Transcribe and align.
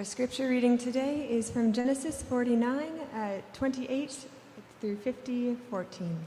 Our 0.00 0.04
scripture 0.04 0.48
reading 0.48 0.78
today 0.78 1.26
is 1.28 1.50
from 1.50 1.74
Genesis 1.74 2.22
49, 2.22 2.88
uh, 3.14 3.32
28 3.52 4.24
through 4.80 4.96
50, 4.96 5.56
14. 5.68 6.18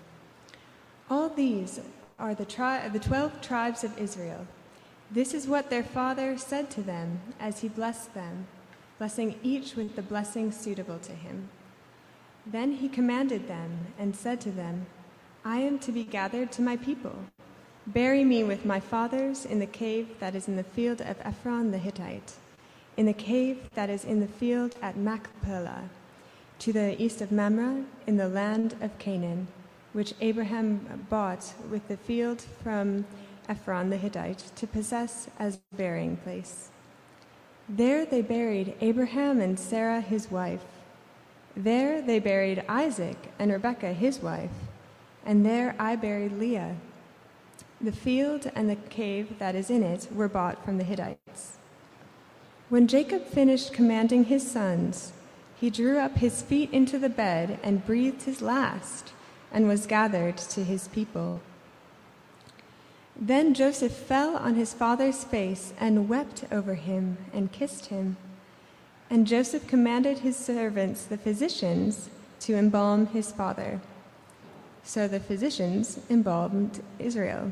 All 1.10 1.28
these 1.28 1.80
are 2.20 2.36
the, 2.36 2.46
tri- 2.46 2.88
the 2.90 3.00
12 3.00 3.42
tribes 3.42 3.84
of 3.84 3.98
Israel. 3.98 4.46
This 5.10 5.34
is 5.34 5.48
what 5.48 5.72
their 5.72 5.82
father 5.82 6.38
said 6.38 6.70
to 6.70 6.84
them 6.84 7.20
as 7.40 7.62
he 7.62 7.68
blessed 7.68 8.14
them, 8.14 8.46
blessing 9.00 9.40
each 9.42 9.76
with 9.76 9.96
the 9.96 10.04
blessing 10.04 10.52
suitable 10.52 11.00
to 11.00 11.14
him. 11.14 11.50
Then 12.46 12.74
he 12.74 12.88
commanded 12.88 13.48
them 13.48 13.88
and 13.98 14.16
said 14.16 14.40
to 14.42 14.52
them, 14.52 14.86
I 15.44 15.62
am 15.62 15.80
to 15.80 15.92
be 15.92 16.04
gathered 16.04 16.52
to 16.52 16.62
my 16.62 16.78
people. 16.78 17.16
Bury 17.88 18.24
me 18.24 18.44
with 18.44 18.66
my 18.66 18.80
fathers 18.80 19.48
in 19.48 19.58
the 19.58 19.66
cave 19.66 20.10
that 20.20 20.36
is 20.36 20.48
in 20.48 20.58
the 20.58 20.64
field 20.64 21.02
of 21.02 21.18
Ephron 21.22 21.72
the 21.72 21.80
Hittite, 21.80 22.36
in 22.98 23.06
the 23.06 23.14
cave 23.14 23.70
that 23.74 23.90
is 23.90 24.06
in 24.06 24.20
the 24.20 24.28
field 24.28 24.76
at 24.82 24.98
Machpelah, 24.98 25.90
to 26.60 26.74
the 26.74 27.02
east 27.02 27.22
of 27.22 27.32
Mamre, 27.32 27.84
in 28.08 28.18
the 28.18 28.30
land 28.30 28.76
of 28.82 28.98
Canaan, 29.00 29.48
which 29.94 30.14
Abraham 30.22 31.06
bought 31.10 31.54
with 31.70 31.88
the 31.88 31.98
field 31.98 32.42
from 32.64 33.06
Ephron 33.50 33.90
the 33.90 33.98
Hittite 33.98 34.52
to 34.56 34.68
possess 34.68 35.28
as 35.38 35.56
a 35.56 35.76
burying 35.76 36.18
place. 36.18 36.70
There 37.68 38.06
they 38.06 38.22
buried 38.22 38.76
Abraham 38.82 39.42
and 39.42 39.60
Sarah 39.60 40.02
his 40.02 40.30
wife. 40.30 40.64
There 41.56 42.02
they 42.02 42.20
buried 42.20 42.64
Isaac 42.68 43.32
and 43.40 43.52
Rebekah 43.52 43.94
his 43.94 44.20
wife, 44.20 44.52
and 45.26 45.46
there 45.46 45.76
I 45.80 45.96
buried 45.96 46.34
Leah. 46.34 46.76
The 47.80 47.92
field 47.92 48.52
and 48.56 48.70
the 48.70 48.76
cave 48.76 49.40
that 49.40 49.56
is 49.56 49.70
in 49.70 49.84
it 49.84 50.08
were 50.14 50.30
bought 50.30 50.64
from 50.64 50.78
the 50.78 50.84
Hittites. 50.84 51.58
When 52.74 52.88
Jacob 52.88 53.28
finished 53.28 53.72
commanding 53.72 54.24
his 54.24 54.50
sons, 54.50 55.14
he 55.62 55.70
drew 55.70 56.00
up 56.00 56.18
his 56.18 56.42
feet 56.42 56.72
into 56.72 56.98
the 56.98 57.08
bed 57.08 57.60
and 57.62 57.86
breathed 57.86 58.24
his 58.24 58.42
last, 58.42 59.14
and 59.52 59.68
was 59.68 59.86
gathered 59.86 60.38
to 60.38 60.64
his 60.64 60.88
people. 60.88 61.40
Then 63.16 63.54
Joseph 63.54 63.92
fell 63.92 64.36
on 64.36 64.56
his 64.56 64.74
father's 64.74 65.24
face 65.24 65.72
and 65.80 66.10
wept 66.10 66.46
over 66.52 66.74
him 66.74 67.18
and 67.32 67.52
kissed 67.52 67.86
him. 67.86 68.18
And 69.08 69.28
Joseph 69.28 69.68
commanded 69.68 70.18
his 70.18 70.36
servants, 70.36 71.06
the 71.06 71.18
physicians, 71.20 72.10
to 72.40 72.56
embalm 72.56 73.06
his 73.06 73.32
father. 73.32 73.82
So 74.82 75.08
the 75.08 75.20
physicians 75.20 76.00
embalmed 76.10 76.82
Israel. 76.98 77.52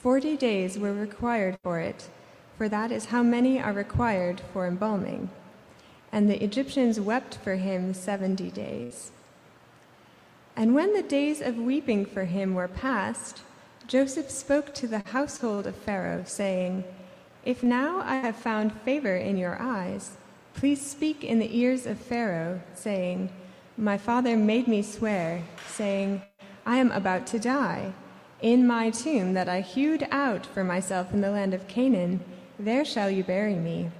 Forty 0.00 0.36
days 0.36 0.80
were 0.80 0.92
required 0.92 1.60
for 1.62 1.78
it, 1.78 2.08
for 2.58 2.68
that 2.68 2.92
is 2.92 3.06
how 3.06 3.22
many 3.22 3.60
are 3.60 3.72
required 3.72 4.42
for 4.52 4.66
embalming. 4.66 5.30
And 6.10 6.28
the 6.28 6.42
Egyptians 6.42 7.00
wept 7.00 7.36
for 7.36 7.54
him 7.54 7.94
seventy 7.94 8.50
days. 8.50 9.12
And 10.56 10.74
when 10.74 10.92
the 10.92 11.02
days 11.02 11.40
of 11.40 11.56
weeping 11.56 12.04
for 12.04 12.24
him 12.24 12.54
were 12.54 12.66
past, 12.66 13.42
Joseph 13.86 14.28
spoke 14.28 14.74
to 14.74 14.88
the 14.88 15.04
household 15.06 15.68
of 15.68 15.76
Pharaoh, 15.76 16.24
saying, 16.26 16.82
If 17.44 17.62
now 17.62 18.00
I 18.00 18.16
have 18.16 18.36
found 18.36 18.72
favor 18.82 19.16
in 19.16 19.36
your 19.36 19.56
eyes, 19.62 20.16
please 20.54 20.84
speak 20.84 21.22
in 21.22 21.38
the 21.38 21.56
ears 21.56 21.86
of 21.86 21.96
Pharaoh, 21.98 22.60
saying, 22.74 23.30
My 23.76 23.96
father 23.96 24.36
made 24.36 24.66
me 24.66 24.82
swear, 24.82 25.44
saying, 25.68 26.22
I 26.66 26.78
am 26.78 26.90
about 26.90 27.26
to 27.28 27.38
die 27.38 27.92
in 28.40 28.66
my 28.66 28.90
tomb 28.90 29.34
that 29.34 29.48
I 29.48 29.60
hewed 29.60 30.06
out 30.10 30.46
for 30.46 30.62
myself 30.62 31.12
in 31.12 31.20
the 31.20 31.30
land 31.30 31.54
of 31.54 31.66
Canaan, 31.66 32.20
there 32.58 32.84
shall 32.84 33.10
you 33.10 33.24
bury 33.24 33.54
me. 33.54 33.90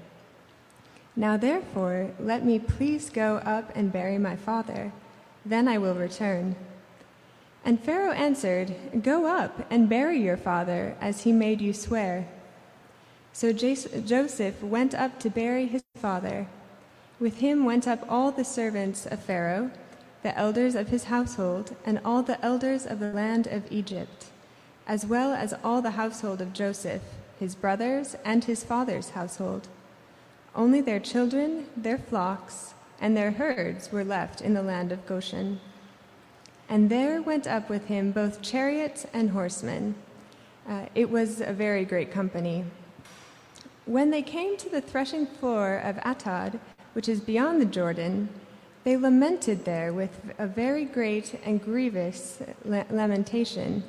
Now 1.16 1.36
therefore, 1.36 2.10
let 2.18 2.44
me 2.44 2.58
please 2.58 3.10
go 3.10 3.36
up 3.38 3.72
and 3.74 3.92
bury 3.92 4.18
my 4.18 4.36
father. 4.36 4.92
Then 5.44 5.68
I 5.68 5.78
will 5.78 5.94
return. 5.94 6.56
And 7.64 7.82
Pharaoh 7.82 8.12
answered, 8.12 9.02
Go 9.02 9.26
up 9.26 9.66
and 9.70 9.88
bury 9.88 10.20
your 10.20 10.36
father, 10.36 10.96
as 11.00 11.22
he 11.22 11.32
made 11.32 11.60
you 11.60 11.72
swear. 11.72 12.28
So 13.32 13.52
Joseph 13.52 14.62
went 14.62 14.94
up 14.94 15.18
to 15.20 15.30
bury 15.30 15.66
his 15.66 15.82
father. 15.96 16.46
With 17.18 17.38
him 17.38 17.64
went 17.64 17.88
up 17.88 18.04
all 18.08 18.30
the 18.30 18.44
servants 18.44 19.06
of 19.06 19.20
Pharaoh 19.22 19.70
the 20.22 20.36
elders 20.36 20.74
of 20.74 20.88
his 20.88 21.04
household, 21.04 21.76
and 21.84 22.00
all 22.04 22.22
the 22.22 22.44
elders 22.44 22.84
of 22.84 22.98
the 22.98 23.12
land 23.12 23.46
of 23.46 23.70
Egypt, 23.70 24.26
as 24.86 25.06
well 25.06 25.32
as 25.32 25.54
all 25.62 25.80
the 25.80 25.92
household 25.92 26.40
of 26.40 26.52
Joseph, 26.52 27.02
his 27.38 27.54
brothers, 27.54 28.16
and 28.24 28.44
his 28.44 28.64
father's 28.64 29.10
household. 29.10 29.68
Only 30.54 30.80
their 30.80 31.00
children, 31.00 31.66
their 31.76 31.98
flocks, 31.98 32.74
and 33.00 33.16
their 33.16 33.32
herds 33.32 33.92
were 33.92 34.04
left 34.04 34.40
in 34.40 34.54
the 34.54 34.62
land 34.62 34.92
of 34.92 35.06
Goshen. 35.06 35.60
And 36.68 36.90
there 36.90 37.22
went 37.22 37.46
up 37.46 37.70
with 37.70 37.86
him 37.86 38.12
both 38.12 38.42
chariots 38.42 39.06
and 39.12 39.30
horsemen. 39.30 39.94
Uh, 40.68 40.86
it 40.94 41.10
was 41.10 41.40
a 41.40 41.52
very 41.52 41.84
great 41.84 42.10
company. 42.10 42.64
When 43.86 44.10
they 44.10 44.20
came 44.20 44.56
to 44.58 44.68
the 44.68 44.82
threshing 44.82 45.26
floor 45.26 45.78
of 45.78 45.96
Atad, 45.96 46.58
which 46.92 47.08
is 47.08 47.20
beyond 47.20 47.60
the 47.60 47.66
Jordan, 47.66 48.28
they 48.84 48.96
lamented 48.96 49.64
there 49.64 49.92
with 49.92 50.32
a 50.38 50.46
very 50.46 50.84
great 50.84 51.40
and 51.44 51.62
grievous 51.62 52.42
lamentation, 52.64 53.82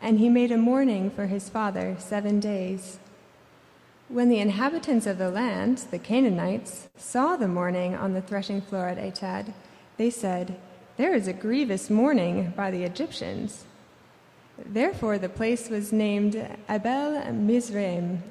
and 0.00 0.18
he 0.18 0.28
made 0.28 0.50
a 0.50 0.56
mourning 0.56 1.10
for 1.10 1.26
his 1.26 1.48
father 1.48 1.96
seven 1.98 2.40
days. 2.40 2.98
When 4.08 4.28
the 4.28 4.38
inhabitants 4.38 5.06
of 5.06 5.18
the 5.18 5.30
land, 5.30 5.84
the 5.90 5.98
Canaanites, 5.98 6.88
saw 6.96 7.36
the 7.36 7.46
mourning 7.46 7.94
on 7.94 8.12
the 8.12 8.22
threshing 8.22 8.60
floor 8.60 8.88
at 8.88 8.98
Atad, 8.98 9.52
they 9.98 10.10
said, 10.10 10.56
There 10.96 11.14
is 11.14 11.28
a 11.28 11.32
grievous 11.32 11.90
mourning 11.90 12.52
by 12.56 12.70
the 12.70 12.82
Egyptians. 12.82 13.64
Therefore, 14.58 15.18
the 15.18 15.28
place 15.28 15.68
was 15.68 15.92
named 15.92 16.34
Abel 16.68 17.32
Mizraim. 17.32 18.22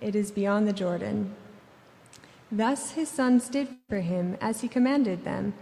It 0.00 0.16
is 0.16 0.30
beyond 0.30 0.66
the 0.66 0.72
Jordan. 0.72 1.34
Thus 2.50 2.92
his 2.92 3.08
sons 3.08 3.48
did 3.48 3.68
for 3.88 4.00
him 4.00 4.36
as 4.40 4.62
he 4.62 4.68
commanded 4.68 5.24
them, 5.24 5.54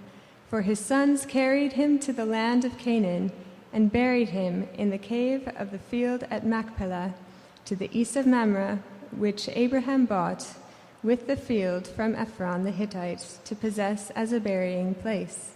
for 0.49 0.63
his 0.63 0.79
sons 0.79 1.27
carried 1.27 1.75
him 1.75 1.99
to 1.99 2.13
the 2.13 2.25
land 2.25 2.65
of 2.65 2.79
Canaan 2.79 3.31
and 3.73 3.93
buried 3.93 4.31
him 4.31 4.69
in 4.75 4.91
the 4.91 4.99
cave 4.99 5.49
of 5.57 5.71
the 5.71 5.79
field 5.79 6.25
at 6.31 6.47
Machpelah, 6.47 7.15
to 7.65 7.77
the 7.77 7.91
east 7.93 8.17
of 8.17 8.27
Mamre, 8.27 8.79
which 9.17 9.49
Abraham 9.51 10.07
bought 10.07 10.55
with 11.03 11.27
the 11.27 11.37
field 11.37 11.87
from 11.87 12.15
Ephron 12.15 12.65
the 12.65 12.71
Hittite 12.71 13.39
to 13.45 13.55
possess 13.55 14.11
as 14.11 14.33
a 14.33 14.41
burying 14.41 14.95
place. 14.95 15.53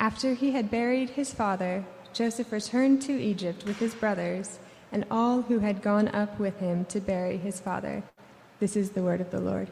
After 0.00 0.34
he 0.34 0.52
had 0.52 0.70
buried 0.70 1.10
his 1.10 1.32
father, 1.32 1.84
Joseph 2.12 2.52
returned 2.52 3.02
to 3.02 3.12
Egypt 3.12 3.64
with 3.64 3.78
his 3.78 3.94
brothers 3.94 4.58
and 4.92 5.04
all 5.10 5.42
who 5.42 5.58
had 5.58 5.82
gone 5.82 6.08
up 6.08 6.38
with 6.38 6.58
him 6.60 6.84
to 6.86 7.00
bury 7.00 7.36
his 7.36 7.60
father. 7.60 8.02
This 8.60 8.76
is 8.76 8.90
the 8.90 9.02
word 9.02 9.20
of 9.20 9.30
the 9.30 9.40
Lord. 9.40 9.68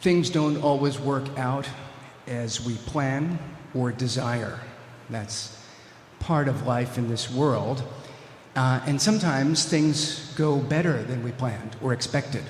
Things 0.00 0.30
don't 0.30 0.62
always 0.62 0.98
work 0.98 1.26
out 1.38 1.68
as 2.26 2.64
we 2.64 2.74
plan 2.74 3.38
or 3.76 3.92
desire. 3.92 4.60
That's 5.10 5.56
part 6.18 6.48
of 6.48 6.66
life 6.66 6.98
in 6.98 7.08
this 7.08 7.30
world. 7.30 7.82
Uh, 8.54 8.80
and 8.86 9.00
sometimes 9.00 9.66
things 9.66 10.32
go 10.34 10.56
better 10.56 11.02
than 11.02 11.22
we 11.22 11.30
planned 11.32 11.76
or 11.82 11.92
expected. 11.92 12.42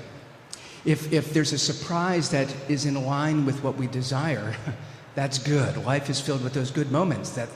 If, 0.85 1.13
if 1.13 1.35
there's 1.35 1.53
a 1.53 1.59
surprise 1.59 2.31
that 2.31 2.55
is 2.69 2.87
in 2.87 3.05
line 3.05 3.45
with 3.45 3.63
what 3.65 3.77
we 3.77 3.89
desire, 3.89 4.55
that's 5.17 5.39
good. 5.39 5.85
Life 5.85 6.09
is 6.09 6.21
filled 6.21 6.45
with 6.45 6.55
those 6.55 6.71
good 6.71 6.93
moments 6.93 7.31
that 7.31 7.49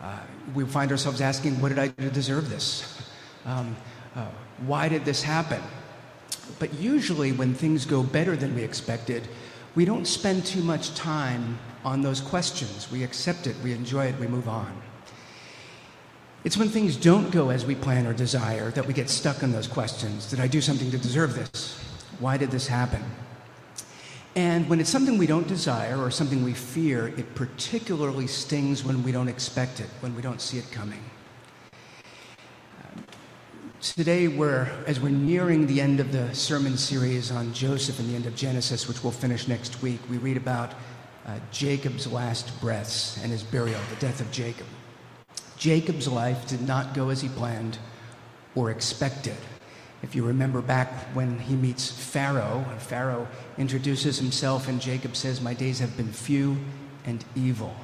uh, 0.00 0.18
we 0.54 0.64
find 0.64 0.90
ourselves 0.90 1.20
asking, 1.20 1.60
What 1.60 1.68
did 1.68 1.78
I 1.78 1.88
do 1.88 2.08
to 2.08 2.10
deserve 2.10 2.48
this? 2.48 2.96
Um, 3.46 3.74
uh, 4.14 4.26
why 4.66 4.90
did 4.90 5.06
this 5.06 5.22
happen? 5.22 5.62
But 6.58 6.74
usually, 6.74 7.32
when 7.32 7.54
things 7.54 7.86
go 7.86 8.02
better 8.02 8.36
than 8.36 8.54
we 8.54 8.62
expected, 8.62 9.26
we 9.74 9.86
don't 9.86 10.04
spend 10.04 10.44
too 10.44 10.62
much 10.62 10.94
time 10.94 11.58
on 11.84 12.02
those 12.02 12.20
questions. 12.20 12.90
We 12.90 13.04
accept 13.04 13.46
it, 13.46 13.56
we 13.62 13.72
enjoy 13.72 14.06
it, 14.06 14.18
we 14.18 14.26
move 14.26 14.48
on. 14.48 14.72
It's 16.42 16.56
when 16.56 16.68
things 16.68 16.96
don't 16.96 17.30
go 17.30 17.50
as 17.50 17.66
we 17.66 17.74
plan 17.74 18.06
or 18.06 18.14
desire 18.14 18.70
that 18.70 18.86
we 18.86 18.94
get 18.94 19.10
stuck 19.10 19.42
on 19.42 19.52
those 19.52 19.66
questions. 19.66 20.28
Did 20.30 20.40
I 20.40 20.46
do 20.46 20.60
something 20.60 20.90
to 20.90 20.98
deserve 20.98 21.34
this? 21.34 21.78
Why 22.18 22.36
did 22.36 22.50
this 22.50 22.66
happen? 22.66 23.02
And 24.36 24.68
when 24.68 24.80
it's 24.80 24.88
something 24.88 25.18
we 25.18 25.26
don't 25.26 25.48
desire 25.48 26.00
or 26.00 26.10
something 26.10 26.44
we 26.44 26.54
fear, 26.54 27.08
it 27.08 27.34
particularly 27.34 28.26
stings 28.26 28.84
when 28.84 29.02
we 29.02 29.12
don't 29.12 29.28
expect 29.28 29.80
it, 29.80 29.88
when 30.00 30.14
we 30.14 30.22
don't 30.22 30.40
see 30.40 30.56
it 30.56 30.70
coming. 30.70 31.02
Today, 33.80 34.28
we're, 34.28 34.68
as 34.86 35.00
we're 35.00 35.08
nearing 35.08 35.66
the 35.66 35.80
end 35.80 36.00
of 36.00 36.12
the 36.12 36.34
sermon 36.34 36.76
series 36.76 37.32
on 37.32 37.52
Joseph 37.54 37.98
and 37.98 38.10
the 38.10 38.14
end 38.14 38.26
of 38.26 38.36
Genesis, 38.36 38.86
which 38.86 39.02
we'll 39.02 39.10
finish 39.10 39.48
next 39.48 39.80
week, 39.80 40.00
we 40.10 40.18
read 40.18 40.36
about 40.36 40.74
uh, 41.26 41.38
Jacob's 41.50 42.10
last 42.10 42.58
breaths 42.60 43.18
and 43.22 43.30
his 43.30 43.42
burial, 43.42 43.80
the 43.90 43.96
death 43.96 44.20
of 44.20 44.30
Jacob. 44.30 44.66
Jacob's 45.56 46.08
life 46.08 46.48
did 46.48 46.62
not 46.62 46.94
go 46.94 47.10
as 47.10 47.20
he 47.20 47.28
planned 47.28 47.78
or 48.54 48.70
expected. 48.70 49.36
If 50.02 50.14
you 50.14 50.24
remember 50.24 50.62
back 50.62 50.88
when 51.12 51.38
he 51.38 51.54
meets 51.54 51.90
Pharaoh, 51.90 52.64
and 52.70 52.80
Pharaoh 52.80 53.28
introduces 53.58 54.18
himself, 54.18 54.68
and 54.68 54.80
Jacob 54.80 55.14
says, 55.14 55.42
My 55.42 55.52
days 55.52 55.78
have 55.78 55.94
been 55.96 56.10
few 56.10 56.56
and 57.04 57.22
evil. 57.36 57.74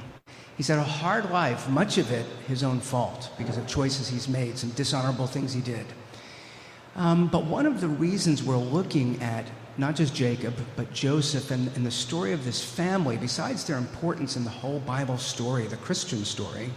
He's 0.56 0.68
had 0.68 0.78
a 0.78 0.82
hard 0.82 1.30
life, 1.30 1.68
much 1.68 1.98
of 1.98 2.10
it 2.10 2.24
his 2.48 2.62
own 2.62 2.80
fault 2.80 3.30
because 3.36 3.58
of 3.58 3.66
choices 3.66 4.08
he's 4.08 4.28
made, 4.28 4.56
some 4.56 4.70
dishonorable 4.70 5.26
things 5.26 5.52
he 5.52 5.60
did. 5.60 5.84
Um, 6.94 7.28
but 7.28 7.44
one 7.44 7.66
of 7.66 7.82
the 7.82 7.88
reasons 7.88 8.42
we're 8.42 8.56
looking 8.56 9.22
at 9.22 9.44
not 9.78 9.94
just 9.94 10.14
Jacob, 10.14 10.55
but 10.76 10.93
Joseph 10.93 11.50
and, 11.50 11.69
and 11.76 11.84
the 11.84 11.90
story 11.90 12.32
of 12.32 12.44
this 12.44 12.64
family, 12.64 13.17
besides 13.17 13.64
their 13.64 13.78
importance 13.78 14.37
in 14.37 14.44
the 14.44 14.50
whole 14.50 14.81
Bible 14.81 15.19
story, 15.19 15.67
the 15.67 15.76
Christian 15.76 16.25
story, 16.25 16.70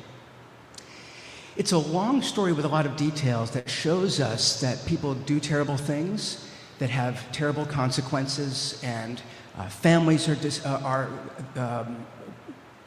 it's 1.56 1.72
a 1.72 1.78
long 1.78 2.22
story 2.22 2.54
with 2.54 2.66
a 2.66 2.70
lot 2.70 2.86
of 2.86 2.96
details 2.96 3.52
that 3.52 3.70
shows 3.70 4.20
us 4.20 4.62
that 4.62 4.86
people 4.86 5.14
do 5.14 5.40
terrible 5.40 5.78
things 5.78 6.46
that 6.80 6.90
have 6.90 7.30
terrible 7.32 7.66
consequences, 7.66 8.80
and 8.84 9.22
uh, 9.58 9.68
families 9.68 10.28
are, 10.30 10.36
dis- 10.36 10.66
uh, 10.66 10.82
are 10.84 11.10
um, 11.58 12.06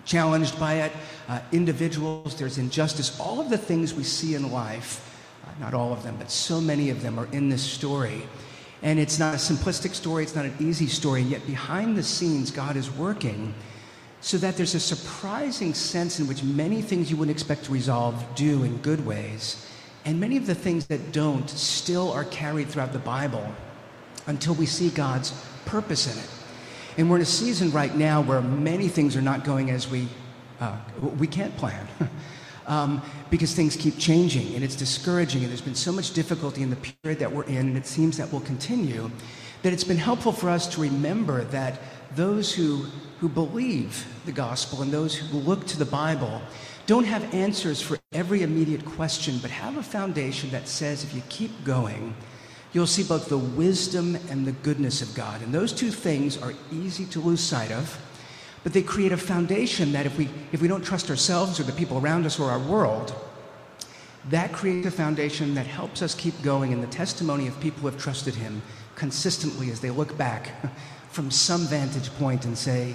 challenged 0.07 0.59
by 0.59 0.75
it, 0.75 0.93
uh, 1.29 1.41
individuals, 1.53 2.35
there's 2.37 2.59
injustice. 2.59 3.21
All 3.21 3.41
of 3.41 3.51
the 3.51 3.59
things 3.59 3.95
we 3.95 4.03
see 4.03 4.35
in 4.35 4.51
life, 4.51 5.21
uh, 5.45 5.51
not 5.61 5.75
all 5.75 5.93
of 5.93 6.03
them, 6.03 6.17
but 6.19 6.31
so 6.31 6.61
many 6.61 6.89
of 6.89 7.03
them 7.03 7.19
are 7.19 7.27
in 7.33 7.51
this 7.51 7.63
story. 7.63 8.23
And 8.83 8.99
it's 8.99 9.19
not 9.19 9.35
a 9.35 9.39
simplistic 9.39 9.95
story, 9.95 10.25
it's 10.25 10.35
not 10.35 10.45
an 10.45 10.57
easy 10.59 10.89
story, 10.89 11.23
and 11.23 11.31
yet 11.31 11.47
behind 11.47 11.97
the 11.97 12.03
scenes, 12.03 12.51
God 12.51 12.77
is 12.77 12.91
working 12.91 13.55
so 14.21 14.39
that 14.39 14.57
there's 14.57 14.75
a 14.75 14.81
surprising 14.81 15.75
sense 15.75 16.21
in 16.21 16.29
which 16.29 16.43
many 16.43 16.81
things 16.81 17.11
you 17.11 17.17
wouldn't 17.17 17.37
expect 17.37 17.65
to 17.65 17.73
resolve 17.73 18.25
do 18.35 18.63
in 18.65 18.77
good 18.79 19.05
ways, 19.07 19.67
and 20.05 20.19
many 20.19 20.37
of 20.37 20.47
the 20.47 20.55
things 20.55 20.87
that 20.87 21.13
don't 21.13 21.49
still 21.49 22.11
are 22.13 22.25
carried 22.25 22.69
throughout 22.69 22.93
the 22.93 22.99
Bible 22.99 23.47
until 24.27 24.55
we 24.55 24.67
see 24.67 24.91
God's 24.91 25.33
purpose 25.65 26.13
in 26.13 26.19
it. 26.21 26.29
And 26.99 27.09
we're 27.09 27.17
in 27.17 27.23
a 27.23 27.27
season 27.27 27.71
right 27.71 27.95
now 27.95 28.21
where 28.21 28.41
many 28.41 28.89
things 28.89 29.17
are 29.17 29.23
not 29.23 29.45
going 29.45 29.71
as 29.71 29.89
we, 29.89 30.09
uh, 30.61 30.77
we 31.19 31.27
can't 31.27 31.57
plan. 31.57 31.87
um, 32.67 33.03
because 33.31 33.55
things 33.55 33.77
keep 33.77 33.99
changing 33.99 34.55
and 34.55 34.63
it's 34.65 34.77
discouraging, 34.77 35.43
and 35.43 35.51
there's 35.51 35.61
been 35.61 35.75
so 35.75 35.93
much 35.93 36.13
difficulty 36.13 36.63
in 36.63 36.71
the 36.71 36.77
period 36.77 37.19
that 37.19 37.31
we're 37.31 37.45
in, 37.45 37.69
and 37.69 37.77
it 37.77 37.87
seems 37.87 38.17
that 38.17 38.33
will 38.33 38.41
continue, 38.41 39.11
that 39.63 39.73
it's 39.73 39.85
been 39.85 39.97
helpful 39.97 40.33
for 40.33 40.51
us 40.51 40.67
to 40.67 40.81
remember 40.81 41.45
that 41.45 41.81
those 42.15 42.53
who, 42.53 42.87
who 43.21 43.29
believe 43.29 44.07
the 44.27 44.33
gospel 44.33 44.83
and 44.83 44.93
those 44.93 45.15
who 45.15 45.39
look 45.39 45.67
to 45.67 45.79
the 45.79 45.85
Bible 45.85 46.43
don't 46.87 47.05
have 47.05 47.33
answers 47.33 47.81
for 47.81 47.99
every 48.13 48.43
immediate 48.43 48.85
question, 48.85 49.39
but 49.41 49.51
have 49.51 49.77
a 49.77 49.83
foundation 49.83 50.51
that 50.51 50.67
says 50.67 51.05
if 51.05 51.15
you 51.15 51.23
keep 51.29 51.65
going, 51.65 52.15
you'll 52.73 52.87
see 52.87 53.05
both 53.05 53.29
the 53.29 53.39
wisdom 53.39 54.17
and 54.31 54.47
the 54.47 54.53
goodness 54.53 55.01
of 55.01 55.15
God. 55.15 55.43
And 55.43 55.55
those 55.55 55.73
two 55.73 55.91
things 55.91 56.37
are 56.37 56.55
easy 56.73 57.05
to 57.07 57.21
lose 57.21 57.41
sight 57.41 57.71
of, 57.71 57.99
but 58.63 58.73
they 58.73 58.83
create 58.83 59.13
a 59.13 59.17
foundation 59.17 59.93
that 59.93 60.07
if 60.07 60.17
we, 60.17 60.29
if 60.53 60.63
we 60.63 60.69
don't 60.69 60.85
trust 60.85 61.11
ourselves 61.11 61.59
or 61.59 61.65
the 61.65 61.73
people 61.73 61.99
around 61.99 62.27
us 62.27 62.39
or 62.39 62.51
our 62.51 62.61
world, 62.61 63.15
that 64.31 64.53
creates 64.53 64.87
a 64.87 64.91
foundation 64.91 65.55
that 65.55 65.67
helps 65.67 66.01
us 66.01 66.15
keep 66.15 66.41
going. 66.43 66.71
In 66.71 66.81
the 66.81 66.87
testimony 66.87 67.49
of 67.49 67.59
people 67.61 67.81
who 67.81 67.89
have 67.89 68.01
trusted 68.01 68.35
Him 68.35 68.63
consistently 68.95 69.71
as 69.71 69.81
they 69.81 69.91
look 69.91 70.17
back 70.17 70.53
from 71.11 71.31
some 71.31 71.63
vantage 71.67 72.11
point 72.15 72.45
and 72.45 72.57
say, 72.57 72.95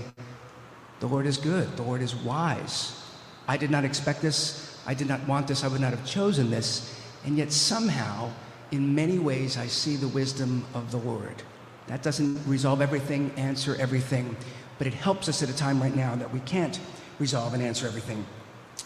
The 1.00 1.08
Lord 1.08 1.26
is 1.26 1.38
good, 1.38 1.76
the 1.76 1.84
Lord 1.84 2.02
is 2.02 2.16
wise. 2.16 3.04
I 3.48 3.58
did 3.58 3.72
not 3.72 3.84
expect 3.84 4.22
this, 4.22 4.80
I 4.86 4.94
did 4.94 5.08
not 5.08 5.26
want 5.28 5.48
this, 5.48 5.64
I 5.64 5.68
would 5.68 5.82
not 5.82 5.92
have 5.92 6.06
chosen 6.06 6.50
this, 6.50 6.98
and 7.26 7.38
yet 7.38 7.52
somehow, 7.52 8.32
in 8.72 8.96
many 8.96 9.20
ways, 9.20 9.58
I 9.58 9.68
see 9.68 9.96
the 9.96 10.08
wisdom 10.08 10.66
of 10.74 10.92
the 10.92 10.98
Lord. 10.98 11.44
That 11.88 12.04
doesn't 12.04 12.40
resolve 12.46 12.82
everything, 12.82 13.32
answer 13.38 13.76
everything, 13.80 14.36
but 14.78 14.88
it 14.88 14.94
helps 14.94 15.28
us 15.30 15.44
at 15.44 15.50
a 15.50 15.56
time 15.56 15.82
right 15.82 15.96
now 15.96 16.16
that 16.16 16.34
we 16.34 16.40
can't 16.42 16.80
resolve 17.20 17.54
and 17.54 17.64
answer 17.64 17.88
everything. 17.88 18.26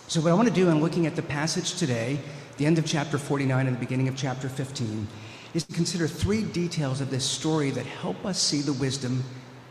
So, 0.07 0.21
what 0.21 0.31
I 0.31 0.33
want 0.33 0.47
to 0.47 0.53
do 0.53 0.69
in 0.69 0.81
looking 0.81 1.05
at 1.05 1.15
the 1.15 1.21
passage 1.21 1.75
today, 1.75 2.19
the 2.57 2.65
end 2.65 2.77
of 2.77 2.85
chapter 2.85 3.17
49 3.17 3.67
and 3.67 3.75
the 3.75 3.79
beginning 3.79 4.07
of 4.07 4.15
chapter 4.15 4.49
15, 4.49 5.07
is 5.53 5.65
to 5.65 5.73
consider 5.73 6.07
three 6.07 6.43
details 6.43 7.01
of 7.01 7.09
this 7.09 7.25
story 7.25 7.71
that 7.71 7.85
help 7.85 8.25
us 8.25 8.41
see 8.41 8.61
the 8.61 8.73
wisdom 8.73 9.23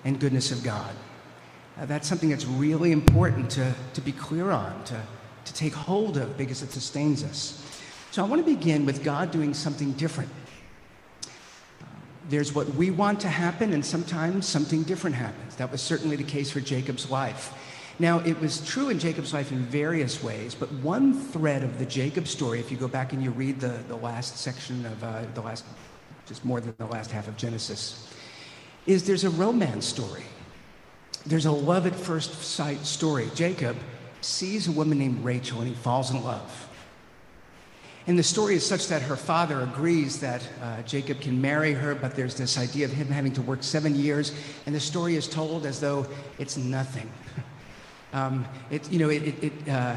and 0.04 0.20
goodness 0.20 0.52
of 0.52 0.62
God. 0.62 0.94
Uh, 1.78 1.86
that's 1.86 2.08
something 2.08 2.28
that's 2.28 2.44
really 2.44 2.92
important 2.92 3.50
to, 3.50 3.74
to 3.94 4.00
be 4.00 4.12
clear 4.12 4.50
on, 4.50 4.82
to, 4.84 5.00
to 5.44 5.54
take 5.54 5.72
hold 5.72 6.16
of, 6.16 6.36
because 6.36 6.62
it 6.62 6.70
sustains 6.70 7.24
us. 7.24 7.56
So 8.10 8.24
I 8.24 8.26
want 8.26 8.44
to 8.44 8.54
begin 8.54 8.84
with 8.84 9.04
God 9.04 9.30
doing 9.30 9.54
something 9.54 9.92
different. 9.92 10.30
There's 12.28 12.54
what 12.54 12.68
we 12.74 12.90
want 12.90 13.20
to 13.20 13.28
happen, 13.28 13.72
and 13.72 13.84
sometimes 13.84 14.46
something 14.46 14.82
different 14.82 15.16
happens. 15.16 15.56
That 15.56 15.72
was 15.72 15.80
certainly 15.80 16.16
the 16.16 16.24
case 16.24 16.50
for 16.50 16.60
Jacob's 16.60 17.10
life. 17.10 17.54
Now, 17.98 18.20
it 18.20 18.40
was 18.40 18.66
true 18.66 18.88
in 18.88 18.98
Jacob's 18.98 19.34
life 19.34 19.52
in 19.52 19.58
various 19.58 20.22
ways, 20.22 20.54
but 20.54 20.72
one 20.72 21.12
thread 21.12 21.62
of 21.62 21.78
the 21.78 21.84
Jacob 21.84 22.26
story, 22.26 22.58
if 22.58 22.70
you 22.70 22.76
go 22.76 22.88
back 22.88 23.12
and 23.12 23.22
you 23.22 23.30
read 23.30 23.60
the, 23.60 23.78
the 23.88 23.96
last 23.96 24.38
section 24.38 24.86
of 24.86 25.04
uh, 25.04 25.22
the 25.34 25.42
last, 25.42 25.64
just 26.26 26.44
more 26.44 26.60
than 26.60 26.74
the 26.78 26.86
last 26.86 27.10
half 27.10 27.28
of 27.28 27.36
Genesis, 27.36 28.10
is 28.86 29.06
there's 29.06 29.24
a 29.24 29.30
romance 29.30 29.84
story. 29.84 30.24
There's 31.26 31.44
a 31.44 31.52
love 31.52 31.86
at 31.86 31.94
first 31.94 32.42
sight 32.42 32.86
story. 32.86 33.28
Jacob 33.34 33.76
sees 34.22 34.66
a 34.68 34.72
woman 34.72 34.98
named 34.98 35.22
Rachel 35.22 35.60
and 35.60 35.68
he 35.68 35.74
falls 35.74 36.10
in 36.10 36.22
love. 36.24 36.69
And 38.06 38.18
the 38.18 38.22
story 38.22 38.54
is 38.54 38.66
such 38.66 38.88
that 38.88 39.02
her 39.02 39.16
father 39.16 39.60
agrees 39.60 40.20
that 40.20 40.46
uh, 40.62 40.82
Jacob 40.82 41.20
can 41.20 41.40
marry 41.40 41.72
her, 41.72 41.94
but 41.94 42.16
there's 42.16 42.34
this 42.34 42.58
idea 42.58 42.86
of 42.86 42.92
him 42.92 43.08
having 43.08 43.32
to 43.34 43.42
work 43.42 43.62
seven 43.62 43.94
years, 43.94 44.32
and 44.66 44.74
the 44.74 44.80
story 44.80 45.16
is 45.16 45.28
told 45.28 45.66
as 45.66 45.80
though 45.80 46.06
it's 46.38 46.56
nothing. 46.56 47.10
Um, 48.12 48.44
it, 48.72 48.90
you 48.90 48.98
know, 48.98 49.08
it, 49.08 49.22
it, 49.22 49.44
it 49.44 49.68
uh, 49.68 49.94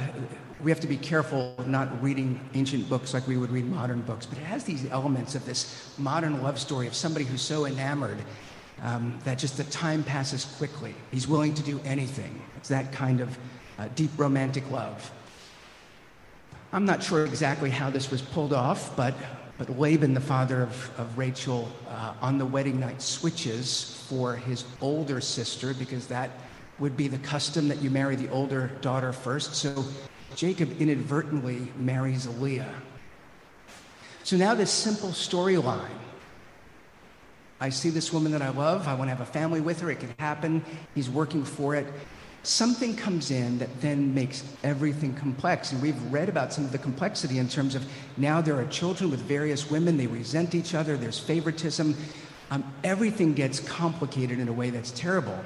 we 0.64 0.72
have 0.72 0.80
to 0.80 0.88
be 0.88 0.98
careful 0.98 1.56
not 1.66 2.02
reading 2.02 2.40
ancient 2.54 2.88
books 2.88 3.14
like 3.14 3.28
we 3.28 3.38
would 3.38 3.50
read 3.50 3.66
modern 3.66 4.02
books, 4.02 4.26
but 4.26 4.38
it 4.38 4.44
has 4.44 4.64
these 4.64 4.90
elements 4.92 5.36
of 5.36 5.46
this 5.46 5.94
modern 5.98 6.42
love 6.42 6.60
story 6.60 6.88
of 6.88 6.94
somebody 6.96 7.26
who's 7.26 7.42
so 7.42 7.66
enamored 7.66 8.18
um, 8.82 9.20
that 9.24 9.38
just 9.38 9.58
the 9.58 9.64
time 9.66 10.04
passes 10.04 10.46
quickly. 10.58 10.96
He's 11.12 11.28
willing 11.28 11.54
to 11.56 11.64
do 11.64 11.82
anything. 11.84 12.42
It's 12.56 12.70
that 12.70 12.92
kind 12.92 13.20
of 13.20 13.38
uh, 13.78 13.88
deep 13.96 14.12
romantic 14.18 14.70
love. 14.72 15.12
I'm 16.74 16.86
not 16.86 17.04
sure 17.04 17.24
exactly 17.24 17.70
how 17.70 17.92
this 17.92 18.10
was 18.10 18.24
pulled 18.24 18.52
off, 18.52 18.98
but, 18.98 19.14
but 19.60 19.80
Laban, 19.80 20.16
the 20.16 20.20
father 20.20 20.64
of, 20.64 20.92
of 21.00 21.16
Rachel, 21.20 21.72
uh, 21.88 22.16
on 22.20 22.40
the 22.40 22.48
wedding 22.48 22.80
night 22.80 23.00
switches 23.00 24.04
for 24.10 24.36
his 24.36 24.66
older 24.82 25.22
sister 25.22 25.76
because 25.76 26.08
that 26.08 26.32
would 26.80 26.98
be 26.98 27.08
the 27.08 27.20
custom 27.20 27.68
that 27.68 27.84
you 27.84 27.92
marry 27.92 28.16
the 28.16 28.28
older 28.32 28.72
daughter 28.82 29.14
first. 29.14 29.54
So 29.54 29.86
Jacob 30.36 30.82
inadvertently 30.82 31.72
marries 31.78 32.28
Leah. 32.28 32.74
So 34.24 34.36
now, 34.36 34.56
this 34.56 34.72
simple 34.72 35.10
storyline 35.10 36.00
I 37.60 37.70
see 37.70 37.92
this 37.92 38.12
woman 38.12 38.34
that 38.34 38.42
I 38.42 38.50
love, 38.50 38.90
I 38.90 38.94
want 38.94 39.10
to 39.10 39.16
have 39.16 39.22
a 39.22 39.32
family 39.32 39.62
with 39.62 39.80
her, 39.80 39.90
it 39.90 40.02
can 40.02 40.14
happen, 40.20 40.66
he's 40.96 41.10
working 41.10 41.46
for 41.46 41.76
it. 41.76 41.88
Something 42.44 42.94
comes 42.98 43.32
in 43.32 43.58
that 43.60 43.70
then 43.80 44.14
makes 44.14 44.44
everything 44.64 45.16
complex. 45.16 45.72
And 45.72 45.82
we've 45.82 46.02
read 46.12 46.28
about 46.28 46.52
some 46.52 46.66
of 46.66 46.74
the 46.74 46.78
complexity 46.78 47.40
in 47.40 47.48
terms 47.48 47.74
of 47.74 47.86
now 48.18 48.42
there 48.42 48.60
are 48.60 48.66
children 48.66 49.10
with 49.10 49.22
various 49.22 49.72
women, 49.72 49.96
they 49.96 50.08
resent 50.08 50.54
each 50.54 50.76
other, 50.76 50.98
there's 50.98 51.18
favoritism. 51.18 51.96
Um, 52.52 52.72
everything 52.84 53.34
gets 53.34 53.62
complicated 53.62 54.40
in 54.40 54.50
a 54.50 54.54
way 54.54 54.70
that's 54.70 54.92
terrible. 54.92 55.40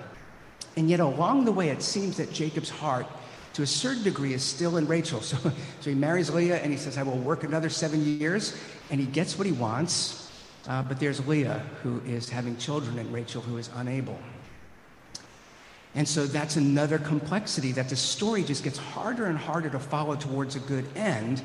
And 0.75 0.89
yet, 0.89 0.99
along 0.99 1.45
the 1.45 1.51
way, 1.51 1.69
it 1.69 1.83
seems 1.83 2.17
that 2.17 2.33
Jacob's 2.33 2.69
heart, 2.69 3.05
to 3.53 3.61
a 3.61 3.67
certain 3.67 4.03
degree, 4.03 4.33
is 4.33 4.43
still 4.43 4.77
in 4.77 4.87
Rachel. 4.87 5.21
So, 5.27 5.37
so 5.81 5.89
he 5.89 5.95
marries 5.95 6.31
Leah 6.31 6.57
and 6.57 6.71
he 6.71 6.77
says, 6.77 6.97
I 6.97 7.03
will 7.03 7.17
work 7.17 7.43
another 7.43 7.69
seven 7.69 8.19
years. 8.19 8.59
And 8.89 8.99
he 8.99 9.05
gets 9.05 9.37
what 9.37 9.45
he 9.45 9.53
wants. 9.53 10.31
Uh, 10.67 10.81
but 10.83 10.99
there's 10.99 11.25
Leah 11.27 11.63
who 11.83 12.01
is 12.05 12.27
having 12.29 12.57
children 12.57 12.99
and 12.99 13.13
Rachel 13.13 13.41
who 13.41 13.57
is 13.57 13.69
unable. 13.75 14.19
And 15.97 16.07
so 16.07 16.27
that's 16.27 16.57
another 16.57 16.99
complexity 16.99 17.71
that 17.71 17.89
the 17.89 17.95
story 17.95 18.43
just 18.43 18.63
gets 18.63 18.77
harder 18.77 19.25
and 19.25 19.37
harder 19.37 19.67
to 19.71 19.79
follow 19.79 20.15
towards 20.15 20.55
a 20.55 20.59
good 20.59 20.85
end. 20.95 21.41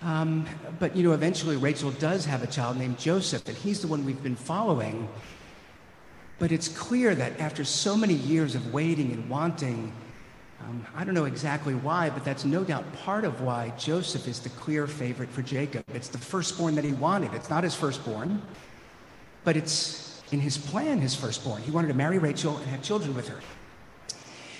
Um, 0.00 0.46
but, 0.78 0.96
you 0.96 1.02
know, 1.02 1.12
eventually 1.12 1.58
Rachel 1.58 1.90
does 1.90 2.24
have 2.24 2.42
a 2.42 2.46
child 2.46 2.78
named 2.78 2.98
Joseph, 2.98 3.46
and 3.46 3.54
he's 3.54 3.82
the 3.82 3.86
one 3.86 4.06
we've 4.06 4.22
been 4.22 4.36
following. 4.36 5.06
But 6.38 6.50
it's 6.50 6.66
clear 6.66 7.14
that 7.14 7.38
after 7.38 7.62
so 7.62 7.94
many 7.94 8.14
years 8.14 8.54
of 8.54 8.72
waiting 8.72 9.12
and 9.12 9.28
wanting, 9.28 9.92
um, 10.62 10.86
I 10.96 11.04
don't 11.04 11.14
know 11.14 11.26
exactly 11.26 11.74
why, 11.74 12.08
but 12.08 12.24
that's 12.24 12.46
no 12.46 12.64
doubt 12.64 12.90
part 13.04 13.24
of 13.24 13.42
why 13.42 13.74
Joseph 13.76 14.26
is 14.26 14.40
the 14.40 14.48
clear 14.48 14.86
favorite 14.86 15.28
for 15.28 15.42
Jacob. 15.42 15.84
It's 15.92 16.08
the 16.08 16.16
firstborn 16.16 16.74
that 16.76 16.84
he 16.84 16.92
wanted. 16.94 17.34
It's 17.34 17.50
not 17.50 17.64
his 17.64 17.74
firstborn, 17.74 18.40
but 19.44 19.58
it's 19.58 20.22
in 20.32 20.40
his 20.40 20.56
plan 20.56 21.02
his 21.02 21.14
firstborn. 21.14 21.60
He 21.60 21.70
wanted 21.70 21.88
to 21.88 21.94
marry 21.94 22.16
Rachel 22.16 22.56
and 22.56 22.66
have 22.68 22.82
children 22.82 23.14
with 23.14 23.28
her. 23.28 23.40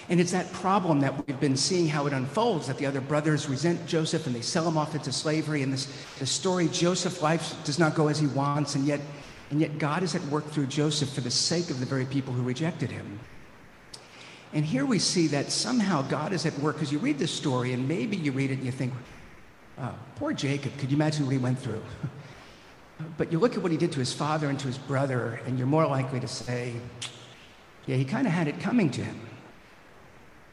And 0.08 0.20
it's 0.20 0.32
that 0.32 0.52
problem 0.52 1.00
that 1.00 1.26
we've 1.26 1.40
been 1.40 1.56
seeing 1.56 1.88
how 1.88 2.06
it 2.06 2.12
unfolds 2.12 2.66
that 2.66 2.76
the 2.76 2.84
other 2.84 3.00
brothers 3.00 3.48
resent 3.48 3.86
Joseph 3.86 4.26
and 4.26 4.34
they 4.34 4.42
sell 4.42 4.68
him 4.68 4.76
off 4.76 4.94
into 4.94 5.10
slavery. 5.10 5.62
And 5.62 5.72
this 5.72 5.90
the 6.18 6.26
story, 6.26 6.68
Joseph's 6.68 7.22
life 7.22 7.54
does 7.64 7.78
not 7.78 7.94
go 7.94 8.08
as 8.08 8.18
he 8.18 8.26
wants, 8.26 8.74
and 8.74 8.84
yet, 8.84 9.00
and 9.50 9.60
yet 9.60 9.78
God 9.78 10.02
is 10.02 10.14
at 10.14 10.22
work 10.26 10.46
through 10.50 10.66
Joseph 10.66 11.10
for 11.10 11.22
the 11.22 11.30
sake 11.30 11.70
of 11.70 11.80
the 11.80 11.86
very 11.86 12.04
people 12.04 12.34
who 12.34 12.42
rejected 12.42 12.90
him. 12.90 13.18
And 14.52 14.64
here 14.64 14.86
we 14.86 14.98
see 14.98 15.26
that 15.28 15.50
somehow 15.50 16.02
God 16.02 16.32
is 16.32 16.46
at 16.46 16.56
work 16.60 16.76
because 16.76 16.92
you 16.92 16.98
read 16.98 17.18
this 17.18 17.32
story 17.32 17.72
and 17.72 17.88
maybe 17.88 18.16
you 18.16 18.30
read 18.30 18.50
it 18.50 18.58
and 18.58 18.64
you 18.64 18.72
think, 18.72 18.92
oh, 19.80 19.94
poor 20.16 20.32
Jacob, 20.32 20.76
could 20.78 20.90
you 20.90 20.96
imagine 20.96 21.24
what 21.24 21.32
he 21.32 21.38
went 21.38 21.58
through? 21.58 21.82
but 23.16 23.32
you 23.32 23.40
look 23.40 23.56
at 23.56 23.62
what 23.62 23.72
he 23.72 23.78
did 23.78 23.90
to 23.92 23.98
his 23.98 24.12
father 24.12 24.48
and 24.48 24.58
to 24.60 24.68
his 24.68 24.78
brother, 24.78 25.40
and 25.46 25.58
you're 25.58 25.66
more 25.66 25.86
likely 25.86 26.20
to 26.20 26.28
say, 26.28 26.74
yeah, 27.86 27.96
he 27.96 28.04
kind 28.04 28.28
of 28.28 28.32
had 28.32 28.46
it 28.46 28.60
coming 28.60 28.90
to 28.90 29.02
him. 29.02 29.20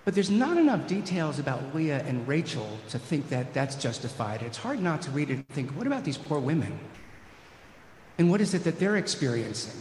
But 0.04 0.16
there's 0.16 0.32
not 0.32 0.58
enough 0.58 0.88
details 0.88 1.38
about 1.38 1.76
Leah 1.76 2.04
and 2.08 2.28
Rachel 2.28 2.80
to 2.90 2.98
think 2.98 3.30
that 3.30 3.54
that's 3.54 3.76
justified. 3.76 4.42
It's 4.42 4.58
hard 4.58 4.82
not 4.82 5.02
to 5.04 5.12
read 5.12 5.30
it 5.30 5.34
and 5.34 5.48
think, 5.50 5.72
what 5.72 5.86
about 5.86 6.04
these 6.04 6.18
poor 6.18 6.40
women? 6.40 6.80
And 8.18 8.30
what 8.30 8.42
is 8.42 8.54
it 8.54 8.64
that 8.64 8.80
they're 8.80 8.98
experiencing? 8.98 9.80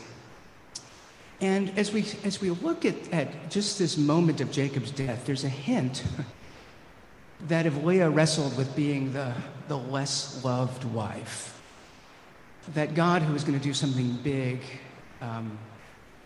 And 1.41 1.77
as 1.79 1.91
we, 1.91 2.05
as 2.23 2.41
we 2.43 2.51
look 2.51 2.85
at, 2.85 2.95
at 3.13 3.51
just 3.51 3.79
this 3.79 3.97
moment 3.97 4.43
of 4.43 4.51
Jacob's 4.53 4.91
death, 4.91 5.25
there's 5.25 5.45
a 5.45 5.49
hint 5.49 6.05
that 7.49 7.65
if 7.65 7.83
Leah 7.83 8.11
wrestled 8.11 8.57
with 8.59 8.77
being 8.77 9.15
the, 9.15 9.33
the 9.69 9.79
less 9.79 10.45
loved 10.45 10.85
wife, 10.85 11.63
that 12.75 12.95
God, 12.95 13.23
who 13.23 13.35
is 13.35 13.43
going 13.43 13.59
to 13.59 13.65
do 13.65 13.73
something 13.73 14.19
big, 14.23 14.61
um, 15.23 15.59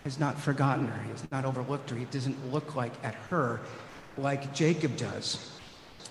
has 0.03 0.19
not 0.19 0.39
forgotten 0.39 0.89
her. 0.89 1.03
He 1.05 1.11
has 1.11 1.31
not 1.31 1.45
overlooked 1.45 1.91
her. 1.91 1.97
He 1.97 2.05
doesn't 2.07 2.53
look 2.53 2.75
like 2.75 2.93
at 3.05 3.15
her 3.31 3.61
like 4.19 4.55
Jacob 4.55 4.97
does. 4.97 5.51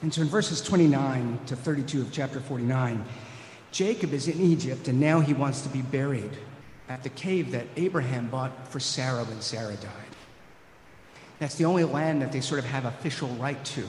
And 0.02 0.14
so 0.14 0.22
in 0.22 0.28
verses 0.28 0.62
29 0.62 1.40
to 1.48 1.56
32 1.56 2.02
of 2.02 2.12
chapter 2.12 2.40
49, 2.40 3.04
Jacob 3.72 4.14
is 4.14 4.28
in 4.28 4.40
Egypt 4.40 4.88
and 4.88 5.00
now 5.00 5.20
he 5.20 5.34
wants 5.34 5.62
to 5.62 5.70
be 5.70 5.82
buried 5.82 6.32
at 6.90 7.04
the 7.04 7.10
cave 7.10 7.52
that 7.52 7.66
Abraham 7.78 8.30
bought 8.30 8.68
for 8.68 8.80
Sarah 8.80 9.24
when 9.24 9.42
Sarah 9.42 9.76
died. 9.76 10.14
That's 11.40 11.56
the 11.56 11.66
only 11.66 11.84
land 11.84 12.22
that 12.22 12.32
they 12.32 12.42
sort 12.42 12.60
of 12.60 12.66
have 12.66 12.86
official 12.86 13.30
right 13.30 13.64
to. 13.66 13.88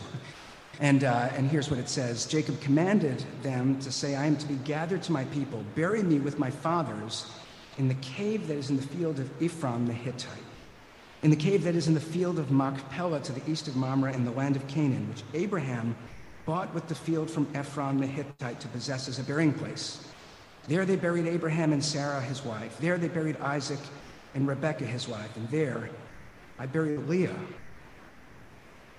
And, 0.81 1.05
uh, 1.05 1.29
and 1.37 1.49
here's 1.49 1.71
what 1.71 1.79
it 1.79 1.89
says 1.89 2.27
Jacob 2.27 2.61
commanded 2.61 3.25
them 3.43 3.79
to 3.81 3.93
say, 3.93 4.17
I 4.17 4.27
am 4.27 4.37
to 4.37 4.47
be 4.47 4.57
gathered 4.57 5.03
to 5.05 5.13
my 5.13 5.25
people. 5.27 5.65
Bury 5.75 6.03
me 6.03 6.19
with 6.19 6.39
my 6.39 6.51
fathers 6.51 7.31
in 7.79 7.89
the 7.89 7.95
cave 7.95 8.49
that 8.49 8.57
is 8.57 8.71
in 8.71 8.77
the 8.77 8.83
field 8.83 9.19
of 9.19 9.31
Ephron 9.43 9.87
the 9.87 9.93
Hittite, 9.93 10.31
in 11.25 11.31
the 11.31 11.37
cave 11.37 11.65
that 11.65 11.75
is 11.75 11.89
in 11.89 11.95
the 11.95 12.01
field 12.01 12.39
of 12.39 12.51
Machpelah 12.51 13.19
to 13.19 13.33
the 13.33 13.51
east 13.51 13.67
of 13.67 13.77
Mamre 13.77 14.13
in 14.13 14.27
the 14.27 14.31
land 14.31 14.57
of 14.57 14.67
Canaan, 14.69 15.09
which 15.09 15.23
Abraham 15.33 15.97
bought 16.45 16.73
with 16.75 16.87
the 16.87 16.95
field 16.95 17.31
from 17.31 17.49
Ephron 17.55 17.97
the 17.97 18.07
Hittite 18.07 18.61
to 18.61 18.69
possess 18.69 19.09
as 19.09 19.19
a 19.19 19.23
burying 19.23 19.55
place. 19.55 20.07
There 20.69 20.85
they 20.85 20.97
buried 20.97 21.27
Abraham 21.27 21.73
and 21.73 21.83
Sarah, 21.83 22.21
his 22.21 22.45
wife. 22.45 22.77
There 22.79 22.99
they 22.99 23.09
buried 23.09 23.39
Isaac 23.39 23.79
and 24.35 24.47
Rebekah, 24.47 24.85
his 24.85 25.09
wife. 25.09 25.35
And 25.37 25.49
there 25.49 25.89
I 26.59 26.67
buried 26.67 27.09
Leah. 27.09 27.35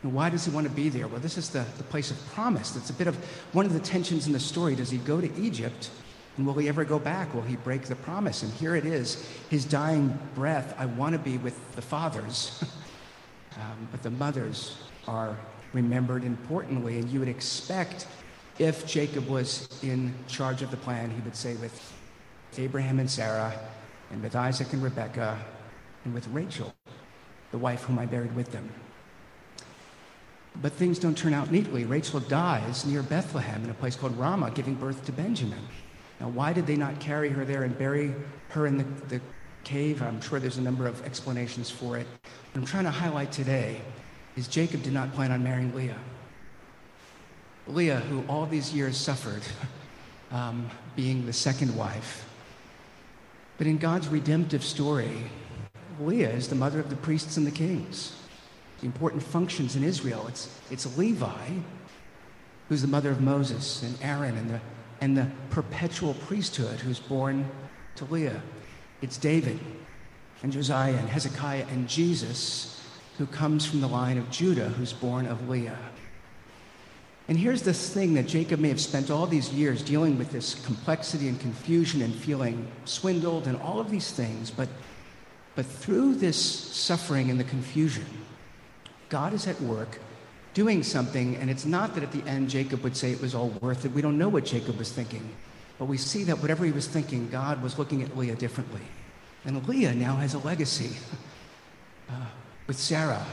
And 0.02 0.12
why 0.12 0.32
does 0.32 0.46
he 0.46 0.52
want 0.52 0.68
to 0.68 0.74
be 0.74 0.90
there? 0.90 1.08
Well, 1.08 1.20
this 1.20 1.38
is 1.38 1.50
the, 1.50 1.64
the 1.78 1.84
place 1.84 2.10
of 2.10 2.18
promise. 2.30 2.72
That's 2.72 2.90
a 2.90 2.94
bit 2.94 3.06
of 3.06 3.16
one 3.54 3.68
of 3.68 3.74
the 3.74 3.80
tensions 3.80 4.26
in 4.26 4.34
the 4.34 4.40
story. 4.40 4.74
Does 4.74 4.90
he 4.90 4.98
go 4.98 5.22
to 5.22 5.32
Egypt? 5.40 5.92
And 6.38 6.46
will 6.46 6.56
he 6.56 6.68
ever 6.68 6.84
go 6.84 7.00
back? 7.00 7.34
Will 7.34 7.42
he 7.42 7.56
break 7.56 7.84
the 7.84 7.96
promise? 7.96 8.44
And 8.44 8.52
here 8.54 8.76
it 8.76 8.86
is, 8.86 9.26
his 9.50 9.64
dying 9.64 10.18
breath. 10.34 10.76
I 10.78 10.86
want 10.86 11.14
to 11.14 11.20
be 11.20 11.38
with 11.38 11.76
the 11.76 11.82
fathers. 11.82 12.64
um, 13.56 13.88
but 13.92 14.04
the 14.04 14.12
mothers 14.12 14.78
are 15.08 15.38
remembered 15.74 16.24
importantly. 16.24 17.00
And 17.00 17.10
you 17.10 17.20
would 17.20 17.30
expect 17.30 18.08
if 18.60 18.86
Jacob 18.86 19.28
was 19.28 19.68
in 19.84 20.14
charge 20.28 20.62
of 20.62 20.72
the 20.72 20.78
plan, 20.78 21.10
he 21.10 21.22
would 21.22 21.36
say 21.36 21.56
with 21.56 21.94
Abraham 22.58 23.00
and 23.00 23.10
Sarah, 23.10 23.54
and 24.12 24.24
with 24.24 24.36
Isaac 24.36 24.72
and 24.72 24.82
Rebekah, 24.82 25.38
and 26.06 26.14
with 26.14 26.28
Rachel, 26.30 26.74
the 27.52 27.58
wife 27.58 27.84
whom 27.84 28.00
I 28.00 28.06
buried 28.06 28.34
with 28.36 28.52
them. 28.52 28.70
But 30.62 30.72
things 30.72 31.00
don't 31.00 31.18
turn 31.18 31.34
out 31.34 31.52
neatly. 31.52 31.84
Rachel 31.84 32.22
dies 32.22 32.86
near 32.86 33.04
Bethlehem 33.04 33.64
in 33.64 33.70
a 33.70 33.74
place 33.74 33.96
called 33.96 34.18
Ramah, 34.18 34.52
giving 34.52 34.76
birth 34.76 35.06
to 35.06 35.12
Benjamin. 35.12 35.60
Now, 36.20 36.30
why 36.30 36.54
did 36.54 36.66
they 36.66 36.76
not 36.76 37.00
carry 37.00 37.30
her 37.30 37.46
there 37.46 37.64
and 37.64 37.78
bury 37.78 38.14
her 38.50 38.68
in 38.68 38.78
the, 38.78 38.86
the 39.10 39.22
cave? 39.64 40.02
I'm 40.02 40.22
sure 40.22 40.40
there's 40.40 40.58
a 40.58 40.62
number 40.62 40.88
of 40.88 41.04
explanations 41.06 41.70
for 41.70 41.98
it. 41.98 42.08
What 42.52 42.62
I'm 42.62 42.66
trying 42.66 42.86
to 42.86 42.92
highlight 42.92 43.32
today 43.32 43.82
is 44.36 44.48
Jacob 44.48 44.84
did 44.84 44.94
not 44.94 45.14
plan 45.14 45.32
on 45.32 45.44
marrying 45.44 45.74
Leah. 45.76 46.00
Leah, 47.68 48.00
who 48.00 48.24
all 48.30 48.46
these 48.46 48.74
years 48.74 48.98
suffered 48.98 49.42
um, 50.32 50.70
being 50.96 51.26
the 51.26 51.34
second 51.34 51.76
wife. 51.76 52.28
But 53.58 53.68
in 53.68 53.78
God's 53.78 54.08
redemptive 54.08 54.64
story, 54.64 55.24
Leah 56.00 56.30
is 56.30 56.48
the 56.50 56.56
mother 56.56 56.80
of 56.80 56.90
the 56.90 56.96
priests 56.96 57.38
and 57.38 57.48
the 57.48 57.52
kings, 57.52 58.16
the 58.82 58.86
important 58.86 59.24
functions 59.24 59.76
in 59.76 59.84
Israel. 59.84 60.26
It's, 60.28 60.50
it's 60.70 60.98
Levi, 60.98 61.60
who's 62.68 62.82
the 62.82 62.88
mother 62.88 63.12
of 63.12 63.22
Moses 63.22 63.82
and 63.82 63.98
Aaron 64.02 64.38
and 64.38 64.50
the, 64.50 64.60
and 65.02 65.18
the 65.18 65.28
perpetual 65.50 66.14
priesthood 66.14 66.80
who's 66.80 67.00
born 67.00 67.50
to 67.96 68.06
Leah. 68.06 68.42
It's 69.02 69.18
David 69.18 69.60
and 70.44 70.52
Josiah 70.52 70.96
and 70.96 71.10
Hezekiah 71.10 71.66
and 71.70 71.88
Jesus, 71.88 72.82
who 73.18 73.26
comes 73.26 73.66
from 73.66 73.82
the 73.82 73.88
line 73.88 74.18
of 74.18 74.30
Judah, 74.30 74.70
who's 74.70 74.94
born 74.94 75.26
of 75.26 75.50
Leah. 75.50 75.78
And 77.28 77.38
here's 77.38 77.64
this 77.64 77.92
thing 77.92 78.14
that 78.14 78.28
Jacob 78.28 78.60
may 78.60 78.70
have 78.70 78.80
spent 78.80 79.10
all 79.10 79.26
these 79.26 79.52
years 79.52 79.82
dealing 79.82 80.18
with 80.18 80.32
this 80.32 80.54
complexity 80.64 81.28
and 81.28 81.40
confusion 81.40 82.02
and 82.04 82.14
feeling 82.14 82.68
swindled 82.86 83.48
and 83.48 83.58
all 83.58 83.80
of 83.80 83.90
these 83.90 84.12
things. 84.12 84.52
But, 84.52 84.70
but 85.56 85.66
through 85.66 86.16
this 86.16 86.38
suffering 86.38 87.32
and 87.32 87.40
the 87.40 87.46
confusion, 87.46 88.06
God 89.10 89.34
is 89.34 89.48
at 89.48 89.60
work 89.62 90.00
doing 90.56 90.82
something. 90.82 91.36
And 91.36 91.52
it's 91.52 91.66
not 91.66 91.94
that 91.94 92.02
at 92.02 92.12
the 92.12 92.24
end 92.28 92.50
Jacob 92.50 92.82
would 92.82 92.98
say 92.98 93.12
it 93.12 93.22
was 93.22 93.36
all 93.36 93.50
worth 93.62 93.86
it. 93.86 93.92
We 93.92 94.02
don't 94.02 94.18
know 94.18 94.30
what 94.30 94.46
Jacob 94.46 94.80
was 94.80 94.92
thinking. 94.92 95.30
But 95.78 95.86
we 95.86 95.98
see 95.98 96.24
that 96.24 96.40
whatever 96.40 96.66
he 96.66 96.72
was 96.72 96.88
thinking, 96.88 97.30
God 97.30 97.62
was 97.62 97.78
looking 97.78 98.02
at 98.02 98.18
Leah 98.18 98.36
differently. 98.36 98.82
And 99.44 99.68
Leah 99.68 99.94
now 99.94 100.16
has 100.16 100.34
a 100.34 100.40
legacy 100.40 100.96
uh, 102.10 102.26
with 102.66 102.80
Sarah 102.80 103.24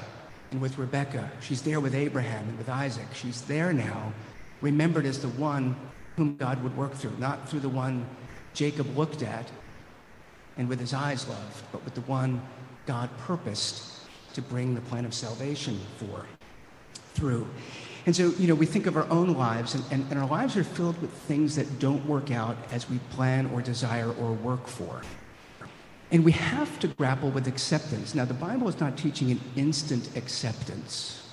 and 0.50 0.60
with 0.60 0.76
Rebekah. 0.76 1.30
She's 1.40 1.62
there 1.62 1.80
with 1.80 1.94
Abraham 1.94 2.48
and 2.48 2.58
with 2.58 2.68
Isaac. 2.68 3.06
She's 3.14 3.40
there 3.42 3.72
now, 3.72 4.12
remembered 4.60 5.06
as 5.06 5.22
the 5.22 5.28
one 5.28 5.76
whom 6.16 6.36
God 6.36 6.62
would 6.62 6.76
work 6.76 6.92
through, 6.92 7.16
not 7.18 7.48
through 7.48 7.60
the 7.60 7.68
one 7.68 8.04
Jacob 8.52 8.96
looked 8.98 9.22
at 9.22 9.50
and 10.58 10.68
with 10.68 10.80
his 10.80 10.92
eyes 10.92 11.26
loved, 11.28 11.64
but 11.72 11.82
with 11.84 11.94
the 11.94 12.02
one 12.02 12.42
God 12.84 13.08
purposed 13.18 14.00
to 14.34 14.42
bring 14.42 14.74
the 14.74 14.80
plan 14.82 15.04
of 15.04 15.14
salvation 15.14 15.80
for, 15.96 16.26
through. 17.14 17.46
And 18.04 18.16
so, 18.16 18.30
you 18.38 18.48
know, 18.48 18.54
we 18.54 18.66
think 18.66 18.86
of 18.86 18.96
our 18.96 19.08
own 19.10 19.34
lives, 19.34 19.74
and, 19.74 19.84
and, 19.92 20.10
and 20.10 20.18
our 20.18 20.28
lives 20.28 20.56
are 20.56 20.64
filled 20.64 21.00
with 21.00 21.10
things 21.12 21.54
that 21.54 21.78
don't 21.78 22.04
work 22.06 22.30
out 22.32 22.56
as 22.72 22.90
we 22.90 22.98
plan 23.10 23.46
or 23.54 23.62
desire 23.62 24.10
or 24.12 24.32
work 24.32 24.66
for. 24.66 25.02
And 26.10 26.24
we 26.24 26.32
have 26.32 26.78
to 26.80 26.88
grapple 26.88 27.30
with 27.30 27.46
acceptance. 27.46 28.14
Now, 28.14 28.24
the 28.24 28.34
Bible 28.34 28.68
is 28.68 28.80
not 28.80 28.98
teaching 28.98 29.30
an 29.30 29.40
instant 29.56 30.16
acceptance, 30.16 31.28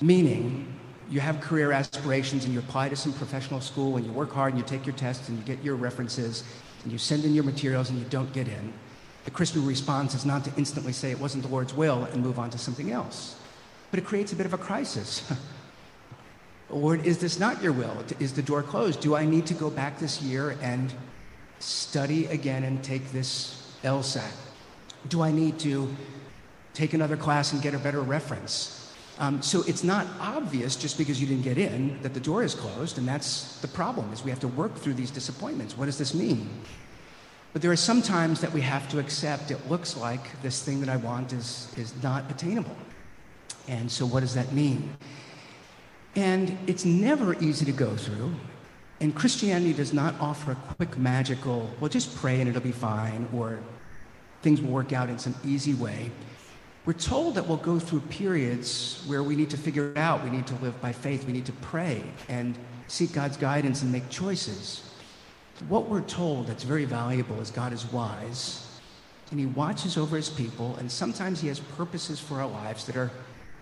meaning 0.00 0.74
you 1.10 1.20
have 1.20 1.40
career 1.40 1.72
aspirations 1.72 2.44
and 2.44 2.54
you 2.54 2.60
apply 2.60 2.88
to 2.88 2.96
some 2.96 3.12
professional 3.12 3.60
school 3.60 3.96
and 3.96 4.06
you 4.06 4.12
work 4.12 4.32
hard 4.32 4.54
and 4.54 4.58
you 4.60 4.66
take 4.66 4.86
your 4.86 4.94
tests 4.96 5.28
and 5.28 5.38
you 5.38 5.44
get 5.44 5.62
your 5.62 5.74
references 5.74 6.44
and 6.82 6.92
you 6.92 6.98
send 6.98 7.24
in 7.24 7.34
your 7.34 7.44
materials 7.44 7.90
and 7.90 7.98
you 7.98 8.04
don't 8.06 8.32
get 8.32 8.48
in. 8.48 8.72
The 9.24 9.30
Christian 9.30 9.66
response 9.66 10.14
is 10.14 10.24
not 10.24 10.44
to 10.44 10.52
instantly 10.56 10.92
say 10.92 11.10
it 11.10 11.20
wasn't 11.20 11.42
the 11.42 11.50
Lord's 11.50 11.74
will 11.74 12.04
and 12.04 12.22
move 12.22 12.38
on 12.38 12.48
to 12.50 12.58
something 12.58 12.90
else. 12.90 13.39
But 13.90 13.98
it 13.98 14.04
creates 14.04 14.32
a 14.32 14.36
bit 14.36 14.46
of 14.46 14.54
a 14.54 14.58
crisis. 14.58 15.30
Lord, 16.70 17.04
is 17.04 17.18
this 17.18 17.38
not 17.38 17.62
your 17.62 17.72
will? 17.72 18.04
Is 18.20 18.32
the 18.32 18.42
door 18.42 18.62
closed? 18.62 19.00
Do 19.00 19.16
I 19.16 19.24
need 19.24 19.46
to 19.46 19.54
go 19.54 19.70
back 19.70 19.98
this 19.98 20.22
year 20.22 20.56
and 20.62 20.92
study 21.58 22.26
again 22.26 22.62
and 22.64 22.82
take 22.82 23.10
this 23.10 23.76
LSAT? 23.82 24.32
Do 25.08 25.22
I 25.22 25.32
need 25.32 25.58
to 25.60 25.88
take 26.74 26.94
another 26.94 27.16
class 27.16 27.52
and 27.52 27.60
get 27.60 27.74
a 27.74 27.78
better 27.78 28.00
reference? 28.00 28.76
Um, 29.18 29.42
so 29.42 29.62
it's 29.66 29.84
not 29.84 30.06
obvious 30.20 30.76
just 30.76 30.96
because 30.96 31.20
you 31.20 31.26
didn't 31.26 31.42
get 31.42 31.58
in 31.58 32.00
that 32.02 32.14
the 32.14 32.20
door 32.20 32.42
is 32.42 32.54
closed, 32.54 32.96
and 32.96 33.06
that's 33.06 33.58
the 33.58 33.68
problem. 33.68 34.10
Is 34.12 34.24
we 34.24 34.30
have 34.30 34.40
to 34.40 34.48
work 34.48 34.74
through 34.76 34.94
these 34.94 35.10
disappointments. 35.10 35.76
What 35.76 35.86
does 35.86 35.98
this 35.98 36.14
mean? 36.14 36.48
But 37.52 37.62
there 37.62 37.70
are 37.70 37.76
some 37.76 38.00
times 38.00 38.40
that 38.40 38.52
we 38.52 38.60
have 38.60 38.88
to 38.90 39.00
accept 39.00 39.50
it 39.50 39.68
looks 39.68 39.96
like 39.96 40.40
this 40.40 40.62
thing 40.62 40.80
that 40.80 40.88
I 40.88 40.96
want 40.96 41.32
is, 41.32 41.72
is 41.76 41.92
not 42.02 42.30
attainable. 42.30 42.76
And 43.70 43.88
so, 43.88 44.04
what 44.04 44.20
does 44.20 44.34
that 44.34 44.52
mean? 44.52 44.96
And 46.16 46.58
it's 46.66 46.84
never 46.84 47.40
easy 47.40 47.64
to 47.64 47.72
go 47.72 47.96
through. 47.96 48.34
And 49.00 49.14
Christianity 49.14 49.72
does 49.72 49.92
not 49.92 50.20
offer 50.20 50.52
a 50.52 50.74
quick, 50.74 50.98
magical, 50.98 51.70
well, 51.78 51.88
just 51.88 52.14
pray 52.16 52.40
and 52.40 52.50
it'll 52.50 52.60
be 52.60 52.72
fine, 52.72 53.28
or 53.32 53.60
things 54.42 54.60
will 54.60 54.72
work 54.72 54.92
out 54.92 55.08
in 55.08 55.18
some 55.18 55.36
easy 55.44 55.74
way. 55.74 56.10
we're 56.84 56.94
told 56.94 57.36
that 57.36 57.46
we'll 57.46 57.58
go 57.58 57.78
through 57.78 58.00
periods 58.00 59.04
where 59.06 59.22
we 59.22 59.36
need 59.36 59.50
to 59.50 59.56
figure 59.56 59.92
it 59.92 59.96
out. 59.96 60.24
We 60.24 60.30
need 60.30 60.48
to 60.48 60.56
live 60.56 60.80
by 60.80 60.92
faith. 60.92 61.24
We 61.24 61.32
need 61.32 61.46
to 61.46 61.52
pray 61.52 62.02
and 62.28 62.58
seek 62.88 63.12
God's 63.12 63.36
guidance 63.36 63.82
and 63.82 63.92
make 63.92 64.08
choices. 64.10 64.82
What 65.68 65.88
we're 65.88 66.00
told 66.00 66.48
that's 66.48 66.64
very 66.64 66.86
valuable 66.86 67.40
is 67.40 67.52
God 67.52 67.72
is 67.72 67.84
wise 67.92 68.66
and 69.30 69.38
He 69.38 69.46
watches 69.46 69.96
over 69.96 70.16
His 70.16 70.28
people, 70.28 70.76
and 70.76 70.90
sometimes 70.90 71.40
He 71.40 71.48
has 71.48 71.60
purposes 71.60 72.18
for 72.18 72.40
our 72.40 72.48
lives 72.48 72.84
that 72.86 72.96
are 72.96 73.10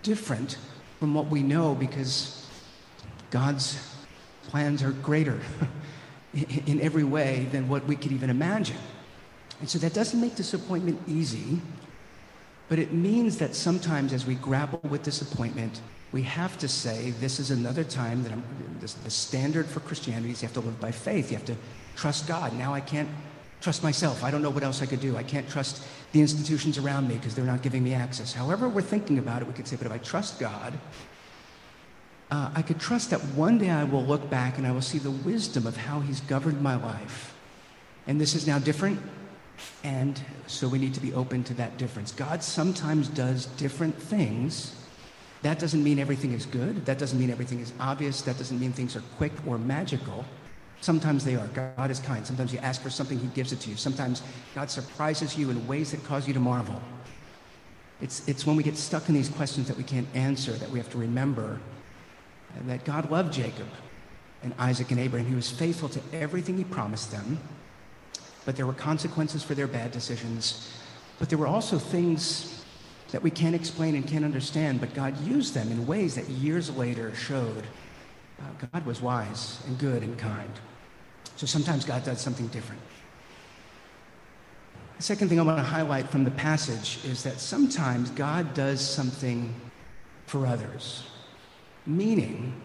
different 0.02 0.58
from 0.98 1.14
what 1.14 1.26
we 1.26 1.42
know 1.42 1.74
because 1.74 2.46
God's 3.30 3.78
plans 4.48 4.82
are 4.82 4.92
greater 4.92 5.40
in 6.66 6.80
every 6.80 7.04
way 7.04 7.46
than 7.52 7.68
what 7.68 7.86
we 7.86 7.96
could 7.96 8.12
even 8.12 8.30
imagine. 8.30 8.76
And 9.60 9.68
so 9.68 9.78
that 9.78 9.94
doesn't 9.94 10.20
make 10.20 10.36
disappointment 10.36 11.00
easy, 11.06 11.60
but 12.68 12.78
it 12.78 12.92
means 12.92 13.38
that 13.38 13.54
sometimes 13.54 14.12
as 14.12 14.26
we 14.26 14.36
grapple 14.36 14.80
with 14.88 15.02
disappointment, 15.02 15.80
we 16.12 16.22
have 16.22 16.56
to 16.58 16.68
say, 16.68 17.10
this 17.20 17.38
is 17.38 17.50
another 17.50 17.84
time 17.84 18.22
that 18.22 18.32
I'm, 18.32 18.42
this, 18.80 18.94
the 18.94 19.10
standard 19.10 19.66
for 19.66 19.80
Christianity 19.80 20.30
is 20.30 20.42
you 20.42 20.48
have 20.48 20.54
to 20.54 20.60
live 20.60 20.80
by 20.80 20.90
faith. 20.90 21.30
You 21.30 21.36
have 21.36 21.46
to 21.46 21.56
trust 21.96 22.26
God. 22.26 22.54
Now 22.54 22.72
I 22.72 22.80
can't 22.80 23.08
trust 23.60 23.82
myself. 23.82 24.24
I 24.24 24.30
don't 24.30 24.40
know 24.40 24.50
what 24.50 24.62
else 24.62 24.80
I 24.80 24.86
could 24.86 25.00
do. 25.00 25.16
I 25.16 25.22
can't 25.22 25.48
trust 25.48 25.82
the 26.12 26.20
institutions 26.20 26.78
around 26.78 27.08
me 27.08 27.16
because 27.16 27.34
they're 27.34 27.44
not 27.44 27.62
giving 27.62 27.84
me 27.84 27.94
access. 27.94 28.32
However, 28.32 28.68
we're 28.68 28.82
thinking 28.82 29.18
about 29.18 29.42
it, 29.42 29.48
we 29.48 29.54
could 29.54 29.68
say, 29.68 29.76
but 29.76 29.86
if 29.86 29.92
I 29.92 29.98
trust 29.98 30.38
God, 30.38 30.78
uh, 32.30 32.50
I 32.54 32.62
could 32.62 32.78
trust 32.78 33.10
that 33.10 33.20
one 33.20 33.58
day 33.58 33.70
I 33.70 33.84
will 33.84 34.04
look 34.04 34.28
back 34.28 34.58
and 34.58 34.66
I 34.66 34.72
will 34.72 34.82
see 34.82 34.98
the 34.98 35.10
wisdom 35.10 35.66
of 35.66 35.76
how 35.76 36.00
He's 36.00 36.20
governed 36.20 36.60
my 36.60 36.76
life. 36.76 37.34
And 38.06 38.20
this 38.20 38.34
is 38.34 38.46
now 38.46 38.58
different, 38.58 39.00
and 39.84 40.20
so 40.46 40.68
we 40.68 40.78
need 40.78 40.94
to 40.94 41.00
be 41.00 41.12
open 41.12 41.44
to 41.44 41.54
that 41.54 41.76
difference. 41.76 42.12
God 42.12 42.42
sometimes 42.42 43.08
does 43.08 43.46
different 43.46 43.94
things. 43.94 44.74
That 45.42 45.58
doesn't 45.58 45.84
mean 45.84 45.98
everything 45.98 46.32
is 46.32 46.46
good. 46.46 46.84
That 46.86 46.98
doesn't 46.98 47.18
mean 47.18 47.30
everything 47.30 47.60
is 47.60 47.72
obvious. 47.78 48.22
That 48.22 48.38
doesn't 48.38 48.58
mean 48.58 48.72
things 48.72 48.96
are 48.96 49.02
quick 49.16 49.32
or 49.46 49.58
magical. 49.58 50.24
Sometimes 50.80 51.24
they 51.24 51.34
are. 51.34 51.46
God 51.48 51.90
is 51.90 51.98
kind. 51.98 52.26
Sometimes 52.26 52.52
you 52.52 52.60
ask 52.60 52.80
for 52.80 52.90
something, 52.90 53.18
He 53.18 53.26
gives 53.28 53.52
it 53.52 53.60
to 53.60 53.70
you. 53.70 53.76
Sometimes 53.76 54.22
God 54.54 54.70
surprises 54.70 55.36
you 55.36 55.50
in 55.50 55.66
ways 55.66 55.90
that 55.90 56.04
cause 56.04 56.28
you 56.28 56.34
to 56.34 56.40
marvel. 56.40 56.80
It's, 58.00 58.26
it's 58.28 58.46
when 58.46 58.54
we 58.54 58.62
get 58.62 58.76
stuck 58.76 59.08
in 59.08 59.14
these 59.14 59.28
questions 59.28 59.66
that 59.66 59.76
we 59.76 59.82
can't 59.82 60.06
answer 60.14 60.52
that 60.52 60.70
we 60.70 60.78
have 60.78 60.90
to 60.90 60.98
remember 60.98 61.58
that 62.66 62.84
God 62.84 63.10
loved 63.10 63.32
Jacob 63.32 63.66
and 64.42 64.54
Isaac 64.58 64.90
and 64.90 65.00
Abraham. 65.00 65.28
He 65.28 65.34
was 65.34 65.50
faithful 65.50 65.88
to 65.88 66.00
everything 66.12 66.56
He 66.56 66.64
promised 66.64 67.10
them, 67.10 67.38
but 68.44 68.56
there 68.56 68.66
were 68.66 68.72
consequences 68.72 69.42
for 69.42 69.54
their 69.54 69.66
bad 69.66 69.90
decisions. 69.90 70.72
But 71.18 71.28
there 71.28 71.38
were 71.38 71.48
also 71.48 71.78
things 71.78 72.64
that 73.10 73.22
we 73.22 73.30
can't 73.30 73.54
explain 73.54 73.94
and 73.96 74.06
can't 74.06 74.24
understand, 74.24 74.80
but 74.80 74.94
God 74.94 75.18
used 75.22 75.54
them 75.54 75.72
in 75.72 75.86
ways 75.86 76.14
that 76.14 76.28
years 76.28 76.70
later 76.76 77.14
showed 77.14 77.64
uh, 78.38 78.66
God 78.72 78.86
was 78.86 79.00
wise 79.00 79.60
and 79.66 79.78
good 79.78 80.02
and 80.02 80.16
kind. 80.16 80.52
So 81.38 81.46
sometimes 81.46 81.84
God 81.84 82.04
does 82.04 82.20
something 82.20 82.48
different. 82.48 82.82
The 84.96 85.04
second 85.04 85.28
thing 85.28 85.38
I 85.38 85.44
want 85.44 85.58
to 85.58 85.62
highlight 85.62 86.08
from 86.08 86.24
the 86.24 86.32
passage 86.32 86.98
is 87.04 87.22
that 87.22 87.38
sometimes 87.38 88.10
God 88.10 88.54
does 88.54 88.80
something 88.80 89.54
for 90.26 90.46
others, 90.46 91.04
meaning 91.86 92.60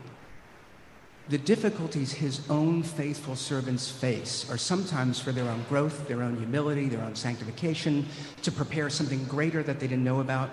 the 1.29 1.37
difficulties 1.37 2.13
his 2.13 2.49
own 2.49 2.81
faithful 2.81 3.35
servants 3.35 3.91
face 3.91 4.49
are 4.49 4.57
sometimes 4.57 5.19
for 5.19 5.31
their 5.31 5.47
own 5.51 5.63
growth, 5.69 6.07
their 6.07 6.23
own 6.23 6.35
humility, 6.37 6.89
their 6.89 7.03
own 7.03 7.15
sanctification, 7.15 8.07
to 8.41 8.51
prepare 8.51 8.89
something 8.89 9.23
greater 9.25 9.61
that 9.61 9.79
they 9.79 9.85
didn't 9.85 10.03
know 10.03 10.19
about. 10.19 10.49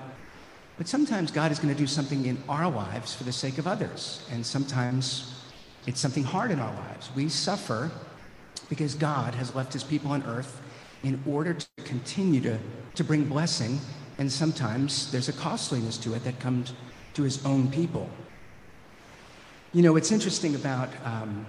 But 0.76 0.88
sometimes 0.88 1.30
God 1.30 1.52
is 1.52 1.58
going 1.58 1.74
to 1.74 1.80
do 1.80 1.86
something 1.86 2.26
in 2.26 2.36
our 2.50 2.70
lives 2.70 3.14
for 3.14 3.24
the 3.24 3.32
sake 3.32 3.56
of 3.56 3.66
others. 3.66 4.26
And 4.30 4.44
sometimes 4.44 5.32
it's 5.86 6.00
something 6.00 6.24
hard 6.24 6.50
in 6.50 6.60
our 6.60 6.74
lives. 6.74 7.08
We 7.16 7.30
suffer 7.30 7.90
because 8.70 8.94
God 8.94 9.34
has 9.34 9.54
left 9.54 9.74
his 9.74 9.84
people 9.84 10.12
on 10.12 10.22
earth 10.22 10.62
in 11.02 11.22
order 11.26 11.52
to 11.52 11.66
continue 11.84 12.40
to, 12.40 12.58
to 12.94 13.04
bring 13.04 13.24
blessing. 13.24 13.78
And 14.16 14.33
sometimes 14.33 15.12
there's 15.12 15.28
a 15.28 15.35
costliness 15.35 15.98
to 15.98 16.14
it 16.14 16.24
that 16.24 16.40
comes 16.40 16.72
to 17.14 17.22
his 17.22 17.44
own 17.44 17.70
people. 17.70 18.09
You 19.74 19.83
know, 19.83 19.92
what's 19.92 20.11
interesting 20.11 20.54
about 20.54 20.88
um, 21.04 21.44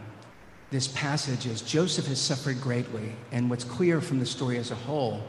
this 0.72 0.88
passage 0.90 1.46
is 1.46 1.62
Joseph 1.62 2.08
has 2.08 2.20
suffered 2.20 2.60
greatly. 2.60 3.14
And 3.32 3.50
what's 3.50 3.64
clear 3.64 4.02
from 4.02 4.20
the 4.20 4.26
story 4.26 4.58
as 4.58 4.72
a 4.72 4.76
whole 4.76 5.24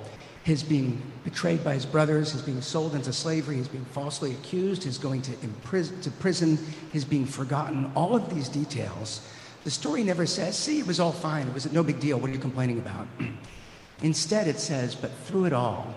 his 0.45 0.63
being 0.63 1.01
betrayed 1.23 1.63
by 1.63 1.75
his 1.75 1.87
brothers, 1.87 2.33
his 2.33 2.43
being 2.43 2.61
sold 2.61 2.97
into 2.97 3.13
slavery, 3.13 3.57
his 3.57 3.69
being 3.69 3.85
falsely 3.85 4.33
accused, 4.33 4.83
his 4.83 4.99
going 4.99 5.23
to, 5.23 5.31
impris- 5.33 6.03
to 6.03 6.11
prison, 6.11 6.59
his 6.93 7.05
being 7.05 7.25
forgotten, 7.25 7.91
all 7.95 8.17
of 8.17 8.35
these 8.35 8.49
details. 8.49 9.29
The 9.65 9.71
story 9.71 10.03
never 10.03 10.27
says, 10.27 10.59
see, 10.59 10.81
it 10.81 10.87
was 10.87 10.99
all 10.99 11.13
fine. 11.13 11.47
It 11.47 11.55
was 11.55 11.71
no 11.73 11.83
big 11.83 12.01
deal. 12.01 12.19
What 12.19 12.31
are 12.31 12.33
you 12.33 12.39
complaining 12.39 12.79
about? 12.79 13.07
Instead, 14.03 14.49
it 14.49 14.59
says, 14.59 14.95
but 14.95 15.13
through 15.25 15.45
it 15.45 15.53
all, 15.53 15.95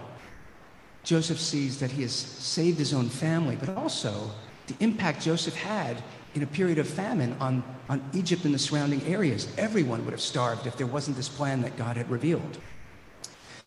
Joseph 1.04 1.40
sees 1.40 1.80
that 1.80 1.92
he 1.92 2.04
has 2.04 2.14
saved 2.14 2.78
his 2.78 2.94
own 2.94 3.10
family, 3.10 3.56
but 3.56 3.70
also 3.70 4.30
the 4.68 4.76
impact 4.80 5.22
Joseph 5.22 5.56
had 5.56 6.02
in 6.36 6.44
a 6.44 6.48
period 6.48 6.78
of 6.78 6.88
famine 6.88 7.36
on, 7.40 7.64
on 7.90 8.04
Egypt 8.14 8.46
and 8.46 8.54
the 8.54 8.60
surrounding 8.60 9.02
areas. 9.04 9.48
Everyone 9.58 10.04
would 10.06 10.12
have 10.12 10.22
starved 10.22 10.68
if 10.68 10.78
there 10.78 10.88
wasn't 10.88 11.18
this 11.18 11.30
plan 11.30 11.62
that 11.62 11.78
God 11.78 11.98
had 11.98 12.10
revealed. 12.10 12.58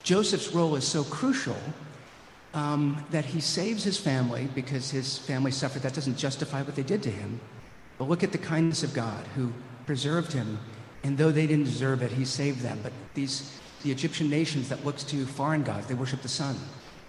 Joseph's 0.02 0.52
role 0.52 0.76
is 0.76 0.86
so 0.86 1.02
crucial 1.04 1.56
um, 2.54 3.04
that 3.10 3.24
he 3.24 3.40
saves 3.40 3.84
his 3.84 3.98
family 3.98 4.48
because 4.54 4.90
his 4.90 5.18
family 5.18 5.50
suffered. 5.50 5.82
That 5.82 5.94
doesn't 5.94 6.16
justify 6.16 6.62
what 6.62 6.76
they 6.76 6.82
did 6.82 7.02
to 7.04 7.10
him. 7.10 7.40
But 7.98 8.08
look 8.08 8.22
at 8.22 8.32
the 8.32 8.38
kindness 8.38 8.82
of 8.82 8.94
God 8.94 9.26
who 9.34 9.52
preserved 9.88 10.34
him. 10.34 10.58
And 11.02 11.16
though 11.16 11.32
they 11.32 11.46
didn't 11.46 11.64
deserve 11.64 12.02
it, 12.02 12.12
he 12.12 12.26
saved 12.26 12.60
them. 12.60 12.78
But 12.82 12.92
these, 13.14 13.58
the 13.82 13.90
Egyptian 13.90 14.28
nations 14.28 14.68
that 14.68 14.84
looked 14.84 15.08
to 15.08 15.24
foreign 15.24 15.62
gods, 15.62 15.86
they 15.86 15.94
worship 15.94 16.20
the 16.20 16.28
sun 16.28 16.56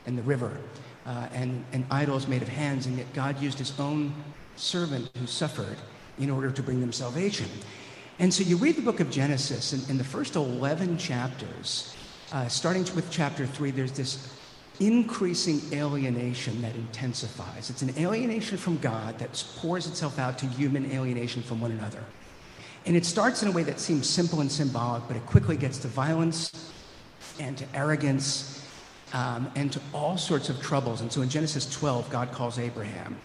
and 0.06 0.18
the 0.18 0.22
river 0.22 0.58
uh, 1.06 1.28
and, 1.34 1.66
and 1.74 1.86
idols 1.92 2.26
made 2.26 2.42
of 2.42 2.48
hands. 2.48 2.86
And 2.86 2.98
yet 2.98 3.14
God 3.14 3.42
used 3.42 3.60
his 3.60 3.78
own 3.82 4.14
servant 4.56 5.10
who 5.18 5.28
suffered 5.28 5.76
in 6.20 6.30
order 6.30 6.52
to 6.52 6.64
bring 6.64 6.80
them 6.80 6.94
salvation. 6.94 7.48
And 8.18 8.34
so 8.34 8.44
you 8.44 8.56
read 8.56 8.78
the 8.78 8.82
book 8.82 9.02
of 9.02 9.12
Genesis, 9.12 9.74
and 9.74 9.90
in 9.90 9.98
the 9.98 10.04
first 10.06 10.38
11 10.38 10.98
chapters, 10.98 11.94
uh, 12.32 12.48
starting 12.48 12.84
with 12.96 13.12
chapter 13.12 13.46
3, 13.46 13.72
there's 13.72 13.92
this 13.92 14.34
increasing 14.80 15.60
alienation 15.74 16.62
that 16.62 16.76
intensifies. 16.76 17.70
It's 17.70 17.82
an 17.82 17.94
alienation 17.98 18.58
from 18.58 18.78
God 18.78 19.20
that 19.20 19.44
pours 19.58 19.86
itself 19.86 20.18
out 20.18 20.38
to 20.38 20.46
human 20.46 20.90
alienation 20.94 21.44
from 21.44 21.60
one 21.60 21.72
another. 21.72 22.04
And 22.86 22.96
it 22.96 23.06
starts 23.06 23.44
in 23.44 23.50
a 23.50 23.52
way 23.52 23.64
that 23.64 23.80
seems 23.80 24.10
simple 24.10 24.42
and 24.42 24.52
symbolic, 24.52 25.08
but 25.08 25.18
it 25.18 25.26
quickly 25.26 25.58
gets 25.58 25.78
to 25.80 25.88
violence 25.88 26.72
and 27.40 27.58
to 27.58 27.66
arrogance 27.74 28.66
um, 29.14 29.52
and 29.56 29.72
to 29.72 29.82
all 29.94 30.18
sorts 30.18 30.50
of 30.50 30.62
troubles. 30.62 31.02
And 31.02 31.12
so 31.12 31.22
in 31.22 31.30
Genesis 31.30 31.72
12, 31.72 32.10
God 32.10 32.32
calls 32.32 32.60
Abraham. 32.60 33.18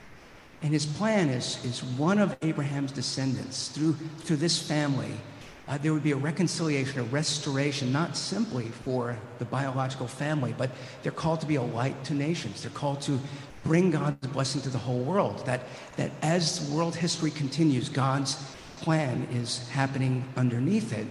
And 0.63 0.73
his 0.73 0.87
plan 0.87 1.29
is, 1.29 1.63
is 1.65 1.85
one 1.85 2.19
of 2.19 2.37
Abraham's 2.43 2.93
descendants 2.93 3.69
through, 3.69 3.95
through 4.21 4.37
this 4.37 4.61
family 4.61 5.13
uh, 5.67 5.79
there 5.79 5.95
would 5.95 6.03
be 6.03 6.13
a 6.13 6.17
reconciliation, 6.17 7.01
a 7.01 7.05
restoration, 7.05 7.91
not 7.91 8.17
simply 8.17 8.69
for 8.69 9.19
the 9.39 9.47
biological 9.47 10.07
family, 10.07 10.55
but 10.57 10.71
they're 11.03 11.13
called 11.13 11.41
to 11.41 11.47
be 11.47 11.55
a 11.55 11.63
light 11.63 12.05
to 12.05 12.15
nations. 12.15 12.63
They're 12.63 12.71
called 12.73 13.01
to 13.03 13.19
bring 13.65 13.91
God's 13.91 14.27
blessing 14.27 14.61
to 14.63 14.69
the 14.69 14.79
whole 14.79 15.01
world. 15.01 15.45
That, 15.47 15.63
that 15.97 16.11
as 16.21 16.69
world 16.71 16.95
history 16.95 17.31
continues, 17.31 17.89
God's 17.89 18.37
plan 18.85 19.27
is 19.33 19.67
happening 19.71 20.25
underneath 20.37 20.93
it. 20.93 21.07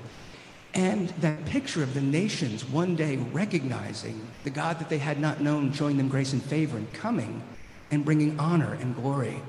And 0.73 1.09
that 1.21 1.45
picture 1.45 1.83
of 1.83 1.93
the 1.93 2.01
nations 2.01 2.63
one 2.65 2.95
day 2.95 3.17
recognizing 3.17 4.25
the 4.43 4.49
God 4.49 4.79
that 4.79 4.89
they 4.89 4.97
had 4.97 5.19
not 5.19 5.41
known, 5.41 5.73
showing 5.73 5.97
them 5.97 6.07
grace 6.07 6.33
and 6.33 6.41
favor, 6.41 6.77
and 6.77 6.91
coming 6.93 7.43
and 7.91 8.05
bringing 8.05 8.39
honor 8.39 8.73
and 8.79 8.95
glory. 8.95 9.41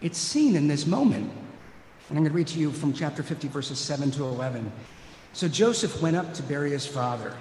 It's 0.00 0.18
seen 0.18 0.56
in 0.56 0.68
this 0.68 0.86
moment 0.86 1.32
and 2.08 2.16
I'm 2.16 2.24
going 2.24 2.32
to 2.32 2.36
read 2.36 2.46
to 2.48 2.58
you 2.58 2.72
from 2.72 2.94
chapter 2.94 3.22
50, 3.22 3.48
verses 3.48 3.78
7 3.78 4.10
to 4.12 4.24
11. 4.24 4.72
So 5.34 5.46
Joseph 5.46 6.00
went 6.00 6.16
up 6.16 6.32
to 6.34 6.42
bury 6.42 6.70
his 6.70 6.86
father. 6.86 7.36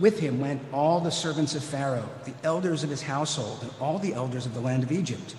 With 0.00 0.18
him 0.18 0.40
went 0.40 0.62
all 0.72 0.98
the 0.98 1.10
servants 1.10 1.54
of 1.54 1.62
Pharaoh, 1.62 2.08
the 2.24 2.32
elders 2.42 2.84
of 2.84 2.90
his 2.90 3.02
household, 3.02 3.58
and 3.60 3.70
all 3.78 3.98
the 3.98 4.14
elders 4.14 4.46
of 4.46 4.54
the 4.54 4.60
land 4.60 4.82
of 4.82 4.92
Egypt, 4.92 5.34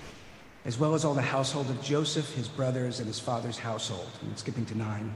as 0.67 0.77
well 0.77 0.93
as 0.93 1.05
all 1.05 1.13
the 1.13 1.21
household 1.21 1.69
of 1.69 1.81
Joseph, 1.81 2.35
his 2.35 2.49
brothers, 2.49 2.99
and 2.99 3.07
his 3.07 3.19
father's 3.19 3.57
household. 3.57 4.09
I'm 4.21 4.35
skipping 4.35 4.65
to 4.65 4.77
nine. 4.77 5.15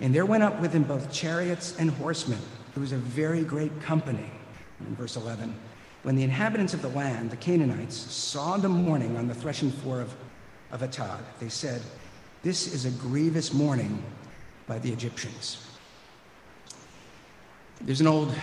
And 0.00 0.12
there 0.12 0.26
went 0.26 0.42
up 0.42 0.60
with 0.60 0.72
him 0.72 0.82
both 0.82 1.10
chariots 1.12 1.76
and 1.78 1.88
horsemen. 1.88 2.40
It 2.74 2.80
was 2.80 2.90
a 2.90 2.96
very 2.96 3.44
great 3.44 3.80
company. 3.80 4.28
In 4.80 4.96
verse 4.96 5.16
11, 5.16 5.54
when 6.02 6.16
the 6.16 6.24
inhabitants 6.24 6.74
of 6.74 6.82
the 6.82 6.88
land, 6.88 7.30
the 7.30 7.36
Canaanites, 7.36 7.96
saw 7.96 8.56
the 8.56 8.68
mourning 8.68 9.16
on 9.16 9.28
the 9.28 9.34
threshing 9.34 9.70
floor 9.70 10.00
of, 10.00 10.14
of 10.72 10.82
Atad, 10.82 11.20
they 11.38 11.48
said, 11.48 11.80
this 12.42 12.74
is 12.74 12.84
a 12.84 12.90
grievous 12.90 13.54
mourning 13.54 14.02
by 14.66 14.80
the 14.80 14.92
Egyptians. 14.92 15.64
There's 17.80 18.00
an 18.00 18.08
old 18.08 18.34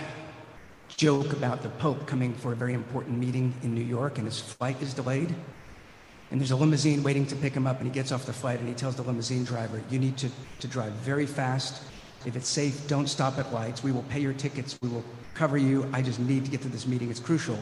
joke 0.88 1.32
about 1.34 1.62
the 1.62 1.68
Pope 1.68 2.06
coming 2.06 2.34
for 2.34 2.52
a 2.52 2.56
very 2.56 2.72
important 2.72 3.18
meeting 3.18 3.52
in 3.62 3.74
New 3.74 3.84
York 3.84 4.16
and 4.16 4.26
his 4.26 4.40
flight 4.40 4.80
is 4.80 4.94
delayed. 4.94 5.34
And 6.30 6.40
there's 6.40 6.50
a 6.50 6.56
limousine 6.56 7.02
waiting 7.02 7.26
to 7.26 7.36
pick 7.36 7.52
him 7.52 7.66
up, 7.66 7.78
and 7.78 7.86
he 7.86 7.92
gets 7.92 8.10
off 8.10 8.26
the 8.26 8.32
flight 8.32 8.58
and 8.58 8.68
he 8.68 8.74
tells 8.74 8.96
the 8.96 9.02
limousine 9.02 9.44
driver, 9.44 9.80
You 9.90 9.98
need 9.98 10.16
to, 10.18 10.30
to 10.60 10.66
drive 10.66 10.92
very 10.92 11.26
fast. 11.26 11.82
If 12.24 12.36
it's 12.36 12.48
safe, 12.48 12.88
don't 12.88 13.06
stop 13.06 13.38
at 13.38 13.52
lights. 13.52 13.82
We 13.82 13.92
will 13.92 14.02
pay 14.04 14.20
your 14.20 14.32
tickets. 14.32 14.78
We 14.82 14.88
will 14.88 15.04
cover 15.34 15.58
you. 15.58 15.88
I 15.92 16.00
just 16.00 16.18
need 16.18 16.44
to 16.44 16.50
get 16.50 16.62
to 16.62 16.68
this 16.68 16.86
meeting. 16.86 17.10
It's 17.10 17.20
crucial. 17.20 17.58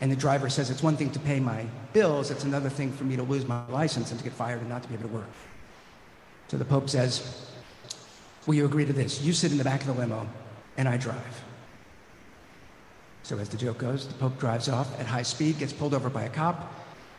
And 0.00 0.12
the 0.12 0.16
driver 0.16 0.50
says, 0.50 0.70
It's 0.70 0.82
one 0.82 0.96
thing 0.96 1.10
to 1.10 1.20
pay 1.20 1.40
my 1.40 1.66
bills, 1.92 2.30
it's 2.30 2.44
another 2.44 2.68
thing 2.68 2.92
for 2.92 3.04
me 3.04 3.16
to 3.16 3.22
lose 3.22 3.46
my 3.46 3.66
license 3.68 4.10
and 4.10 4.18
to 4.18 4.24
get 4.24 4.32
fired 4.32 4.60
and 4.60 4.68
not 4.68 4.82
to 4.82 4.88
be 4.88 4.94
able 4.94 5.08
to 5.08 5.14
work. 5.14 5.30
So 6.48 6.58
the 6.58 6.64
Pope 6.64 6.90
says, 6.90 7.50
Will 8.46 8.54
you 8.54 8.66
agree 8.66 8.84
to 8.84 8.92
this? 8.92 9.22
You 9.22 9.32
sit 9.32 9.52
in 9.52 9.58
the 9.58 9.64
back 9.64 9.80
of 9.80 9.86
the 9.86 9.94
limo, 9.94 10.28
and 10.76 10.88
I 10.88 10.98
drive. 10.98 11.44
So, 13.22 13.38
as 13.38 13.48
the 13.48 13.56
joke 13.56 13.78
goes, 13.78 14.06
the 14.06 14.14
Pope 14.14 14.38
drives 14.38 14.68
off 14.68 15.00
at 15.00 15.06
high 15.06 15.22
speed, 15.22 15.58
gets 15.58 15.72
pulled 15.72 15.94
over 15.94 16.10
by 16.10 16.24
a 16.24 16.28
cop, 16.28 16.70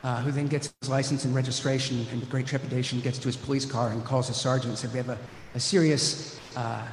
uh, 0.05 0.21
who 0.21 0.31
then 0.31 0.45
gets 0.45 0.71
his 0.81 0.89
license 0.89 1.25
and 1.25 1.33
registration, 1.33 2.05
and 2.11 2.19
with 2.19 2.29
great 2.29 2.45
trepidation 2.45 2.99
gets 2.99 3.17
to 3.17 3.27
his 3.27 3.35
police 3.35 3.65
car 3.65 3.89
and 3.89 4.05
calls 4.05 4.27
his 4.27 4.37
sergeant 4.37 4.69
and 4.69 4.77
said, 4.77 4.91
We 4.91 4.97
have 4.97 5.09
a, 5.09 5.17
a 5.55 5.59
serious 5.59 6.39
uh, 6.55 6.85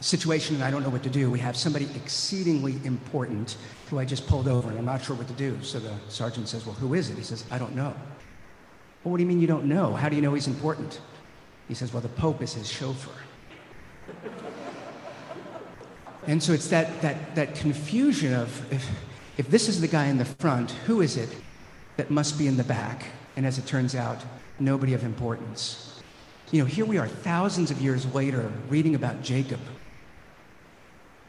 situation 0.00 0.56
and 0.56 0.64
I 0.64 0.72
don't 0.72 0.82
know 0.82 0.88
what 0.88 1.04
to 1.04 1.08
do. 1.08 1.30
We 1.30 1.38
have 1.38 1.56
somebody 1.56 1.88
exceedingly 1.94 2.80
important 2.82 3.56
who 3.88 4.00
I 4.00 4.04
just 4.04 4.26
pulled 4.26 4.48
over 4.48 4.68
and 4.68 4.76
I'm 4.80 4.84
not 4.84 5.04
sure 5.04 5.14
what 5.14 5.28
to 5.28 5.34
do. 5.34 5.56
So 5.62 5.78
the 5.78 5.94
sergeant 6.08 6.48
says, 6.48 6.66
Well, 6.66 6.74
who 6.74 6.94
is 6.94 7.08
it? 7.08 7.16
He 7.16 7.22
says, 7.22 7.44
I 7.52 7.58
don't 7.58 7.76
know. 7.76 7.94
Well, 9.04 9.12
what 9.12 9.18
do 9.18 9.22
you 9.22 9.28
mean 9.28 9.40
you 9.40 9.46
don't 9.46 9.66
know? 9.66 9.94
How 9.94 10.08
do 10.08 10.16
you 10.16 10.22
know 10.22 10.34
he's 10.34 10.48
important? 10.48 11.00
He 11.68 11.74
says, 11.74 11.92
Well, 11.92 12.02
the 12.02 12.08
Pope 12.08 12.42
is 12.42 12.54
his 12.54 12.68
chauffeur. 12.68 13.12
And 16.28 16.42
so 16.42 16.52
it's 16.52 16.66
that, 16.70 17.02
that, 17.02 17.36
that 17.36 17.54
confusion 17.54 18.34
of 18.34 18.72
if, 18.72 18.90
if 19.38 19.48
this 19.48 19.68
is 19.68 19.80
the 19.80 19.86
guy 19.86 20.06
in 20.06 20.18
the 20.18 20.24
front, 20.24 20.72
who 20.72 21.00
is 21.00 21.16
it 21.16 21.28
that 21.96 22.10
must 22.10 22.38
be 22.38 22.46
in 22.46 22.56
the 22.56 22.64
back? 22.64 23.06
And 23.36 23.46
as 23.46 23.58
it 23.58 23.66
turns 23.66 23.94
out, 23.94 24.18
nobody 24.58 24.94
of 24.94 25.04
importance. 25.04 26.00
You 26.50 26.60
know, 26.60 26.66
here 26.66 26.84
we 26.84 26.98
are 26.98 27.08
thousands 27.08 27.70
of 27.70 27.80
years 27.80 28.06
later 28.14 28.50
reading 28.68 28.94
about 28.94 29.22
Jacob, 29.22 29.60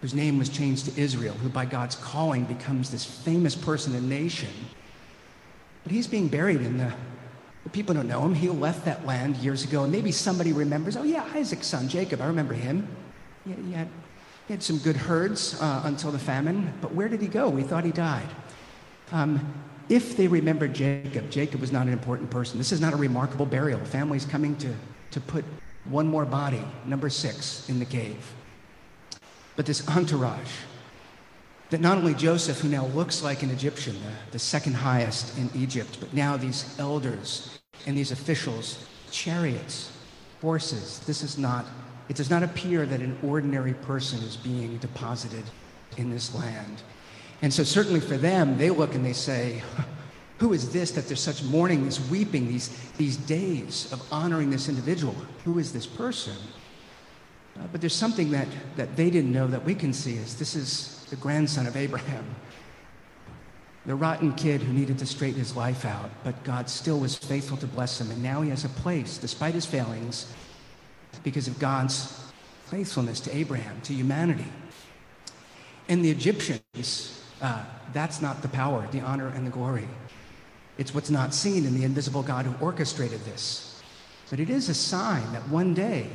whose 0.01 0.13
name 0.13 0.38
was 0.38 0.49
changed 0.49 0.86
to 0.86 1.01
Israel, 1.01 1.34
who 1.34 1.49
by 1.49 1.65
God's 1.65 1.95
calling 1.95 2.45
becomes 2.45 2.91
this 2.91 3.03
famous 3.03 3.56
person 3.56 3.95
and 3.95 4.08
nation. 4.08 4.49
But 5.84 5.91
he's 5.91 6.08
being 6.08 6.27
buried 6.27 6.62
in 6.62 6.77
the, 6.77 6.93
the 7.63 7.69
people 7.69 7.95
don't 7.95 8.08
know 8.08 8.23
him. 8.23 8.36
He 8.36 8.47
left 8.49 8.86
that 8.86 9.06
land 9.06 9.38
years 9.38 9.63
ago, 9.63 9.84
and 9.84 9.91
maybe 9.91 10.12
somebody 10.12 10.53
remembers, 10.53 10.95
oh 10.95 11.03
yeah, 11.03 11.25
Isaac's 11.34 11.67
son, 11.67 11.88
Jacob, 11.88 12.21
I 12.21 12.27
remember 12.27 12.53
him. 12.53 12.88
He, 13.45 13.53
he 13.53 13.71
had 13.71 13.88
he 14.47 14.53
had 14.53 14.63
some 14.63 14.77
good 14.77 14.95
herds 14.95 15.60
uh, 15.60 15.82
until 15.84 16.10
the 16.12 16.19
famine, 16.19 16.73
but 16.80 16.93
where 16.93 17.10
did 17.10 17.21
he 17.21 17.27
go? 17.27 17.49
We 17.49 17.63
thought 17.63 17.84
he 17.84 17.91
died. 17.91 18.30
Um, 19.12 19.53
if 19.89 20.17
they 20.17 20.28
remember 20.28 20.67
Jacob, 20.67 21.30
Jacob 21.30 21.62
was 21.62 21.71
not 21.71 21.88
an 21.88 21.93
important 21.93 22.30
person. 22.30 22.58
This 22.58 22.71
is 22.71 22.82
not 22.82 22.93
a 22.93 22.97
remarkable 22.97 23.45
burial. 23.45 23.84
Families 23.86 24.26
coming 24.26 24.56
to, 24.58 24.73
to 25.12 25.21
put 25.21 25.45
one 25.86 26.08
more 26.08 26.26
body, 26.26 26.63
number 26.86 27.10
six, 27.10 27.67
in 27.69 27.80
the 27.80 27.86
cave. 27.86 28.34
But 29.56 29.65
this 29.65 29.88
entourage, 29.88 30.52
that 31.69 31.82
not 31.82 31.97
only 31.97 32.13
Joseph, 32.13 32.60
who 32.60 32.69
now 32.69 32.86
looks 32.88 33.23
like 33.23 33.43
an 33.43 33.50
Egyptian, 33.50 33.95
the, 33.95 34.32
the 34.34 34.39
second 34.39 34.73
highest 34.73 35.38
in 35.38 35.50
Egypt, 35.56 35.97
but 36.00 36.13
now 36.13 36.38
these 36.38 36.78
elders 36.80 37.60
and 37.86 37.97
these 37.97 38.12
officials, 38.12 38.86
chariots, 39.12 39.91
horses, 40.41 41.00
this 41.06 41.23
is 41.23 41.38
not 41.38 41.65
it 42.10 42.15
does 42.15 42.30
not 42.30 42.43
appear 42.43 42.86
that 42.86 43.02
an 43.02 43.17
ordinary 43.21 43.73
person 43.73 44.19
is 44.19 44.38
being 44.38 44.78
deposited 44.78 45.43
in 45.97 46.10
this 46.10 46.34
land. 46.34 46.82
And 47.41 47.54
so, 47.54 47.63
certainly 47.63 48.00
for 48.00 48.17
them, 48.17 48.58
they 48.58 48.69
look 48.69 48.95
and 48.95 49.06
they 49.06 49.13
say, 49.13 49.62
Who 50.39 50.54
is 50.54 50.71
this 50.71 50.91
that 50.91 51.08
there's 51.08 51.21
such 51.21 51.43
mourning, 51.43 51.86
this 51.86 52.00
weeping, 52.10 52.47
these, 52.47 52.69
these 52.97 53.17
days 53.17 53.91
of 53.91 54.02
honoring 54.12 54.50
this 54.50 54.69
individual? 54.69 55.15
Who 55.45 55.60
is 55.60 55.73
this 55.73 55.86
person? 55.86 56.36
Uh, 57.58 57.63
but 57.71 57.82
there's 57.82 57.95
something 57.95 58.32
that, 58.32 58.47
that 58.76 58.95
they 58.95 59.10
didn't 59.10 59.32
know 59.32 59.47
that 59.47 59.63
we 59.63 59.73
can 59.73 59.93
see 59.93 60.15
is 60.15 60.38
this 60.38 60.56
is 60.56 61.06
the 61.10 61.15
grandson 61.15 61.65
of 61.65 61.76
Abraham, 61.76 62.26
the 63.86 63.95
rotten 63.95 64.34
kid 64.34 64.62
who 64.62 64.73
needed 64.73 65.00
to 65.00 65.06
straighten 65.06 65.39
his 65.39 65.56
life 65.56 65.86
out, 65.86 66.12
but 66.23 66.43
God 66.43 66.69
still 66.69 67.00
was 67.00 67.15
faithful 67.15 67.58
to 67.58 67.67
bless 67.67 68.00
him. 68.00 68.12
And 68.12 68.21
now 68.21 68.41
he 68.41 68.50
has 68.50 68.65
a 68.65 68.69
place, 68.69 69.17
despite 69.17 69.56
his 69.56 69.65
failings, 69.65 70.32
because 71.23 71.47
of 71.47 71.58
God's 71.58 72.19
faithfulness 72.65 73.19
to 73.21 73.36
Abraham, 73.36 73.82
to 73.82 73.93
humanity. 73.93 74.52
And 75.89 76.04
the 76.04 76.12
Egyptians, 76.12 77.16
uh, 77.41 77.63
that's 77.93 78.21
not 78.21 78.41
the 78.41 78.47
power, 78.47 78.88
the 78.91 79.02
honor, 79.02 79.30
and 79.30 79.45
the 79.45 79.52
glory. 79.52 79.88
It's 80.78 80.93
what's 80.93 81.10
not 81.10 81.34
seen 81.34 81.65
in 81.65 81.76
the 81.76 81.84
invisible 81.84 82.23
God 82.23 82.45
who 82.45 82.65
orchestrated 82.65 83.23
this. 83.26 83.82
But 84.30 84.39
it 84.39 84.50
is 84.50 84.69
a 84.69 84.73
sign 84.73 85.32
that 85.34 85.47
one 85.50 85.73
day 85.73 86.08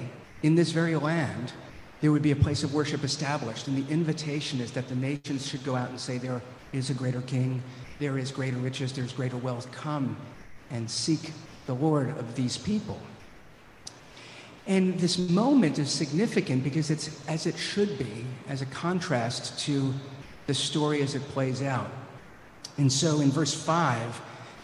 in 0.43 0.55
this 0.55 0.71
very 0.71 0.97
land, 0.97 1.53
there 2.01 2.13
would 2.13 2.23
be 2.23 2.33
a 2.33 2.37
place 2.37 2.63
of 2.63 2.75
worship 2.75 3.05
established. 3.05 3.69
And 3.69 3.77
the 3.77 3.91
invitation 3.93 4.61
is 4.61 4.73
that 4.73 4.89
the 4.89 4.95
nations 4.95 5.47
should 5.47 5.65
go 5.65 5.75
out 5.75 5.91
and 5.91 5.99
say, 5.99 6.19
There 6.19 6.43
is 6.73 6.91
a 6.91 6.95
greater 6.95 7.23
king, 7.23 7.63
there 7.99 8.19
is 8.19 8.31
greater 8.31 8.57
riches, 8.57 8.93
there's 8.93 9.13
greater 9.13 9.37
wealth. 9.37 9.71
Come 9.73 10.17
and 10.71 10.91
seek 10.91 11.33
the 11.67 11.75
Lord 11.75 12.11
of 12.19 12.35
these 12.35 12.59
people. 12.59 12.99
And 14.67 14.99
this 14.99 15.19
moment 15.19 15.79
is 15.79 15.91
significant 15.91 16.63
because 16.63 16.91
it's 16.91 17.27
as 17.27 17.47
it 17.47 17.57
should 17.57 17.99
be, 17.99 18.25
as 18.49 18.63
a 18.63 18.67
contrast 18.67 19.59
to 19.61 19.93
the 20.47 20.55
story 20.55 21.03
as 21.03 21.15
it 21.15 21.23
plays 21.29 21.63
out. 21.63 21.91
And 22.79 22.91
so 22.91 23.21
in 23.21 23.31
verse 23.31 23.55
5, 23.55 24.21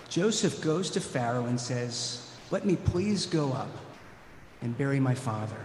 Joseph 0.08 0.60
goes 0.62 0.90
to 0.90 1.00
Pharaoh 1.00 1.46
and 1.46 1.60
says, 1.60 2.30
Let 2.50 2.64
me 2.64 2.76
please 2.76 3.26
go 3.26 3.52
up 3.52 3.70
and 4.62 4.76
bury 4.76 5.00
my 5.00 5.14
father. 5.14 5.56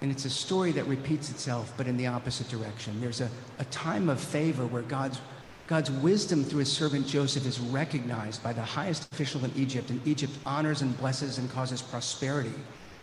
And 0.00 0.10
it's 0.10 0.24
a 0.24 0.30
story 0.30 0.72
that 0.72 0.86
repeats 0.86 1.30
itself, 1.30 1.72
but 1.76 1.86
in 1.86 1.96
the 1.96 2.06
opposite 2.06 2.48
direction. 2.48 3.00
There's 3.00 3.20
a, 3.20 3.30
a 3.58 3.64
time 3.66 4.08
of 4.08 4.20
favor 4.20 4.66
where 4.66 4.82
God's, 4.82 5.20
God's 5.66 5.90
wisdom 5.90 6.44
through 6.44 6.60
his 6.60 6.72
servant 6.72 7.06
Joseph 7.06 7.46
is 7.46 7.58
recognized 7.58 8.42
by 8.42 8.52
the 8.52 8.62
highest 8.62 9.10
official 9.12 9.44
in 9.44 9.52
Egypt, 9.56 9.90
and 9.90 10.06
Egypt 10.06 10.32
honors 10.44 10.82
and 10.82 10.96
blesses 10.98 11.38
and 11.38 11.50
causes 11.50 11.80
prosperity 11.80 12.52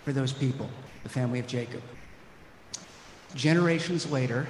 for 0.04 0.14
those 0.14 0.34
people, 0.34 0.70
the 1.04 1.10
family 1.10 1.40
of 1.40 1.48
Jacob. 1.48 1.82
Generations 3.34 4.10
later, 4.12 4.48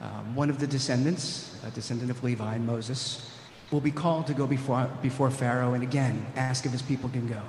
um, 0.00 0.34
one 0.34 0.50
of 0.50 0.58
the 0.58 0.66
descendants, 0.66 1.56
a 1.66 1.70
descendant 1.70 2.10
of 2.10 2.22
Levi, 2.22 2.54
and 2.54 2.66
Moses, 2.66 3.30
will 3.70 3.80
be 3.80 3.90
called 3.90 4.26
to 4.28 4.34
go 4.34 4.46
before, 4.46 4.90
before 5.02 5.30
Pharaoh 5.30 5.74
and 5.74 5.82
again 5.82 6.24
ask 6.36 6.64
if 6.64 6.72
his 6.72 6.82
people 6.82 7.08
can 7.08 7.26
go. 7.26 7.42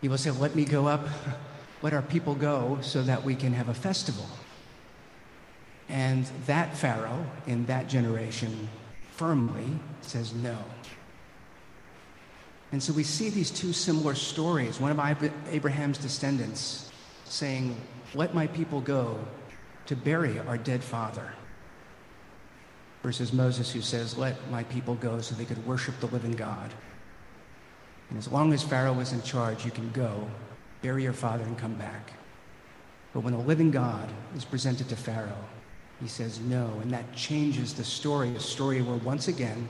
He 0.00 0.08
will 0.08 0.18
say, 0.18 0.30
Let 0.30 0.54
me 0.54 0.64
go 0.64 0.86
up, 0.86 1.06
let 1.82 1.92
our 1.92 2.02
people 2.02 2.34
go 2.34 2.78
so 2.80 3.02
that 3.02 3.22
we 3.22 3.34
can 3.34 3.52
have 3.52 3.68
a 3.68 3.74
festival. 3.74 4.26
And 5.88 6.24
that 6.46 6.76
Pharaoh 6.76 7.26
in 7.46 7.66
that 7.66 7.88
generation 7.88 8.68
firmly 9.16 9.78
says 10.02 10.32
no. 10.32 10.56
And 12.72 12.82
so 12.82 12.92
we 12.92 13.02
see 13.02 13.30
these 13.30 13.50
two 13.50 13.72
similar 13.72 14.14
stories. 14.14 14.80
One 14.80 14.92
of 14.98 15.30
Abraham's 15.50 15.98
descendants 15.98 16.90
saying, 17.24 17.76
Let 18.14 18.34
my 18.34 18.46
people 18.46 18.80
go 18.80 19.18
to 19.90 19.96
bury 19.96 20.38
our 20.38 20.56
dead 20.56 20.84
father. 20.84 21.32
Versus 23.02 23.32
Moses, 23.32 23.72
who 23.72 23.80
says, 23.80 24.16
Let 24.16 24.48
my 24.48 24.62
people 24.62 24.94
go 24.94 25.20
so 25.20 25.34
they 25.34 25.44
could 25.44 25.66
worship 25.66 25.98
the 25.98 26.06
living 26.06 26.30
God. 26.30 26.72
And 28.08 28.16
as 28.16 28.30
long 28.30 28.52
as 28.52 28.62
Pharaoh 28.62 28.92
was 28.92 29.12
in 29.12 29.20
charge, 29.22 29.64
you 29.64 29.72
can 29.72 29.90
go, 29.90 30.30
bury 30.80 31.02
your 31.02 31.12
father, 31.12 31.42
and 31.42 31.58
come 31.58 31.74
back. 31.74 32.12
But 33.12 33.24
when 33.24 33.32
the 33.32 33.40
living 33.40 33.72
God 33.72 34.08
is 34.36 34.44
presented 34.44 34.88
to 34.90 34.96
Pharaoh, 34.96 35.44
he 36.00 36.06
says 36.06 36.38
no. 36.38 36.70
And 36.82 36.92
that 36.92 37.12
changes 37.16 37.74
the 37.74 37.82
story, 37.82 38.28
a 38.36 38.40
story 38.40 38.82
where 38.82 38.98
once 38.98 39.26
again, 39.26 39.68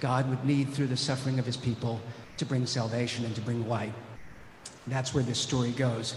God 0.00 0.28
would 0.28 0.44
need, 0.44 0.68
through 0.74 0.88
the 0.88 0.98
suffering 0.98 1.38
of 1.38 1.46
his 1.46 1.56
people, 1.56 1.98
to 2.36 2.44
bring 2.44 2.66
salvation 2.66 3.24
and 3.24 3.34
to 3.36 3.40
bring 3.40 3.66
light. 3.66 3.94
That's 4.86 5.14
where 5.14 5.24
this 5.24 5.38
story 5.38 5.70
goes. 5.70 6.14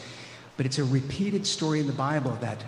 But 0.58 0.66
it's 0.66 0.78
a 0.78 0.84
repeated 0.84 1.48
story 1.48 1.80
in 1.80 1.88
the 1.88 1.94
Bible 1.94 2.38
that, 2.42 2.62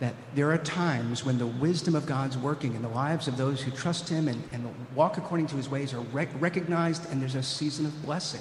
that 0.00 0.14
there 0.34 0.50
are 0.50 0.58
times 0.58 1.24
when 1.24 1.38
the 1.38 1.46
wisdom 1.46 1.94
of 1.94 2.06
God's 2.06 2.36
working 2.36 2.74
in 2.74 2.82
the 2.82 2.88
lives 2.88 3.28
of 3.28 3.36
those 3.36 3.62
who 3.62 3.70
trust 3.70 4.08
Him 4.08 4.28
and, 4.28 4.42
and 4.52 4.68
walk 4.94 5.18
according 5.18 5.46
to 5.48 5.56
His 5.56 5.68
ways 5.68 5.94
are 5.94 6.00
rec- 6.00 6.40
recognized, 6.40 7.10
and 7.10 7.22
there's 7.22 7.36
a 7.36 7.42
season 7.42 7.86
of 7.86 8.02
blessing. 8.02 8.40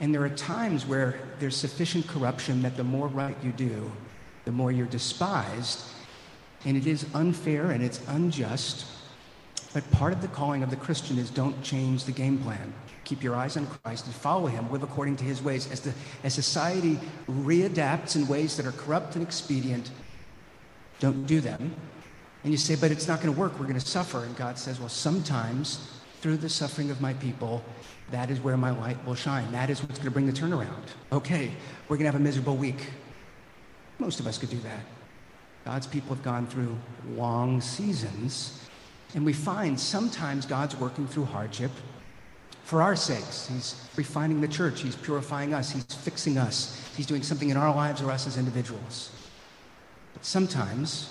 And 0.00 0.14
there 0.14 0.22
are 0.22 0.30
times 0.30 0.86
where 0.86 1.18
there's 1.38 1.56
sufficient 1.56 2.06
corruption 2.06 2.62
that 2.62 2.76
the 2.76 2.84
more 2.84 3.08
right 3.08 3.36
you 3.42 3.52
do, 3.52 3.90
the 4.44 4.52
more 4.52 4.70
you're 4.70 4.86
despised. 4.86 5.80
And 6.64 6.76
it 6.76 6.86
is 6.86 7.06
unfair 7.14 7.70
and 7.70 7.82
it's 7.82 8.00
unjust. 8.08 8.86
But 9.72 9.90
part 9.90 10.12
of 10.12 10.22
the 10.22 10.28
calling 10.28 10.62
of 10.62 10.70
the 10.70 10.76
Christian 10.76 11.18
is 11.18 11.30
don't 11.30 11.60
change 11.62 12.04
the 12.04 12.12
game 12.12 12.38
plan. 12.38 12.72
Keep 13.04 13.22
your 13.22 13.36
eyes 13.36 13.56
on 13.56 13.66
Christ 13.66 14.06
and 14.06 14.14
follow 14.14 14.46
him, 14.46 14.70
live 14.70 14.82
according 14.82 15.16
to 15.16 15.24
his 15.24 15.42
ways. 15.42 15.70
As, 15.70 15.80
the, 15.80 15.92
as 16.24 16.34
society 16.34 16.98
readapts 17.28 18.16
in 18.16 18.26
ways 18.26 18.56
that 18.56 18.66
are 18.66 18.72
corrupt 18.72 19.14
and 19.14 19.24
expedient, 19.24 19.90
don't 21.00 21.26
do 21.26 21.40
them. 21.40 21.74
And 22.44 22.52
you 22.52 22.58
say, 22.58 22.76
but 22.76 22.90
it's 22.90 23.08
not 23.08 23.20
going 23.20 23.34
to 23.34 23.40
work. 23.40 23.58
We're 23.58 23.66
going 23.66 23.78
to 23.78 23.86
suffer. 23.86 24.24
And 24.24 24.36
God 24.36 24.58
says, 24.58 24.78
well, 24.78 24.88
sometimes 24.88 25.90
through 26.20 26.36
the 26.36 26.48
suffering 26.48 26.90
of 26.90 27.00
my 27.00 27.12
people, 27.14 27.62
that 28.10 28.30
is 28.30 28.40
where 28.40 28.56
my 28.56 28.70
light 28.70 29.04
will 29.04 29.14
shine. 29.14 29.50
That 29.52 29.70
is 29.70 29.82
what's 29.82 29.98
going 29.98 30.06
to 30.06 30.10
bring 30.12 30.26
the 30.26 30.32
turnaround. 30.32 30.84
Okay, 31.12 31.50
we're 31.88 31.96
going 31.96 32.06
to 32.06 32.12
have 32.12 32.20
a 32.20 32.24
miserable 32.24 32.56
week. 32.56 32.90
Most 33.98 34.20
of 34.20 34.26
us 34.26 34.38
could 34.38 34.50
do 34.50 34.58
that. 34.58 34.80
God's 35.64 35.86
people 35.86 36.14
have 36.14 36.24
gone 36.24 36.46
through 36.46 36.76
long 37.16 37.60
seasons, 37.60 38.64
and 39.14 39.26
we 39.26 39.32
find 39.32 39.78
sometimes 39.78 40.46
God's 40.46 40.76
working 40.76 41.08
through 41.08 41.24
hardship 41.24 41.72
for 42.62 42.82
our 42.82 42.94
sakes. 42.94 43.48
He's 43.48 43.88
refining 43.96 44.40
the 44.40 44.48
church, 44.48 44.82
He's 44.82 44.94
purifying 44.94 45.54
us, 45.54 45.72
He's 45.72 45.84
fixing 45.84 46.38
us, 46.38 46.88
He's 46.96 47.06
doing 47.06 47.22
something 47.22 47.50
in 47.50 47.56
our 47.56 47.74
lives 47.74 48.00
or 48.00 48.12
us 48.12 48.28
as 48.28 48.38
individuals. 48.38 49.10
Sometimes 50.26 51.08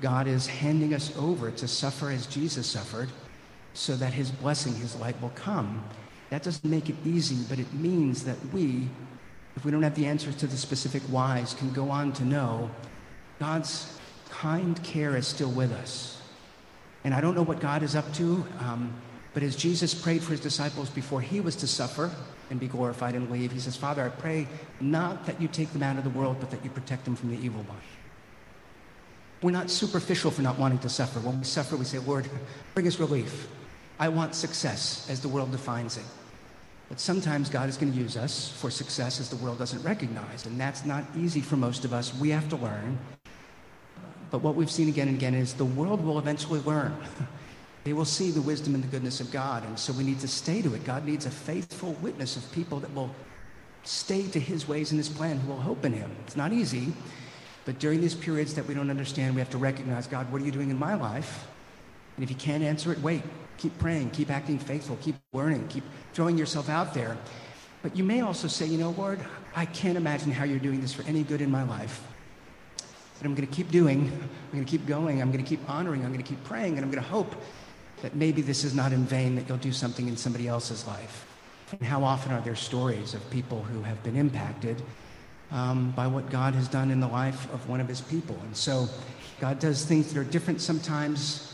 God 0.00 0.26
is 0.26 0.46
handing 0.46 0.94
us 0.94 1.14
over 1.14 1.50
to 1.50 1.68
suffer 1.68 2.10
as 2.10 2.24
Jesus 2.24 2.66
suffered 2.66 3.10
so 3.74 3.96
that 3.96 4.14
His 4.14 4.30
blessing, 4.30 4.74
His 4.74 4.96
light 4.96 5.20
will 5.20 5.32
come. 5.34 5.84
That 6.30 6.42
doesn't 6.42 6.64
make 6.64 6.88
it 6.88 6.96
easy, 7.04 7.44
but 7.50 7.58
it 7.58 7.70
means 7.74 8.24
that 8.24 8.38
we, 8.50 8.88
if 9.56 9.66
we 9.66 9.70
don't 9.70 9.82
have 9.82 9.94
the 9.94 10.06
answers 10.06 10.36
to 10.36 10.46
the 10.46 10.56
specific 10.56 11.02
whys, 11.02 11.52
can 11.52 11.70
go 11.70 11.90
on 11.90 12.14
to 12.14 12.24
know 12.24 12.70
God's 13.38 13.98
kind 14.30 14.82
care 14.82 15.14
is 15.14 15.26
still 15.26 15.50
with 15.50 15.70
us. 15.72 16.18
And 17.04 17.12
I 17.12 17.20
don't 17.20 17.34
know 17.34 17.42
what 17.42 17.60
God 17.60 17.82
is 17.82 17.94
up 17.94 18.10
to, 18.14 18.42
um, 18.60 18.90
but 19.34 19.42
as 19.42 19.54
Jesus 19.54 19.92
prayed 19.92 20.22
for 20.22 20.30
his 20.30 20.40
disciples 20.40 20.88
before 20.88 21.20
he 21.20 21.42
was 21.42 21.56
to 21.56 21.66
suffer 21.66 22.10
and 22.52 22.60
be 22.60 22.68
glorified 22.68 23.14
and 23.14 23.30
leave, 23.30 23.50
he 23.50 23.58
says, 23.58 23.76
Father, 23.76 24.04
I 24.04 24.10
pray 24.10 24.46
not 24.80 25.26
that 25.26 25.40
you 25.40 25.48
take 25.48 25.72
them 25.72 25.82
out 25.82 25.96
of 25.96 26.04
the 26.04 26.10
world, 26.10 26.36
but 26.38 26.50
that 26.50 26.62
you 26.62 26.70
protect 26.70 27.04
them 27.04 27.16
from 27.16 27.30
the 27.34 27.42
evil 27.44 27.62
one. 27.62 27.80
We're 29.42 29.50
not 29.50 29.70
superficial 29.70 30.30
for 30.30 30.42
not 30.42 30.58
wanting 30.58 30.78
to 30.80 30.88
suffer. 30.88 31.18
When 31.18 31.38
we 31.38 31.44
suffer, 31.44 31.76
we 31.76 31.84
say, 31.84 31.98
Lord, 31.98 32.28
bring 32.74 32.86
us 32.86 33.00
relief. 33.00 33.48
I 33.98 34.08
want 34.08 34.34
success 34.34 35.08
as 35.10 35.20
the 35.20 35.28
world 35.28 35.50
defines 35.50 35.96
it. 35.96 36.04
But 36.88 37.00
sometimes 37.00 37.48
God 37.48 37.68
is 37.68 37.76
going 37.76 37.90
to 37.90 37.98
use 37.98 38.16
us 38.16 38.52
for 38.56 38.70
success 38.70 39.18
as 39.18 39.30
the 39.30 39.36
world 39.36 39.58
doesn't 39.58 39.82
recognize. 39.82 40.46
And 40.46 40.60
that's 40.60 40.84
not 40.84 41.04
easy 41.16 41.40
for 41.40 41.56
most 41.56 41.84
of 41.84 41.92
us. 41.92 42.14
We 42.14 42.28
have 42.30 42.48
to 42.50 42.56
learn. 42.56 42.98
But 44.30 44.42
what 44.42 44.54
we've 44.54 44.70
seen 44.70 44.88
again 44.88 45.08
and 45.08 45.16
again 45.16 45.34
is 45.34 45.54
the 45.54 45.64
world 45.64 46.04
will 46.04 46.18
eventually 46.18 46.60
learn. 46.60 46.94
they 47.84 47.92
will 47.92 48.04
see 48.04 48.30
the 48.30 48.42
wisdom 48.42 48.74
and 48.74 48.82
the 48.82 48.88
goodness 48.88 49.20
of 49.20 49.30
God. 49.30 49.64
And 49.64 49.78
so 49.78 49.92
we 49.92 50.04
need 50.04 50.20
to 50.20 50.28
stay 50.28 50.62
to 50.62 50.74
it. 50.74 50.84
God 50.84 51.04
needs 51.04 51.26
a 51.26 51.30
faithful 51.30 51.92
witness 51.94 52.36
of 52.36 52.50
people 52.52 52.78
that 52.80 52.94
will 52.94 53.10
stay 53.82 54.28
to 54.28 54.38
his 54.38 54.68
ways 54.68 54.92
and 54.92 54.98
his 54.98 55.08
plan, 55.08 55.38
who 55.40 55.50
will 55.50 55.60
hope 55.60 55.84
in 55.84 55.92
him. 55.92 56.10
It's 56.26 56.36
not 56.36 56.52
easy. 56.52 56.92
But 57.64 57.78
during 57.78 58.00
these 58.00 58.14
periods 58.14 58.54
that 58.54 58.66
we 58.66 58.74
don't 58.74 58.90
understand, 58.90 59.34
we 59.34 59.40
have 59.40 59.50
to 59.50 59.58
recognize 59.58 60.06
God, 60.06 60.30
what 60.30 60.42
are 60.42 60.44
you 60.44 60.52
doing 60.52 60.70
in 60.70 60.78
my 60.78 60.94
life? 60.94 61.46
And 62.16 62.24
if 62.24 62.30
you 62.30 62.36
can't 62.36 62.62
answer 62.62 62.92
it, 62.92 63.00
wait. 63.00 63.22
Keep 63.58 63.78
praying, 63.78 64.10
keep 64.10 64.30
acting 64.30 64.58
faithful, 64.58 64.96
keep 65.00 65.14
learning, 65.32 65.68
keep 65.68 65.84
throwing 66.14 66.36
yourself 66.36 66.68
out 66.68 66.94
there. 66.94 67.16
But 67.82 67.96
you 67.96 68.02
may 68.02 68.20
also 68.20 68.48
say, 68.48 68.66
you 68.66 68.78
know, 68.78 68.90
Lord, 68.90 69.20
I 69.54 69.66
can't 69.66 69.96
imagine 69.96 70.32
how 70.32 70.44
you're 70.44 70.58
doing 70.58 70.80
this 70.80 70.92
for 70.92 71.02
any 71.02 71.22
good 71.22 71.40
in 71.40 71.50
my 71.50 71.62
life. 71.62 72.02
But 73.18 73.26
I'm 73.26 73.34
going 73.36 73.46
to 73.46 73.54
keep 73.54 73.70
doing, 73.70 74.10
I'm 74.10 74.52
going 74.52 74.64
to 74.64 74.70
keep 74.70 74.86
going, 74.86 75.22
I'm 75.22 75.30
going 75.30 75.44
to 75.44 75.48
keep 75.48 75.68
honoring, 75.70 76.04
I'm 76.04 76.12
going 76.12 76.24
to 76.24 76.28
keep 76.28 76.42
praying, 76.42 76.76
and 76.76 76.84
I'm 76.84 76.90
going 76.90 77.02
to 77.02 77.08
hope 77.08 77.36
that 78.02 78.14
maybe 78.14 78.42
this 78.42 78.62
is 78.62 78.74
not 78.74 78.92
in 78.92 79.04
vain, 79.04 79.34
that 79.36 79.48
you'll 79.48 79.58
do 79.58 79.72
something 79.72 80.06
in 80.06 80.16
somebody 80.16 80.46
else's 80.46 80.86
life. 80.86 81.26
And 81.72 81.82
how 81.82 82.04
often 82.04 82.32
are 82.32 82.40
there 82.42 82.54
stories 82.54 83.14
of 83.14 83.28
people 83.30 83.62
who 83.62 83.82
have 83.82 84.02
been 84.02 84.16
impacted 84.16 84.82
um, 85.50 85.92
by 85.92 86.06
what 86.06 86.30
God 86.30 86.54
has 86.54 86.68
done 86.68 86.90
in 86.90 87.00
the 87.00 87.08
life 87.08 87.52
of 87.52 87.68
one 87.68 87.80
of 87.80 87.88
his 87.88 88.00
people? 88.00 88.38
And 88.44 88.56
so 88.56 88.88
God 89.40 89.58
does 89.58 89.84
things 89.84 90.12
that 90.12 90.20
are 90.20 90.24
different 90.24 90.60
sometimes 90.60 91.52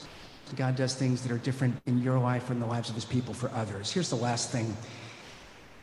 God 0.57 0.77
does 0.77 0.95
things 0.95 1.23
that 1.23 1.33
are 1.33 1.39
different 1.39 1.77
in 1.87 2.03
your 2.03 2.19
life 2.19 2.49
or 2.49 2.53
in 2.53 2.61
the 2.61 2.67
lives 2.67 2.89
of 2.89 2.95
his 2.95 3.05
people 3.05 3.35
for 3.35 3.51
others. 3.51 3.93
Here's 3.93 4.11
the 4.11 4.17
last 4.17 4.51
thing 4.51 4.77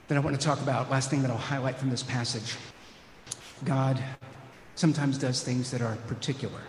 that 0.07 0.15
I 0.15 0.19
want 0.19 0.39
to 0.39 0.45
talk 0.45 0.61
about, 0.61 0.89
last 0.89 1.09
thing 1.09 1.21
that 1.21 1.31
I'll 1.31 1.37
highlight 1.37 1.77
from 1.77 1.89
this 1.89 2.03
passage. 2.03 2.55
God 3.63 4.01
sometimes 4.75 5.17
does 5.17 5.43
things 5.43 5.71
that 5.71 5.81
are 5.81 5.95
particular. 6.07 6.59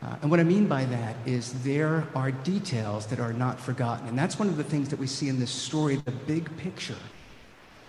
Uh, 0.00 0.14
and 0.22 0.30
what 0.30 0.38
I 0.38 0.44
mean 0.44 0.68
by 0.68 0.84
that 0.84 1.16
is 1.26 1.52
there 1.64 2.06
are 2.14 2.30
details 2.30 3.06
that 3.06 3.18
are 3.18 3.32
not 3.32 3.58
forgotten. 3.58 4.06
And 4.06 4.16
that's 4.16 4.38
one 4.38 4.48
of 4.48 4.56
the 4.56 4.64
things 4.64 4.88
that 4.90 4.98
we 4.98 5.08
see 5.08 5.28
in 5.28 5.40
this 5.40 5.50
story, 5.50 5.96
the 5.96 6.12
big 6.12 6.56
picture. 6.56 6.96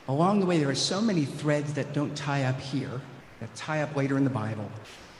Along 0.07 0.39
the 0.39 0.45
way, 0.47 0.57
there 0.57 0.69
are 0.69 0.75
so 0.75 1.01
many 1.01 1.25
threads 1.25 1.73
that 1.73 1.93
don't 1.93 2.15
tie 2.15 2.45
up 2.45 2.59
here, 2.59 2.99
that 3.39 3.53
tie 3.55 3.83
up 3.83 3.95
later 3.95 4.17
in 4.17 4.23
the 4.23 4.29
Bible. 4.31 4.69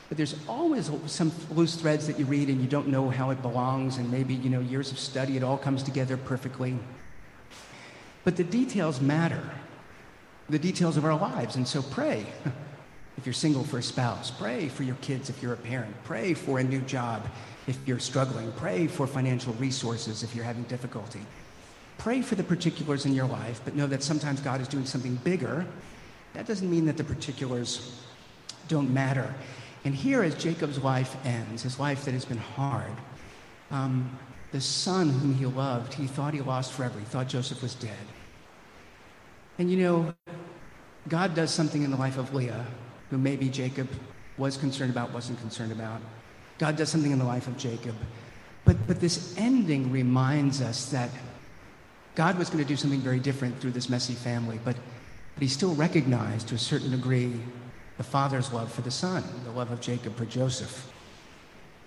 But 0.08 0.18
there's 0.18 0.36
always 0.48 0.90
some 1.06 1.32
loose 1.52 1.76
threads 1.76 2.08
that 2.08 2.18
you 2.18 2.26
read 2.26 2.50
and 2.50 2.60
you 2.60 2.68
don't 2.68 2.88
know 2.88 3.12
how 3.12 3.30
it 3.30 3.40
belongs, 3.44 3.98
and 3.98 4.10
maybe, 4.10 4.34
you 4.34 4.50
know, 4.50 4.60
years 4.60 4.92
of 4.92 4.98
study, 4.98 5.38
it 5.38 5.44
all 5.44 5.60
comes 5.60 5.84
together 5.84 6.18
perfectly. 6.18 6.76
But 8.24 8.36
the 8.36 8.44
details 8.44 9.00
matter, 9.00 9.52
the 10.50 10.58
details 10.58 10.98
of 10.98 11.06
our 11.06 11.16
lives. 11.16 11.56
And 11.56 11.68
so 11.68 11.84
pray 11.84 12.26
if 13.20 13.26
you're 13.26 13.34
single 13.34 13.66
for 13.66 13.80
a 13.80 13.84
spouse, 13.84 14.32
pray 14.32 14.70
for 14.70 14.84
your 14.84 14.96
kids 15.02 15.30
if 15.30 15.44
you're 15.44 15.52
a 15.52 15.58
parent, 15.58 15.94
pray 16.06 16.34
for 16.34 16.60
a 16.60 16.64
new 16.64 16.80
job 16.80 17.28
if 17.68 17.78
you're 17.86 18.00
struggling, 18.00 18.50
pray 18.54 18.88
for 18.88 19.06
financial 19.06 19.52
resources 19.56 20.24
if 20.24 20.34
you're 20.34 20.46
having 20.46 20.64
difficulty. 20.64 21.20
Pray 21.98 22.22
for 22.22 22.36
the 22.36 22.44
particulars 22.46 23.06
in 23.06 23.14
your 23.14 23.28
life, 23.28 23.60
but 23.66 23.76
know 23.76 23.88
that 23.88 24.04
sometimes 24.04 24.40
God 24.40 24.62
is 24.62 24.70
doing 24.70 24.86
something 24.86 25.16
bigger. 25.16 25.66
That 26.34 26.48
doesn't 26.48 26.72
mean 26.72 26.86
that 26.86 26.96
the 26.96 27.04
particulars 27.04 28.02
don't 28.70 28.90
matter. 28.94 29.36
And 29.84 29.94
here, 29.94 30.24
as 30.24 30.34
Jacob's 30.36 30.82
life 30.82 31.18
ends, 31.26 31.64
his 31.64 31.78
life 31.78 32.06
that 32.06 32.14
has 32.14 32.24
been 32.24 32.38
hard, 32.38 32.94
um, 33.70 34.18
the 34.54 34.62
son 34.62 35.10
whom 35.10 35.36
he 35.36 35.46
loved, 35.46 35.94
he 35.94 36.08
thought 36.08 36.34
he 36.34 36.40
lost 36.40 36.72
forever. 36.72 36.98
He 36.98 37.06
thought 37.06 37.28
Joseph 37.28 37.62
was 37.62 37.76
dead. 37.76 38.08
And 39.58 39.70
you 39.70 39.76
know, 39.76 40.14
God 41.10 41.36
does 41.36 41.52
something 41.52 41.84
in 41.84 41.92
the 41.92 41.98
life 41.98 42.18
of 42.18 42.34
Leah, 42.34 42.66
who 43.10 43.18
maybe 43.18 43.50
Jacob 43.50 43.88
was 44.38 44.58
concerned 44.58 44.92
about, 44.92 45.12
wasn't 45.14 45.40
concerned 45.40 45.72
about. 45.72 46.02
God 46.58 46.76
does 46.76 46.90
something 46.90 47.12
in 47.12 47.20
the 47.20 47.26
life 47.26 47.48
of 47.48 47.58
Jacob. 47.58 47.96
But, 48.66 48.88
but 48.88 49.00
this 49.00 49.36
ending 49.38 49.92
reminds 49.92 50.62
us 50.62 50.92
that 50.92 51.10
God 52.16 52.38
was 52.38 52.50
going 52.50 52.64
to 52.64 52.68
do 52.68 52.76
something 52.76 53.00
very 53.00 53.20
different 53.20 53.60
through 53.60 53.72
this 53.72 53.90
messy 53.90 54.14
family, 54.14 54.60
but, 54.64 54.76
but 55.36 55.42
he 55.42 55.48
still 55.48 55.74
recognized 55.76 56.50
to 56.50 56.56
a 56.56 56.60
certain 56.60 56.92
degree 56.92 57.40
the 57.98 58.04
father's 58.04 58.52
love 58.54 58.72
for 58.72 58.82
the 58.82 58.92
son, 58.92 59.24
the 59.44 59.52
love 59.52 59.72
of 59.72 59.82
Jacob 59.82 60.16
for 60.16 60.26
Joseph. 60.26 60.92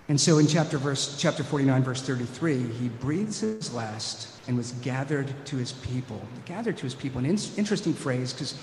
And 0.09 0.19
so 0.19 0.37
in 0.37 0.47
chapter, 0.47 0.77
verse, 0.77 1.17
chapter 1.17 1.43
49, 1.43 1.83
verse 1.83 2.01
33, 2.01 2.57
he 2.57 2.89
breathes 2.89 3.39
his 3.39 3.73
last 3.73 4.27
and 4.47 4.57
was 4.57 4.73
gathered 4.73 5.33
to 5.45 5.55
his 5.55 5.71
people. 5.71 6.21
Gathered 6.45 6.77
to 6.77 6.83
his 6.83 6.93
people. 6.93 7.19
An 7.19 7.25
in- 7.25 7.39
interesting 7.57 7.93
phrase 7.93 8.33
because 8.33 8.55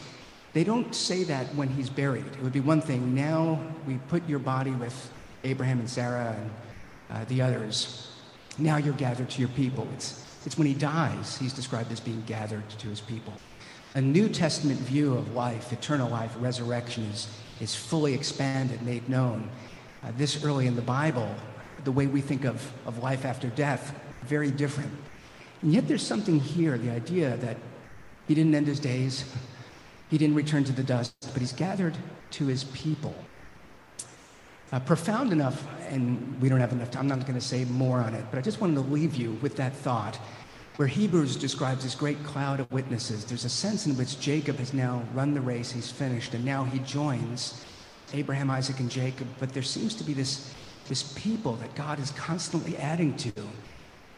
they 0.52 0.64
don't 0.64 0.94
say 0.94 1.24
that 1.24 1.54
when 1.54 1.68
he's 1.68 1.88
buried. 1.88 2.26
It 2.26 2.42
would 2.42 2.52
be 2.52 2.60
one 2.60 2.80
thing. 2.80 3.14
Now 3.14 3.60
we 3.86 3.98
put 4.08 4.28
your 4.28 4.38
body 4.38 4.72
with 4.72 5.12
Abraham 5.44 5.78
and 5.78 5.88
Sarah 5.88 6.36
and 6.38 6.50
uh, 7.10 7.24
the 7.26 7.42
others. 7.42 8.12
Now 8.58 8.76
you're 8.76 8.94
gathered 8.94 9.30
to 9.30 9.40
your 9.40 9.50
people. 9.50 9.86
It's, 9.94 10.24
it's 10.44 10.58
when 10.58 10.66
he 10.66 10.74
dies, 10.74 11.36
he's 11.36 11.52
described 11.52 11.92
as 11.92 12.00
being 12.00 12.22
gathered 12.26 12.68
to 12.70 12.88
his 12.88 13.00
people 13.00 13.34
a 13.94 14.00
New 14.00 14.28
Testament 14.28 14.78
view 14.78 15.14
of 15.14 15.34
life, 15.34 15.72
eternal 15.72 16.08
life, 16.08 16.32
resurrection 16.38 17.04
is, 17.04 17.28
is 17.60 17.74
fully 17.74 18.14
expanded, 18.14 18.82
made 18.82 19.08
known. 19.08 19.48
Uh, 20.02 20.12
this 20.16 20.44
early 20.44 20.66
in 20.66 20.76
the 20.76 20.82
Bible, 20.82 21.34
the 21.84 21.92
way 21.92 22.06
we 22.06 22.20
think 22.20 22.44
of, 22.44 22.72
of 22.86 23.02
life 23.02 23.24
after 23.24 23.48
death, 23.48 23.98
very 24.22 24.50
different. 24.50 24.92
And 25.62 25.72
yet 25.72 25.88
there's 25.88 26.06
something 26.06 26.38
here, 26.38 26.78
the 26.78 26.90
idea 26.90 27.36
that 27.38 27.56
he 28.28 28.34
didn't 28.34 28.54
end 28.54 28.68
his 28.68 28.80
days, 28.80 29.24
he 30.10 30.18
didn't 30.18 30.34
return 30.34 30.64
to 30.64 30.72
the 30.72 30.82
dust, 30.82 31.14
but 31.32 31.40
he's 31.40 31.52
gathered 31.52 31.96
to 32.32 32.46
his 32.46 32.64
people. 32.64 33.14
Uh, 34.72 34.80
profound 34.80 35.32
enough, 35.32 35.66
and 35.88 36.40
we 36.40 36.48
don't 36.48 36.60
have 36.60 36.72
enough 36.72 36.90
time, 36.90 37.10
I'm 37.10 37.18
not 37.18 37.26
going 37.26 37.38
to 37.38 37.44
say 37.44 37.64
more 37.64 38.00
on 38.00 38.14
it, 38.14 38.24
but 38.30 38.38
I 38.38 38.42
just 38.42 38.60
wanted 38.60 38.74
to 38.74 38.82
leave 38.82 39.16
you 39.16 39.32
with 39.42 39.56
that 39.56 39.72
thought 39.72 40.18
where 40.76 40.88
Hebrews 40.88 41.36
describes 41.36 41.82
this 41.82 41.94
great 41.94 42.22
cloud 42.24 42.58
of 42.58 42.72
witnesses, 42.72 43.24
there's 43.24 43.44
a 43.44 43.50
sense 43.50 43.86
in 43.86 43.96
which 43.98 44.18
Jacob 44.18 44.56
has 44.56 44.72
now 44.72 45.02
run 45.12 45.34
the 45.34 45.40
race, 45.40 45.70
he's 45.70 45.90
finished, 45.90 46.32
and 46.32 46.42
now 46.44 46.64
he 46.64 46.78
joins 46.78 47.64
Abraham, 48.14 48.50
Isaac, 48.50 48.80
and 48.80 48.90
Jacob. 48.90 49.26
But 49.38 49.52
there 49.52 49.62
seems 49.62 49.94
to 49.96 50.04
be 50.04 50.14
this, 50.14 50.54
this 50.88 51.12
people 51.14 51.56
that 51.56 51.74
God 51.74 51.98
is 51.98 52.12
constantly 52.12 52.76
adding 52.78 53.14
to, 53.18 53.32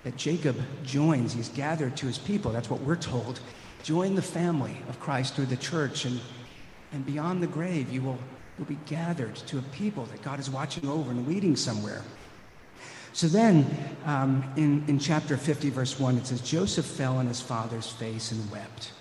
that 0.05 0.17
Jacob 0.17 0.57
joins. 0.85 1.33
He's 1.33 1.49
gathered 1.49 1.97
to 1.97 2.07
his 2.07 2.19
people. 2.19 2.53
That's 2.53 2.71
what 2.71 2.81
we're 2.83 2.95
told. 2.95 3.41
Join 3.83 4.15
the 4.15 4.23
family 4.23 4.77
of 4.89 5.01
Christ 5.01 5.35
through 5.35 5.47
the 5.47 5.57
church, 5.57 6.05
and, 6.05 6.21
and 6.93 7.05
beyond 7.05 7.43
the 7.43 7.47
grave, 7.47 7.91
you 7.91 8.03
will, 8.03 8.19
you'll 8.57 8.69
be 8.69 8.79
gathered 8.87 9.35
to 9.37 9.59
a 9.59 9.63
people 9.63 10.05
that 10.07 10.23
God 10.23 10.39
is 10.39 10.49
watching 10.49 10.89
over 10.89 11.11
and 11.11 11.27
leading 11.27 11.57
somewhere. 11.57 12.03
So 13.13 13.27
then, 13.27 13.67
um, 14.07 14.45
in, 14.57 14.85
in 14.89 14.99
chapter 14.99 15.37
50, 15.37 15.71
verse 15.71 15.99
1, 15.99 16.17
it 16.17 16.27
says, 16.27 16.41
Joseph 16.41 16.87
fell 16.87 17.17
on 17.17 17.27
his 17.27 17.41
father's 17.41 17.91
face 17.91 18.33
and 18.33 18.51
wept. 18.51 18.93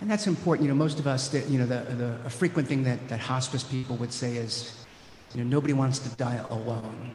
And 0.00 0.10
that's 0.10 0.26
important. 0.26 0.66
You 0.66 0.72
know, 0.72 0.78
most 0.78 0.98
of 0.98 1.06
us, 1.06 1.28
that, 1.28 1.48
you 1.48 1.58
know, 1.58 1.66
the, 1.66 1.94
the, 1.94 2.18
a 2.26 2.30
frequent 2.30 2.68
thing 2.68 2.82
that, 2.84 3.08
that 3.08 3.20
hospice 3.20 3.62
people 3.62 3.96
would 3.96 4.12
say 4.12 4.36
is, 4.36 4.84
You 5.34 5.42
know, 5.42 5.48
nobody 5.48 5.72
wants 5.72 6.00
to 6.00 6.08
die 6.16 6.44
alone. 6.50 7.14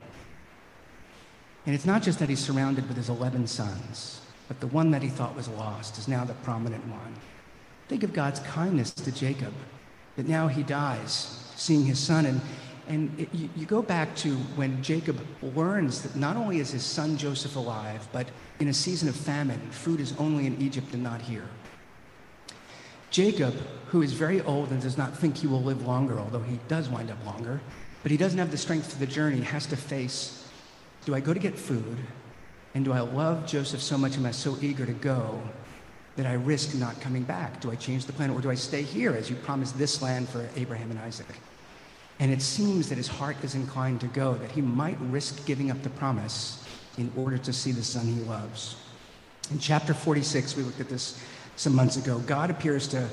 And 1.65 1.75
it's 1.75 1.85
not 1.85 2.03
just 2.03 2.19
that 2.19 2.29
he's 2.29 2.39
surrounded 2.39 2.87
with 2.87 2.97
his 2.97 3.09
11 3.09 3.47
sons, 3.47 4.21
but 4.47 4.59
the 4.59 4.67
one 4.67 4.91
that 4.91 5.01
he 5.01 5.09
thought 5.09 5.35
was 5.35 5.47
lost 5.47 5.97
is 5.97 6.07
now 6.07 6.23
the 6.23 6.33
prominent 6.35 6.85
one. 6.87 7.15
Think 7.87 8.03
of 8.03 8.13
God's 8.13 8.39
kindness 8.41 8.91
to 8.91 9.11
Jacob, 9.11 9.53
that 10.15 10.27
now 10.27 10.47
he 10.47 10.63
dies, 10.63 11.51
seeing 11.55 11.85
his 11.85 11.99
son. 11.99 12.25
And, 12.25 12.41
and 12.87 13.19
it, 13.19 13.29
you, 13.33 13.49
you 13.55 13.65
go 13.65 13.81
back 13.81 14.15
to 14.17 14.35
when 14.55 14.81
Jacob 14.81 15.19
learns 15.41 16.01
that 16.01 16.15
not 16.15 16.35
only 16.35 16.59
is 16.59 16.71
his 16.71 16.83
son 16.83 17.17
Joseph 17.17 17.55
alive, 17.55 18.07
but 18.11 18.27
in 18.59 18.67
a 18.67 18.73
season 18.73 19.09
of 19.09 19.15
famine, 19.15 19.59
food 19.71 19.99
is 19.99 20.13
only 20.17 20.45
in 20.45 20.59
Egypt 20.61 20.93
and 20.93 21.03
not 21.03 21.21
here. 21.21 21.47
Jacob, 23.09 23.53
who 23.87 24.01
is 24.01 24.13
very 24.13 24.41
old 24.41 24.71
and 24.71 24.81
does 24.81 24.97
not 24.97 25.17
think 25.17 25.37
he 25.37 25.47
will 25.47 25.63
live 25.63 25.85
longer, 25.85 26.19
although 26.19 26.41
he 26.41 26.59
does 26.67 26.89
wind 26.89 27.09
up 27.09 27.23
longer, 27.25 27.61
but 28.03 28.11
he 28.11 28.17
doesn't 28.17 28.39
have 28.39 28.51
the 28.51 28.57
strength 28.57 28.91
for 28.91 28.99
the 28.99 29.07
journey, 29.07 29.41
has 29.41 29.65
to 29.67 29.77
face 29.77 30.45
do 31.05 31.13
I 31.13 31.19
go 31.19 31.33
to 31.33 31.39
get 31.39 31.57
food? 31.57 31.97
And 32.75 32.83
do 32.83 32.91
I 32.91 32.99
love 32.99 33.47
Joseph 33.47 33.81
so 33.81 33.97
much, 33.97 34.17
am 34.17 34.25
I 34.25 34.31
so 34.31 34.57
eager 34.61 34.85
to 34.85 34.93
go 34.93 35.41
that 36.17 36.25
I 36.25 36.33
risk 36.33 36.75
not 36.75 36.99
coming 36.99 37.23
back? 37.23 37.61
Do 37.61 37.71
I 37.71 37.75
change 37.75 38.05
the 38.05 38.13
plan 38.13 38.29
or 38.29 38.41
do 38.41 38.51
I 38.51 38.55
stay 38.55 38.81
here 38.81 39.13
as 39.13 39.29
you 39.29 39.37
promised 39.37 39.77
this 39.77 40.01
land 40.01 40.27
for 40.27 40.47
Abraham 40.57 40.91
and 40.91 40.99
Isaac? 40.99 41.25
And 42.19 42.31
it 42.31 42.41
seems 42.41 42.89
that 42.89 42.97
his 42.97 43.07
heart 43.07 43.37
is 43.43 43.55
inclined 43.55 44.01
to 44.01 44.07
go, 44.07 44.35
that 44.35 44.51
he 44.51 44.61
might 44.61 44.99
risk 45.01 45.45
giving 45.45 45.71
up 45.71 45.81
the 45.83 45.89
promise 45.89 46.63
in 46.97 47.11
order 47.17 47.37
to 47.37 47.53
see 47.53 47.71
the 47.71 47.83
son 47.83 48.05
he 48.05 48.21
loves. 48.21 48.75
In 49.51 49.59
chapter 49.59 49.93
46, 49.93 50.57
we 50.57 50.63
looked 50.63 50.79
at 50.79 50.89
this 50.89 51.21
some 51.55 51.75
months 51.75 51.95
ago. 51.95 52.19
God 52.19 52.49
appears 52.49 52.87
to 52.89 53.07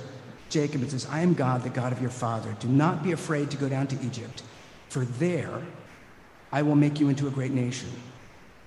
Jacob 0.48 0.82
and 0.82 0.90
says, 0.90 1.06
I 1.06 1.20
am 1.20 1.34
God, 1.34 1.62
the 1.62 1.70
God 1.70 1.92
of 1.92 2.00
your 2.00 2.10
father. 2.10 2.56
Do 2.58 2.68
not 2.68 3.02
be 3.02 3.12
afraid 3.12 3.50
to 3.52 3.56
go 3.56 3.68
down 3.68 3.86
to 3.88 4.04
Egypt, 4.04 4.42
for 4.88 5.04
there 5.04 5.62
I 6.50 6.62
will 6.62 6.74
make 6.74 6.98
you 6.98 7.08
into 7.08 7.28
a 7.28 7.30
great 7.30 7.52
nation. 7.52 7.90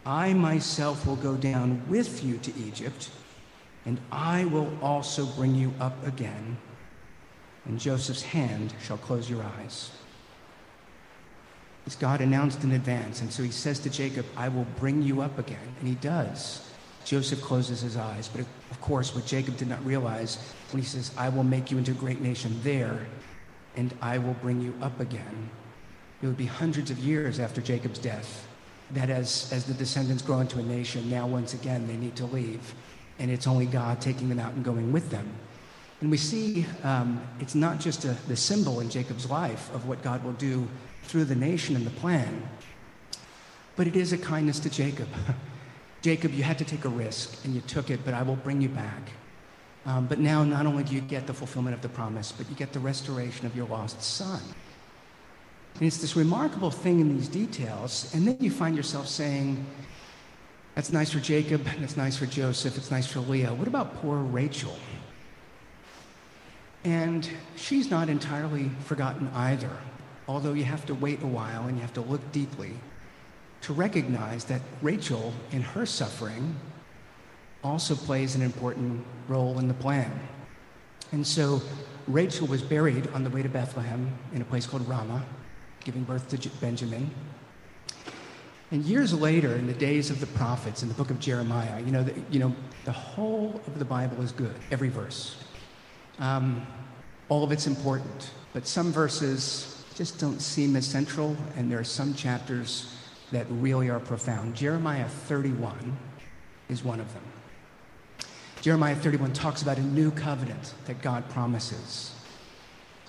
I 0.06 0.34
myself 0.34 1.08
will 1.08 1.16
go 1.16 1.36
down 1.36 1.82
with 1.90 2.24
you 2.24 2.38
to 2.38 2.56
Egypt, 2.60 3.10
and 3.86 4.00
I 4.12 4.46
will 4.46 4.72
also 4.82 5.26
bring 5.26 5.56
you 5.56 5.74
up 5.80 6.06
again, 6.06 6.58
and 7.66 7.80
Joseph's 7.80 8.22
hand 8.22 8.74
shall 8.84 8.98
close 8.98 9.30
your 9.30 9.44
eyes. 9.44 9.90
It's 11.88 11.96
God 11.96 12.22
announced 12.22 12.64
in 12.64 12.72
advance, 12.74 13.22
and 13.22 13.32
so 13.32 13.42
he 13.42 13.52
says 13.52 13.80
to 13.80 13.90
Jacob, 13.90 14.26
I 14.38 14.50
will 14.50 14.68
bring 14.80 15.02
you 15.02 15.22
up 15.22 15.40
again, 15.40 15.76
and 15.80 15.88
he 15.88 15.96
does. 15.96 16.68
Joseph 17.04 17.42
closes 17.42 17.82
his 17.82 17.98
eyes, 17.98 18.28
but 18.28 18.42
of 18.42 18.82
course, 18.82 19.14
what 19.14 19.26
Jacob 19.26 19.58
did 19.58 19.68
not 19.68 19.84
realize 19.86 20.38
when 20.72 20.82
he 20.82 20.88
says, 20.88 21.12
I 21.18 21.30
will 21.30 21.44
make 21.44 21.72
you 21.72 21.78
into 21.78 21.92
a 21.92 21.96
great 21.96 22.22
nation 22.22 22.60
there, 22.64 23.06
and 23.76 23.94
I 24.02 24.20
will 24.20 24.34
bring 24.36 24.62
you 24.62 24.74
up 24.82 25.00
again, 25.00 25.50
it 26.22 26.28
would 26.28 26.38
be 26.38 26.46
hundreds 26.46 26.92
of 26.92 27.00
years 27.00 27.40
after 27.40 27.62
Jacob's 27.62 28.00
death 28.00 28.48
that 28.92 29.10
as, 29.10 29.52
as 29.52 29.66
the 29.66 29.74
descendants 29.74 30.22
grow 30.22 30.40
into 30.40 30.60
a 30.60 30.64
nation, 30.64 31.10
now 31.10 31.26
once 31.28 31.54
again 31.54 31.88
they 31.88 31.98
need 31.98 32.16
to 32.16 32.26
leave. 32.26 32.74
And 33.20 33.32
it's 33.32 33.48
only 33.48 33.66
God 33.66 34.02
taking 34.02 34.30
them 34.30 34.40
out 34.40 34.54
and 34.54 34.64
going 34.64 34.92
with 34.92 35.10
them. 35.10 35.30
And 36.02 36.12
we 36.12 36.18
see 36.18 36.66
um, 36.84 37.22
it's 37.40 37.56
not 37.56 37.80
just 37.80 38.06
a, 38.06 38.16
the 38.28 38.36
symbol 38.36 38.82
in 38.82 38.90
Jacob's 38.90 39.30
life 39.30 39.74
of 39.74 39.88
what 39.88 40.02
God 40.04 40.24
will 40.24 40.34
do 40.34 40.68
through 41.04 41.26
the 41.26 41.36
nation 41.36 41.76
and 41.76 41.86
the 41.86 41.92
plan, 41.92 42.48
but 43.76 43.88
it 43.88 43.96
is 43.96 44.14
a 44.14 44.18
kindness 44.18 44.60
to 44.62 44.70
Jacob. 44.70 45.08
Jacob, 46.02 46.34
you 46.34 46.44
had 46.44 46.58
to 46.60 46.66
take 46.66 46.86
a 46.86 46.90
risk 46.90 47.44
and 47.46 47.56
you 47.56 47.62
took 47.62 47.90
it, 47.90 48.02
but 48.06 48.14
I 48.14 48.22
will 48.22 48.36
bring 48.36 48.62
you 48.62 48.70
back. 48.70 49.10
Um, 49.86 50.08
but 50.08 50.20
now, 50.20 50.44
not 50.44 50.66
only 50.66 50.84
do 50.84 50.96
you 50.96 51.02
get 51.02 51.28
the 51.28 51.34
fulfillment 51.34 51.76
of 51.76 51.82
the 51.82 51.90
promise, 51.90 52.32
but 52.32 52.50
you 52.50 52.56
get 52.56 52.74
the 52.74 52.80
restoration 52.80 53.46
of 53.46 53.56
your 53.56 53.68
lost 53.68 54.02
son. 54.02 54.42
And 55.76 55.84
it's 55.84 55.98
this 55.98 56.16
remarkable 56.16 56.72
thing 56.72 57.02
in 57.02 57.18
these 57.18 57.28
details. 57.28 58.12
And 58.14 58.26
then 58.26 58.38
you 58.40 58.50
find 58.50 58.78
yourself 58.78 59.08
saying, 59.08 59.66
that's 60.74 60.92
nice 60.92 61.12
for 61.12 61.20
Jacob, 61.20 61.66
that's 61.80 61.98
nice 61.98 62.18
for 62.18 62.26
Joseph, 62.26 62.78
it's 62.78 62.92
nice 62.92 63.08
for 63.08 63.20
Leah. 63.20 63.54
What 63.54 63.68
about 63.68 63.96
poor 64.02 64.18
Rachel? 64.18 64.76
And 66.86 67.30
she's 67.56 67.90
not 67.90 68.10
entirely 68.10 68.70
forgotten 68.86 69.30
either, 69.34 69.72
although 70.28 70.54
you 70.54 70.64
have 70.64 70.86
to 70.86 70.96
wait 70.96 71.22
a 71.24 71.28
while 71.28 71.66
and 71.68 71.78
you 71.78 71.82
have 71.82 71.94
to 71.94 72.02
look 72.02 72.32
deeply 72.32 72.74
to 73.62 73.74
recognize 73.74 74.46
that 74.46 74.62
Rachel, 74.82 75.34
in 75.52 75.62
her 75.62 75.86
suffering, 75.86 76.56
also 77.64 77.96
plays 77.96 78.36
an 78.36 78.42
important 78.42 79.04
role 79.28 79.58
in 79.60 79.68
the 79.68 79.74
plan. 79.74 80.12
And 81.12 81.26
so 81.26 81.62
Rachel 82.08 82.48
was 82.48 82.62
buried 82.62 83.08
on 83.08 83.24
the 83.24 83.30
way 83.30 83.42
to 83.42 83.50
Bethlehem 83.50 84.14
in 84.34 84.42
a 84.42 84.46
place 84.46 84.68
called 84.68 84.88
Ramah 84.88 85.26
giving 85.86 86.04
birth 86.04 86.28
to 86.30 86.50
Benjamin. 86.60 87.10
And 88.72 88.84
years 88.84 89.14
later, 89.14 89.56
in 89.56 89.68
the 89.68 89.74
days 89.74 90.10
of 90.10 90.20
the 90.20 90.26
prophets, 90.28 90.82
in 90.82 90.90
the 90.90 90.96
book 90.96 91.12
of 91.12 91.20
Jeremiah, 91.20 91.80
you 91.80 91.92
know, 91.92 92.04
the, 92.04 92.14
you 92.32 92.40
know, 92.40 92.54
the 92.84 92.92
whole 92.92 93.62
of 93.68 93.80
the 93.80 93.86
Bible 93.86 94.22
is 94.22 94.32
good, 94.32 94.56
every 94.72 94.90
verse. 94.90 95.38
Um, 96.20 96.66
all 97.30 97.44
of 97.44 97.52
it's 97.52 97.68
important, 97.68 98.32
but 98.54 98.68
some 98.68 98.92
verses 98.92 99.84
just 99.96 100.20
don't 100.20 100.42
seem 100.42 100.76
as 100.76 100.86
central, 100.86 101.38
and 101.56 101.72
there 101.72 101.80
are 101.80 101.84
some 101.84 102.14
chapters 102.16 102.94
that 103.32 103.46
really 103.50 103.90
are 103.90 104.00
profound. 104.00 104.56
Jeremiah 104.56 105.08
31 105.08 105.98
is 106.68 106.84
one 106.84 107.00
of 107.00 107.14
them. 107.14 107.24
Jeremiah 108.62 108.96
31 108.96 109.34
talks 109.34 109.62
about 109.62 109.78
a 109.78 109.84
new 109.84 110.10
covenant 110.10 110.74
that 110.86 111.02
God 111.02 111.30
promises. 111.30 112.15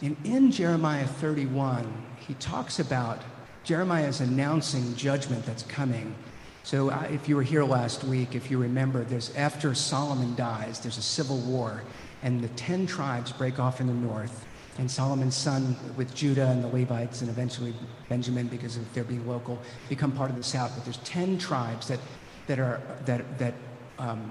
And 0.03 0.17
in 0.25 0.51
Jeremiah 0.51 1.07
31, 1.07 1.91
he 2.19 2.35
talks 2.35 2.81
about 2.81 3.23
Jeremiah 3.65 4.07
is 4.07 4.21
announcing 4.21 4.95
judgment 4.95 5.45
that's 5.47 5.63
coming. 5.65 6.15
So, 6.63 6.91
uh, 6.91 7.09
if 7.11 7.29
you 7.29 7.37
were 7.37 7.43
here 7.43 7.65
last 7.65 8.05
week, 8.05 8.35
if 8.35 8.51
you 8.51 8.59
remember, 8.59 9.05
there's 9.05 9.35
after 9.37 9.75
Solomon 9.75 10.35
dies, 10.35 10.81
there's 10.81 10.99
a 10.99 11.03
civil 11.03 11.39
war, 11.39 11.83
and 12.23 12.41
the 12.41 12.49
ten 12.49 12.87
tribes 12.87 13.33
break 13.33 13.59
off 13.59 13.81
in 13.81 13.87
the 13.87 13.95
north. 13.95 14.45
And 14.79 14.91
Solomon's 14.91 15.35
son, 15.35 15.75
with 15.97 16.15
Judah 16.15 16.49
and 16.49 16.63
the 16.63 16.69
Levites, 16.69 17.23
and 17.23 17.31
eventually 17.31 17.75
Benjamin, 18.11 18.47
because 18.49 18.77
of 18.77 18.93
their 18.93 19.05
being 19.05 19.27
local, 19.27 19.59
become 19.89 20.13
part 20.13 20.29
of 20.29 20.37
the 20.37 20.43
south. 20.43 20.73
But 20.75 20.85
there's 20.85 20.99
ten 20.99 21.39
tribes 21.39 21.89
that 21.89 22.01
that 22.47 22.59
are 22.59 22.81
that 23.07 23.39
that 23.39 23.55
um, 23.99 24.31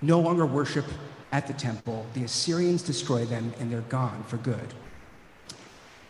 no 0.00 0.20
longer 0.20 0.46
worship 0.46 0.84
at 1.32 1.46
the 1.46 1.54
temple. 1.54 2.06
The 2.14 2.24
Assyrians 2.24 2.82
destroy 2.82 3.24
them, 3.24 3.52
and 3.58 3.72
they're 3.72 3.80
gone 3.82 4.22
for 4.24 4.36
good. 4.36 4.72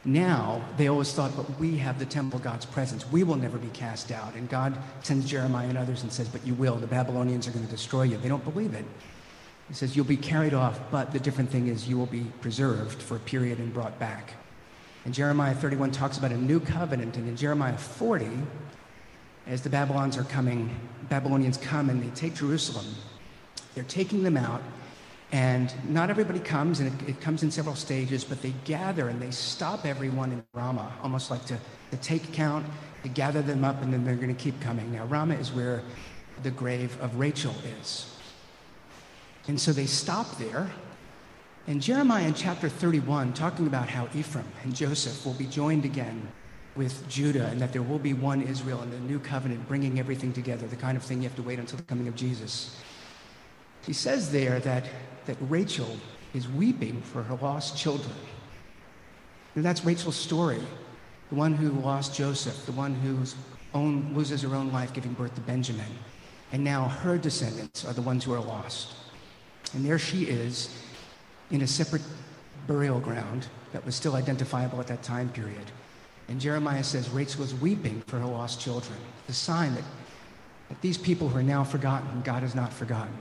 Now, 0.04 0.64
they 0.76 0.88
always 0.88 1.12
thought, 1.12 1.36
but 1.36 1.48
we 1.60 1.76
have 1.78 1.98
the 1.98 2.06
temple 2.06 2.40
God's 2.40 2.66
presence. 2.66 3.10
We 3.12 3.22
will 3.22 3.36
never 3.36 3.56
be 3.56 3.68
cast 3.68 4.10
out. 4.10 4.34
And 4.34 4.48
God 4.48 4.76
sends 5.02 5.28
Jeremiah 5.30 5.68
and 5.68 5.78
others 5.78 6.02
and 6.02 6.12
says, 6.12 6.28
but 6.28 6.44
you 6.44 6.54
will. 6.54 6.74
The 6.74 6.88
Babylonians 6.88 7.46
are 7.46 7.52
going 7.52 7.64
to 7.64 7.70
destroy 7.70 8.02
you. 8.02 8.16
They 8.16 8.28
don't 8.28 8.42
believe 8.42 8.74
it. 8.74 8.84
He 9.68 9.74
says, 9.74 9.94
you'll 9.94 10.04
be 10.04 10.16
carried 10.16 10.54
off, 10.54 10.80
but 10.90 11.12
the 11.12 11.20
different 11.20 11.50
thing 11.50 11.68
is 11.68 11.88
you 11.88 11.96
will 11.96 12.06
be 12.06 12.24
preserved 12.40 13.00
for 13.00 13.16
a 13.16 13.20
period 13.20 13.58
and 13.58 13.72
brought 13.72 13.96
back. 14.00 14.34
And 15.04 15.14
Jeremiah 15.14 15.54
31 15.54 15.92
talks 15.92 16.18
about 16.18 16.32
a 16.32 16.36
new 16.36 16.58
covenant. 16.58 17.16
And 17.16 17.28
in 17.28 17.36
Jeremiah 17.36 17.78
40, 17.78 18.28
as 19.46 19.62
the 19.62 19.70
Babylons 19.70 20.16
are 20.16 20.24
coming, 20.24 20.74
Babylonians 21.08 21.58
come 21.58 21.90
and 21.90 22.02
they 22.02 22.10
take 22.14 22.34
Jerusalem. 22.34 22.86
They're 23.74 23.84
taking 23.84 24.24
them 24.24 24.36
out 24.36 24.62
and 25.32 25.72
not 25.88 26.10
everybody 26.10 26.38
comes, 26.38 26.80
and 26.80 26.92
it, 27.00 27.08
it, 27.08 27.20
comes 27.22 27.42
in 27.42 27.50
several 27.50 27.74
stages, 27.74 28.22
but 28.22 28.42
they 28.42 28.52
gather 28.66 29.08
and 29.08 29.20
they 29.20 29.30
stop 29.30 29.86
everyone 29.86 30.30
in 30.30 30.44
Ramah, 30.52 30.92
almost 31.02 31.30
like 31.30 31.46
to, 31.46 31.58
to 31.90 31.96
take 31.96 32.32
count, 32.34 32.66
to 33.02 33.08
gather 33.08 33.40
them 33.40 33.64
up, 33.64 33.80
and 33.82 33.92
then 33.92 34.04
they're 34.04 34.14
going 34.14 34.34
to 34.34 34.40
keep 34.40 34.60
coming. 34.60 34.92
Now, 34.92 35.06
Ramah 35.06 35.36
is 35.36 35.50
where 35.50 35.82
the 36.42 36.50
grave 36.50 37.00
of 37.00 37.16
Rachel 37.16 37.54
is. 37.80 38.14
And 39.48 39.58
so 39.58 39.72
they 39.72 39.86
stop 39.86 40.36
there. 40.36 40.70
And 41.66 41.80
Jeremiah 41.80 42.26
in 42.26 42.34
chapter 42.34 42.68
31, 42.68 43.32
talking 43.32 43.66
about 43.66 43.88
how 43.88 44.08
Ephraim 44.14 44.44
and 44.64 44.74
Joseph 44.74 45.24
will 45.24 45.34
be 45.34 45.46
joined 45.46 45.86
again 45.86 46.28
with 46.76 47.08
Judah 47.08 47.46
and 47.46 47.60
that 47.60 47.72
there 47.72 47.82
will 47.82 47.98
be 47.98 48.12
one 48.12 48.42
Israel 48.42 48.82
in 48.82 48.90
the 48.90 48.98
new 49.00 49.18
covenant, 49.18 49.66
bringing 49.66 49.98
everything 49.98 50.32
together, 50.32 50.66
the 50.66 50.76
kind 50.76 50.96
of 50.96 51.02
thing 51.02 51.18
you 51.18 51.28
have 51.28 51.36
to 51.36 51.42
wait 51.42 51.58
until 51.58 51.78
the 51.78 51.84
coming 51.84 52.08
of 52.08 52.16
Jesus. 52.16 52.76
He 53.86 53.92
says 53.92 54.30
there 54.30 54.60
that 54.60 54.86
that 55.26 55.36
Rachel 55.40 55.96
is 56.34 56.48
weeping 56.48 57.00
for 57.02 57.22
her 57.22 57.34
lost 57.36 57.76
children. 57.76 58.14
And 59.54 59.64
that's 59.64 59.84
Rachel's 59.84 60.16
story. 60.16 60.60
The 61.28 61.34
one 61.34 61.52
who 61.52 61.70
lost 61.70 62.14
Joseph, 62.14 62.66
the 62.66 62.72
one 62.72 62.94
who 62.94 63.18
loses 64.14 64.42
her 64.42 64.54
own 64.54 64.72
life 64.72 64.92
giving 64.92 65.12
birth 65.12 65.34
to 65.34 65.40
Benjamin. 65.42 65.86
And 66.52 66.62
now 66.62 66.88
her 66.88 67.16
descendants 67.16 67.84
are 67.84 67.92
the 67.92 68.02
ones 68.02 68.24
who 68.24 68.32
are 68.32 68.40
lost. 68.40 68.94
And 69.74 69.84
there 69.84 69.98
she 69.98 70.24
is 70.24 70.74
in 71.50 71.62
a 71.62 71.66
separate 71.66 72.02
burial 72.66 73.00
ground 73.00 73.46
that 73.72 73.84
was 73.84 73.94
still 73.94 74.16
identifiable 74.16 74.80
at 74.80 74.86
that 74.88 75.02
time 75.02 75.30
period. 75.30 75.70
And 76.28 76.40
Jeremiah 76.40 76.84
says 76.84 77.08
Rachel 77.10 77.42
is 77.42 77.54
weeping 77.54 78.02
for 78.06 78.18
her 78.18 78.26
lost 78.26 78.60
children, 78.60 78.98
the 79.26 79.32
sign 79.32 79.74
that, 79.74 79.84
that 80.68 80.80
these 80.80 80.96
people 80.96 81.28
who 81.28 81.38
are 81.38 81.42
now 81.42 81.64
forgotten, 81.64 82.22
God 82.22 82.42
has 82.42 82.54
not 82.54 82.72
forgotten. 82.72 83.12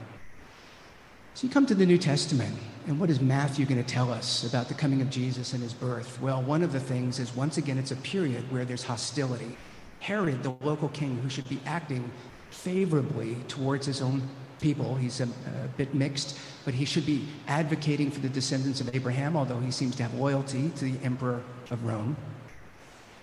So 1.33 1.47
you 1.47 1.53
come 1.53 1.65
to 1.67 1.75
the 1.75 1.85
New 1.85 1.97
Testament, 1.97 2.53
and 2.87 2.99
what 2.99 3.09
is 3.09 3.21
Matthew 3.21 3.65
going 3.65 3.81
to 3.81 3.89
tell 3.89 4.11
us 4.11 4.43
about 4.43 4.67
the 4.67 4.73
coming 4.73 5.01
of 5.01 5.09
Jesus 5.09 5.53
and 5.53 5.63
his 5.63 5.73
birth? 5.73 6.21
Well, 6.21 6.41
one 6.41 6.61
of 6.61 6.73
the 6.73 6.79
things 6.79 7.19
is 7.19 7.33
once 7.35 7.57
again, 7.57 7.77
it's 7.77 7.91
a 7.91 7.95
period 7.97 8.51
where 8.51 8.65
there's 8.65 8.83
hostility. 8.83 9.55
Herod, 10.01 10.43
the 10.43 10.55
local 10.61 10.89
king 10.89 11.17
who 11.23 11.29
should 11.29 11.47
be 11.47 11.61
acting 11.65 12.11
favorably 12.49 13.37
towards 13.47 13.85
his 13.85 14.01
own 14.01 14.21
people, 14.59 14.95
he's 14.95 15.21
a, 15.21 15.23
a, 15.23 15.67
bit 15.77 15.93
mixed, 15.95 16.37
but 16.65 16.73
he 16.73 16.83
should 16.83 17.05
be 17.05 17.25
advocating 17.47 18.11
for 18.11 18.19
the 18.19 18.29
descendants 18.29 18.81
of 18.81 18.93
Abraham, 18.93 19.37
although 19.37 19.59
he 19.59 19.71
seems 19.71 19.95
to 19.95 20.03
have 20.03 20.13
loyalty 20.13 20.69
to 20.75 20.85
the 20.85 21.03
emperor 21.03 21.41
of 21.71 21.83
Rome. 21.85 22.17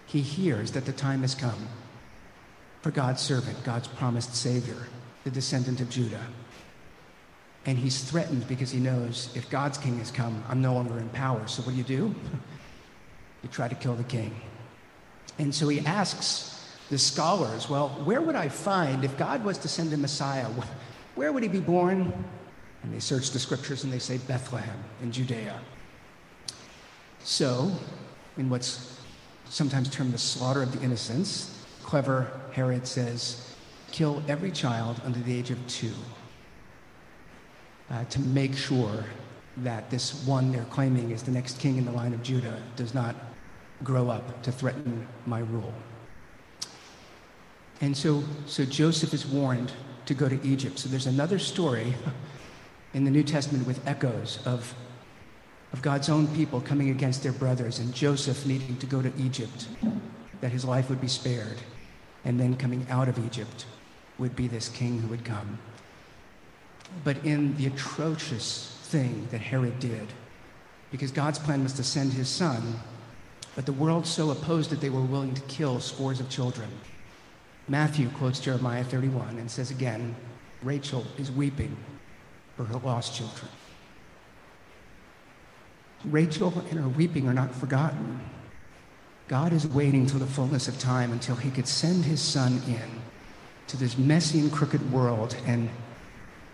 He 0.07 0.23
hears 0.23 0.73
that 0.73 0.87
the 0.87 0.93
time 0.93 1.21
has 1.21 1.35
come 1.35 1.69
for 2.81 2.91
God's 2.91 3.21
servant, 3.21 3.63
God's 3.65 3.87
promised 3.87 4.35
Savior, 4.35 4.89
the 5.25 5.31
descendant 5.31 5.81
of 5.81 5.91
Judah. 5.91 6.27
And 7.69 7.77
he's 7.77 8.03
threatened 8.03 8.49
because 8.49 8.71
he 8.71 8.81
knows 8.81 9.29
if 9.35 9.51
God's 9.51 9.77
king 9.77 9.99
has 9.99 10.11
come, 10.11 10.43
I'm 10.49 10.63
no 10.63 10.73
longer 10.73 10.99
in 10.99 11.11
power. 11.11 11.47
So 11.47 11.61
what 11.61 11.73
do 11.73 11.77
you 11.77 11.85
do? 11.85 12.15
you 13.43 13.49
try 13.51 13.69
to 13.69 13.75
kill 13.75 13.95
the 13.95 14.05
king. 14.05 14.35
And 15.39 15.55
so 15.55 15.69
he 15.69 15.81
asks 15.81 16.67
the 16.89 16.97
scholars, 16.97 17.69
well, 17.69 17.91
where 18.07 18.23
would 18.23 18.37
I 18.37 18.49
find, 18.49 19.05
if 19.05 19.19
God 19.19 19.45
was 19.45 19.59
to 19.59 19.69
send 19.69 19.93
a 19.93 19.99
Messiah, 19.99 20.47
where 21.15 21.31
would 21.31 21.43
he 21.43 21.49
be 21.51 21.61
born? 21.61 22.11
And 22.83 22.95
they 22.95 23.01
search 23.01 23.33
the 23.33 23.39
scriptures 23.39 23.85
and 23.85 23.93
they 23.93 23.99
say 23.99 24.17
Bethlehem 24.17 24.83
in 25.03 25.13
Judea. 25.13 25.61
So, 27.23 27.71
in 28.39 28.49
what's 28.49 28.99
sometimes 29.51 29.91
termed 29.91 30.15
the 30.15 30.19
slaughter 30.19 30.63
of 30.63 30.73
the 30.73 30.83
innocents, 30.83 31.55
clever 31.83 32.33
Herod 32.51 32.87
says, 32.87 33.55
kill 33.93 34.23
every 34.27 34.53
child 34.53 35.03
under 35.05 35.19
the 35.19 35.39
age 35.39 35.51
of 35.51 35.59
two 35.67 35.93
uh, 37.91 38.05
to 38.05 38.21
make 38.21 38.57
sure 38.57 39.05
that 39.59 39.91
this 39.91 40.25
one 40.25 40.53
they're 40.53 40.65
claiming 40.65 41.11
is 41.11 41.23
the 41.23 41.31
next 41.31 41.59
king 41.59 41.79
in 41.79 41.85
the 41.85 41.93
line 41.93 42.15
of 42.15 42.23
Judah 42.23 42.63
does 42.77 42.95
not 42.95 43.17
grow 43.83 44.09
up 44.09 44.43
to 44.43 44.53
threaten 44.53 45.07
my 45.27 45.41
rule. 45.41 45.73
And 47.81 47.97
so, 47.97 48.25
so 48.47 48.65
Joseph 48.65 49.15
is 49.15 49.27
warned 49.27 49.73
to 50.07 50.15
go 50.15 50.29
to 50.29 50.41
Egypt. 50.47 50.79
So 50.79 50.89
there's 50.89 51.07
another 51.07 51.39
story 51.39 51.95
in 52.95 53.05
the 53.05 53.11
New 53.11 53.23
Testament 53.23 53.67
with 53.67 53.87
echoes 53.87 54.41
of, 54.45 54.75
of 55.73 55.83
God's 55.83 56.09
own 56.09 56.27
people 56.29 56.61
coming 56.61 56.91
against 56.91 57.23
their 57.23 57.33
brothers 57.33 57.79
and 57.79 57.95
Joseph 57.95 58.47
needing 58.47 58.77
to 58.79 58.87
go 58.87 59.03
to 59.03 59.13
Egypt, 59.19 59.69
that 60.41 60.51
his 60.51 60.65
life 60.65 60.89
would 60.89 61.01
be 61.01 61.09
spared. 61.09 61.59
And 62.25 62.39
then 62.39 62.57
coming 62.57 62.87
out 62.91 63.09
of 63.09 63.25
Egypt 63.25 63.67
would 64.19 64.35
be 64.35 64.49
this 64.49 64.69
king 64.69 65.01
who 65.01 65.09
would 65.09 65.25
come 65.25 65.59
but 67.05 67.25
in 67.25 67.57
the 67.57 67.67
atrocious 67.67 68.79
thing 68.85 69.29
that 69.31 69.41
Herod 69.41 69.79
did. 69.79 70.09
Because 70.91 71.11
God's 71.11 71.39
plan 71.39 71.63
was 71.63 71.75
to 71.75 71.85
send 71.85 72.13
his 72.13 72.29
son, 72.29 72.81
but 73.55 73.67
the 73.67 73.73
world 73.73 74.07
so 74.07 74.31
opposed 74.31 74.73
it 74.73 74.81
they 74.81 74.91
were 74.91 75.03
willing 75.03 75.35
to 75.35 75.43
kill 75.43 75.81
scores 75.81 76.21
of 76.21 76.31
children. 76.31 76.69
Matthew 77.69 78.09
quotes 78.11 78.41
Jeremiah 78.41 78.85
31 78.85 79.39
and 79.39 79.51
says 79.51 79.71
again, 79.71 80.17
Rachel 80.63 81.05
is 81.19 81.31
weeping 81.31 81.77
for 82.57 82.65
her 82.65 82.79
lost 82.79 83.15
children. 83.15 83.51
Rachel 86.05 86.53
and 86.71 86.81
her 86.81 86.89
weeping 86.89 87.29
are 87.29 87.35
not 87.35 87.55
forgotten. 87.55 88.21
God 89.27 89.53
is 89.53 89.67
waiting 89.67 90.07
till 90.07 90.19
the 90.19 90.27
fullness 90.27 90.69
of 90.69 90.79
time 90.79 91.13
until 91.13 91.37
he 91.37 91.51
could 91.51 91.69
send 91.69 92.05
his 92.05 92.21
son 92.21 92.63
in 92.67 93.03
to 93.67 93.77
this 93.77 93.99
messy 93.99 94.39
and 94.41 94.51
crooked 94.51 94.91
world 94.91 95.37
and 95.47 95.69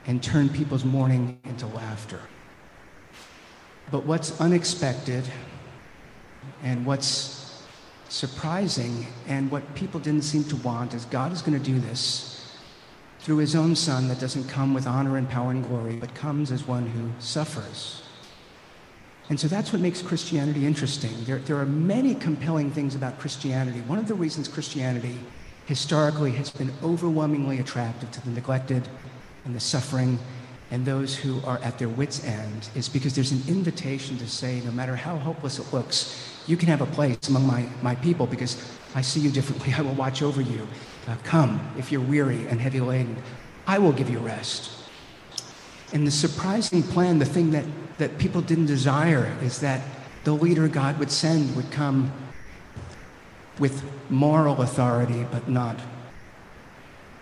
and 0.06 0.22
turn 0.22 0.48
people's 0.48 0.84
mourning 0.84 1.38
into 1.44 1.66
laughter. 1.66 2.20
But 3.90 4.04
what's 4.06 4.40
unexpected 4.40 5.24
and 6.62 6.84
what's 6.84 7.62
surprising 8.08 9.06
and 9.26 9.50
what 9.50 9.74
people 9.74 10.00
didn't 10.00 10.22
seem 10.22 10.44
to 10.44 10.56
want 10.56 10.94
is 10.94 11.04
God 11.06 11.32
is 11.32 11.42
going 11.42 11.58
to 11.58 11.64
do 11.64 11.78
this 11.80 12.56
through 13.20 13.38
his 13.38 13.56
own 13.56 13.74
son 13.74 14.08
that 14.08 14.20
doesn't 14.20 14.48
come 14.48 14.74
with 14.74 14.86
honor 14.86 15.16
and 15.16 15.28
power 15.28 15.50
and 15.50 15.66
glory, 15.66 15.96
but 15.96 16.14
comes 16.14 16.52
as 16.52 16.66
one 16.66 16.86
who 16.86 17.10
suffers. 17.18 18.02
And 19.30 19.40
so 19.40 19.48
that's 19.48 19.72
what 19.72 19.80
makes 19.80 20.02
Christianity 20.02 20.66
interesting. 20.66 21.12
There, 21.24 21.38
there 21.38 21.56
are 21.56 21.66
many 21.66 22.14
compelling 22.14 22.70
things 22.70 22.94
about 22.94 23.18
Christianity. 23.18 23.80
One 23.80 23.98
of 23.98 24.06
the 24.06 24.14
reasons 24.14 24.48
Christianity 24.48 25.18
historically 25.64 26.32
has 26.32 26.50
been 26.50 26.70
overwhelmingly 26.82 27.58
attractive 27.58 28.10
to 28.10 28.20
the 28.22 28.30
neglected 28.30 28.86
and 29.44 29.54
the 29.54 29.60
suffering 29.60 30.18
and 30.70 30.84
those 30.84 31.14
who 31.14 31.40
are 31.44 31.58
at 31.58 31.78
their 31.78 31.88
wits' 31.88 32.24
end 32.24 32.68
is 32.74 32.88
because 32.88 33.14
there's 33.14 33.32
an 33.32 33.42
invitation 33.46 34.16
to 34.18 34.28
say, 34.28 34.60
no 34.64 34.72
matter 34.72 34.96
how 34.96 35.16
hopeless 35.16 35.58
it 35.58 35.72
looks, 35.72 36.42
you 36.46 36.56
can 36.56 36.68
have 36.68 36.80
a 36.80 36.86
place 36.86 37.28
among 37.28 37.46
my, 37.46 37.68
my 37.82 37.94
people 37.96 38.26
because 38.26 38.56
I 38.94 39.02
see 39.02 39.20
you 39.20 39.30
differently. 39.30 39.72
I 39.78 39.82
will 39.82 39.94
watch 39.94 40.22
over 40.22 40.40
you. 40.40 40.66
Uh, 41.06 41.16
come 41.22 41.60
if 41.78 41.92
you're 41.92 42.00
weary 42.00 42.46
and 42.48 42.60
heavy 42.60 42.80
laden. 42.80 43.16
I 43.66 43.78
will 43.78 43.92
give 43.92 44.10
you 44.10 44.18
rest. 44.18 44.70
And 45.92 46.06
the 46.06 46.10
surprising 46.10 46.82
plan, 46.82 47.18
the 47.18 47.24
thing 47.24 47.50
that, 47.52 47.64
that 47.98 48.18
people 48.18 48.40
didn't 48.40 48.66
desire, 48.66 49.32
is 49.42 49.60
that 49.60 49.82
the 50.24 50.32
leader 50.32 50.66
God 50.66 50.98
would 50.98 51.10
send 51.10 51.54
would 51.54 51.70
come 51.70 52.12
with 53.58 53.84
moral 54.10 54.62
authority, 54.62 55.24
but 55.30 55.48
not 55.48 55.78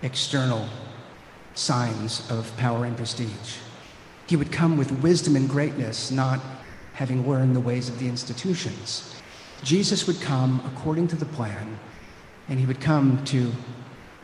external 0.01 0.69
signs 1.55 2.29
of 2.31 2.55
power 2.57 2.85
and 2.85 2.97
prestige. 2.97 3.57
He 4.27 4.37
would 4.37 4.53
come 4.53 4.77
with 4.77 4.91
wisdom 5.03 5.37
and 5.37 5.49
greatness, 5.49 6.11
not 6.11 6.41
having 6.95 7.29
learned 7.29 7.57
the 7.57 7.61
ways 7.61 7.89
of 7.89 7.99
the 7.99 8.09
institutions. 8.09 9.15
Jesus 9.63 10.07
would 10.07 10.21
come 10.21 10.63
according 10.67 11.09
to 11.09 11.17
the 11.17 11.27
plan, 11.27 11.79
and 12.49 12.59
he 12.59 12.67
would 12.67 12.81
come 12.81 13.25
to, 13.27 13.53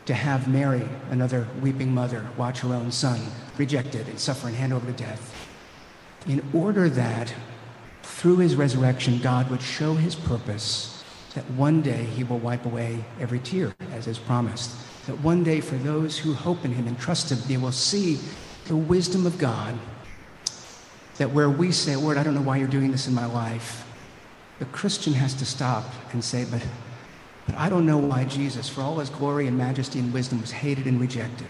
to 0.05 0.13
have 0.13 0.47
Mary, 0.47 0.87
another 1.09 1.47
weeping 1.61 1.93
mother, 1.93 2.27
watch 2.37 2.59
her 2.59 2.73
own 2.73 2.91
son 2.91 3.19
rejected 3.57 4.07
and 4.07 4.19
suffer 4.19 4.47
and 4.47 4.55
hand 4.55 4.73
over 4.73 4.85
to 4.85 4.93
death, 4.93 5.35
in 6.27 6.43
order 6.53 6.89
that 6.89 7.33
through 8.03 8.37
his 8.37 8.55
resurrection, 8.55 9.19
God 9.19 9.49
would 9.49 9.61
show 9.61 9.93
his 9.93 10.15
purpose 10.15 11.03
that 11.35 11.49
one 11.51 11.81
day 11.81 12.03
he 12.03 12.23
will 12.23 12.39
wipe 12.39 12.65
away 12.65 13.05
every 13.19 13.39
tear, 13.39 13.75
as 13.91 14.07
is 14.07 14.17
promised 14.17 14.71
that 15.09 15.19
one 15.21 15.43
day 15.43 15.59
for 15.59 15.75
those 15.77 16.19
who 16.19 16.35
hope 16.35 16.63
in 16.63 16.71
him 16.71 16.85
and 16.85 16.99
trust 16.99 17.31
him, 17.31 17.39
they 17.47 17.57
will 17.57 17.71
see 17.71 18.19
the 18.67 18.75
wisdom 18.75 19.25
of 19.25 19.39
God. 19.39 19.75
That 21.17 21.31
where 21.31 21.49
we 21.49 21.71
say, 21.71 21.95
Lord, 21.95 22.15
I 22.15 22.21
don't 22.21 22.35
know 22.35 22.43
why 22.43 22.57
you're 22.57 22.67
doing 22.67 22.91
this 22.91 23.07
in 23.07 23.15
my 23.15 23.25
life, 23.25 23.87
the 24.59 24.65
Christian 24.65 25.13
has 25.13 25.33
to 25.33 25.47
stop 25.47 25.83
and 26.13 26.23
say, 26.23 26.45
but, 26.45 26.63
but 27.47 27.55
I 27.55 27.69
don't 27.69 27.87
know 27.87 27.97
why 27.97 28.25
Jesus, 28.25 28.69
for 28.69 28.81
all 28.81 28.99
his 28.99 29.09
glory 29.09 29.47
and 29.47 29.57
majesty 29.57 29.97
and 29.97 30.13
wisdom, 30.13 30.41
was 30.41 30.51
hated 30.51 30.85
and 30.85 31.01
rejected. 31.01 31.47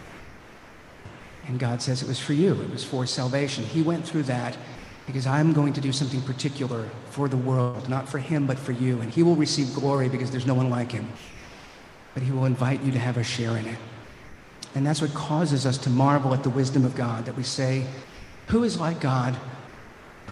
And 1.48 1.60
God 1.60 1.82
says 1.82 2.02
it 2.02 2.08
was 2.08 2.20
for 2.20 2.32
you, 2.32 2.54
it 2.62 2.72
was 2.72 2.86
for 2.86 3.06
salvation. 3.06 3.66
He 3.66 3.82
went 3.82 4.08
through 4.08 4.24
that 4.24 4.58
because 5.06 5.28
I'm 5.28 5.52
going 5.52 5.74
to 5.74 5.82
do 5.82 5.92
something 5.92 6.22
particular 6.22 6.88
for 7.10 7.28
the 7.28 7.36
world, 7.36 7.90
not 7.90 8.08
for 8.08 8.20
him, 8.20 8.48
but 8.48 8.58
for 8.58 8.72
you. 8.72 9.02
And 9.02 9.12
he 9.12 9.22
will 9.22 9.36
receive 9.36 9.74
glory 9.74 10.08
because 10.08 10.32
there's 10.32 10.46
no 10.48 10.54
one 10.54 10.70
like 10.70 10.94
him 10.94 11.10
but 12.20 12.26
He 12.26 12.34
will 12.34 12.44
invite 12.44 12.84
you 12.84 12.92
to 12.92 13.00
have 13.00 13.16
a 13.16 13.24
share 13.24 13.56
in 13.56 13.66
it. 13.66 13.78
And 14.76 14.86
that's 14.86 15.02
what 15.02 15.14
causes 15.14 15.66
us 15.66 15.78
to 15.78 15.90
marvel 15.90 16.34
at 16.34 16.44
the 16.44 16.50
wisdom 16.50 16.84
of 16.84 16.94
God, 16.94 17.24
that 17.24 17.38
we 17.38 17.44
say, 17.44 17.86
Who 18.48 18.66
is 18.66 18.78
like 18.78 19.00
God 19.00 19.38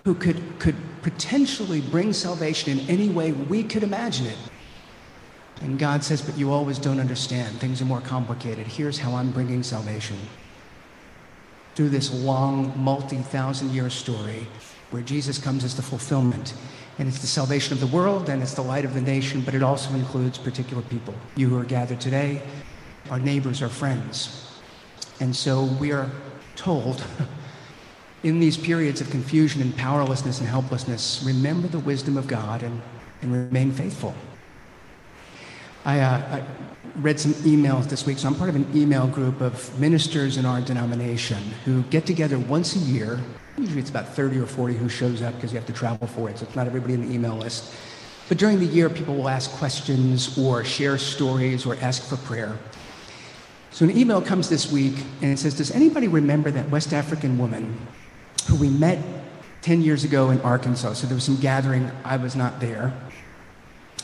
who 0.03 0.13
could, 0.13 0.41
could 0.59 0.75
potentially 1.01 1.79
bring 1.79 2.11
salvation 2.11 2.77
in 2.77 2.89
any 2.89 3.07
way 3.07 3.31
we 3.31 3.63
could 3.63 3.83
imagine 3.83 4.25
it? 4.25 4.37
And 5.61 5.79
God 5.79 6.03
says, 6.03 6.21
But 6.21 6.37
you 6.37 6.51
always 6.51 6.77
don't 6.77 6.99
understand. 6.99 7.57
Things 7.61 7.81
are 7.81 7.85
more 7.85 8.01
complicated. 8.01 8.67
Here's 8.67 8.99
how 8.99 9.15
I'm 9.15 9.31
bringing 9.31 9.63
salvation. 9.63 10.17
Through 11.75 11.89
this 11.89 12.13
long, 12.13 12.73
multi 12.75 13.15
thousand 13.15 13.69
year 13.69 13.89
story 13.89 14.45
where 14.91 15.03
Jesus 15.03 15.37
comes 15.37 15.63
as 15.63 15.73
the 15.73 15.81
fulfillment 15.81 16.53
and 16.99 17.07
it's 17.07 17.19
the 17.19 17.27
salvation 17.27 17.73
of 17.73 17.79
the 17.79 17.87
world 17.87 18.29
and 18.29 18.41
it's 18.41 18.53
the 18.53 18.61
light 18.61 18.85
of 18.85 18.93
the 18.93 19.01
nation, 19.01 19.41
but 19.41 19.53
it 19.53 19.61
also 19.61 19.93
includes 19.93 20.37
particular 20.37 20.81
people. 20.83 21.13
You 21.35 21.49
who 21.49 21.59
are 21.59 21.63
gathered 21.63 22.01
today, 22.01 22.41
our 23.09 23.19
neighbors, 23.19 23.61
our 23.61 23.69
friends. 23.69 24.59
And 25.19 25.35
so 25.35 25.63
we 25.63 25.91
are 25.91 26.09
told 26.55 27.03
in 28.23 28.39
these 28.39 28.57
periods 28.57 28.99
of 28.99 29.09
confusion 29.09 29.61
and 29.61 29.75
powerlessness 29.77 30.39
and 30.39 30.49
helplessness, 30.49 31.23
remember 31.23 31.67
the 31.67 31.79
wisdom 31.79 32.17
of 32.17 32.27
God 32.27 32.63
and, 32.63 32.81
and 33.21 33.31
remain 33.31 33.71
faithful. 33.71 34.15
I, 35.85 35.99
uh, 35.99 36.39
I 36.39 36.43
read 36.95 37.19
some 37.19 37.33
emails 37.33 37.87
this 37.87 38.05
week, 38.05 38.17
so 38.17 38.27
I'm 38.27 38.35
part 38.35 38.49
of 38.49 38.55
an 38.55 38.67
email 38.75 39.07
group 39.07 39.39
of 39.39 39.79
ministers 39.79 40.37
in 40.37 40.45
our 40.45 40.61
denomination 40.61 41.37
who 41.63 41.83
get 41.83 42.05
together 42.05 42.39
once 42.39 42.75
a 42.75 42.79
year 42.79 43.19
Usually 43.57 43.79
it's 43.79 43.89
about 43.89 44.07
30 44.07 44.39
or 44.39 44.45
40 44.45 44.75
who 44.75 44.87
shows 44.87 45.21
up 45.21 45.35
because 45.35 45.51
you 45.51 45.57
have 45.57 45.67
to 45.67 45.73
travel 45.73 46.07
for 46.07 46.29
it, 46.29 46.37
so 46.37 46.45
it's 46.45 46.55
not 46.55 46.67
everybody 46.67 46.93
in 46.93 47.07
the 47.07 47.13
email 47.13 47.35
list. 47.35 47.73
But 48.29 48.37
during 48.37 48.59
the 48.59 48.65
year, 48.65 48.89
people 48.89 49.15
will 49.15 49.29
ask 49.29 49.49
questions 49.51 50.37
or 50.37 50.63
share 50.63 50.97
stories 50.97 51.65
or 51.65 51.75
ask 51.77 52.03
for 52.03 52.17
prayer. 52.17 52.57
So 53.71 53.85
an 53.85 53.97
email 53.97 54.21
comes 54.21 54.49
this 54.49 54.71
week 54.71 54.95
and 55.21 55.31
it 55.31 55.39
says, 55.39 55.55
Does 55.55 55.71
anybody 55.71 56.07
remember 56.07 56.51
that 56.51 56.69
West 56.69 56.93
African 56.93 57.37
woman 57.37 57.77
who 58.47 58.55
we 58.55 58.69
met 58.69 58.99
10 59.61 59.81
years 59.81 60.05
ago 60.05 60.29
in 60.29 60.39
Arkansas. 60.41 60.93
So 60.93 61.07
there 61.07 61.15
was 61.15 61.25
some 61.25 61.35
gathering, 61.37 61.91
I 62.05 62.17
was 62.17 62.35
not 62.35 62.59
there. 62.59 62.93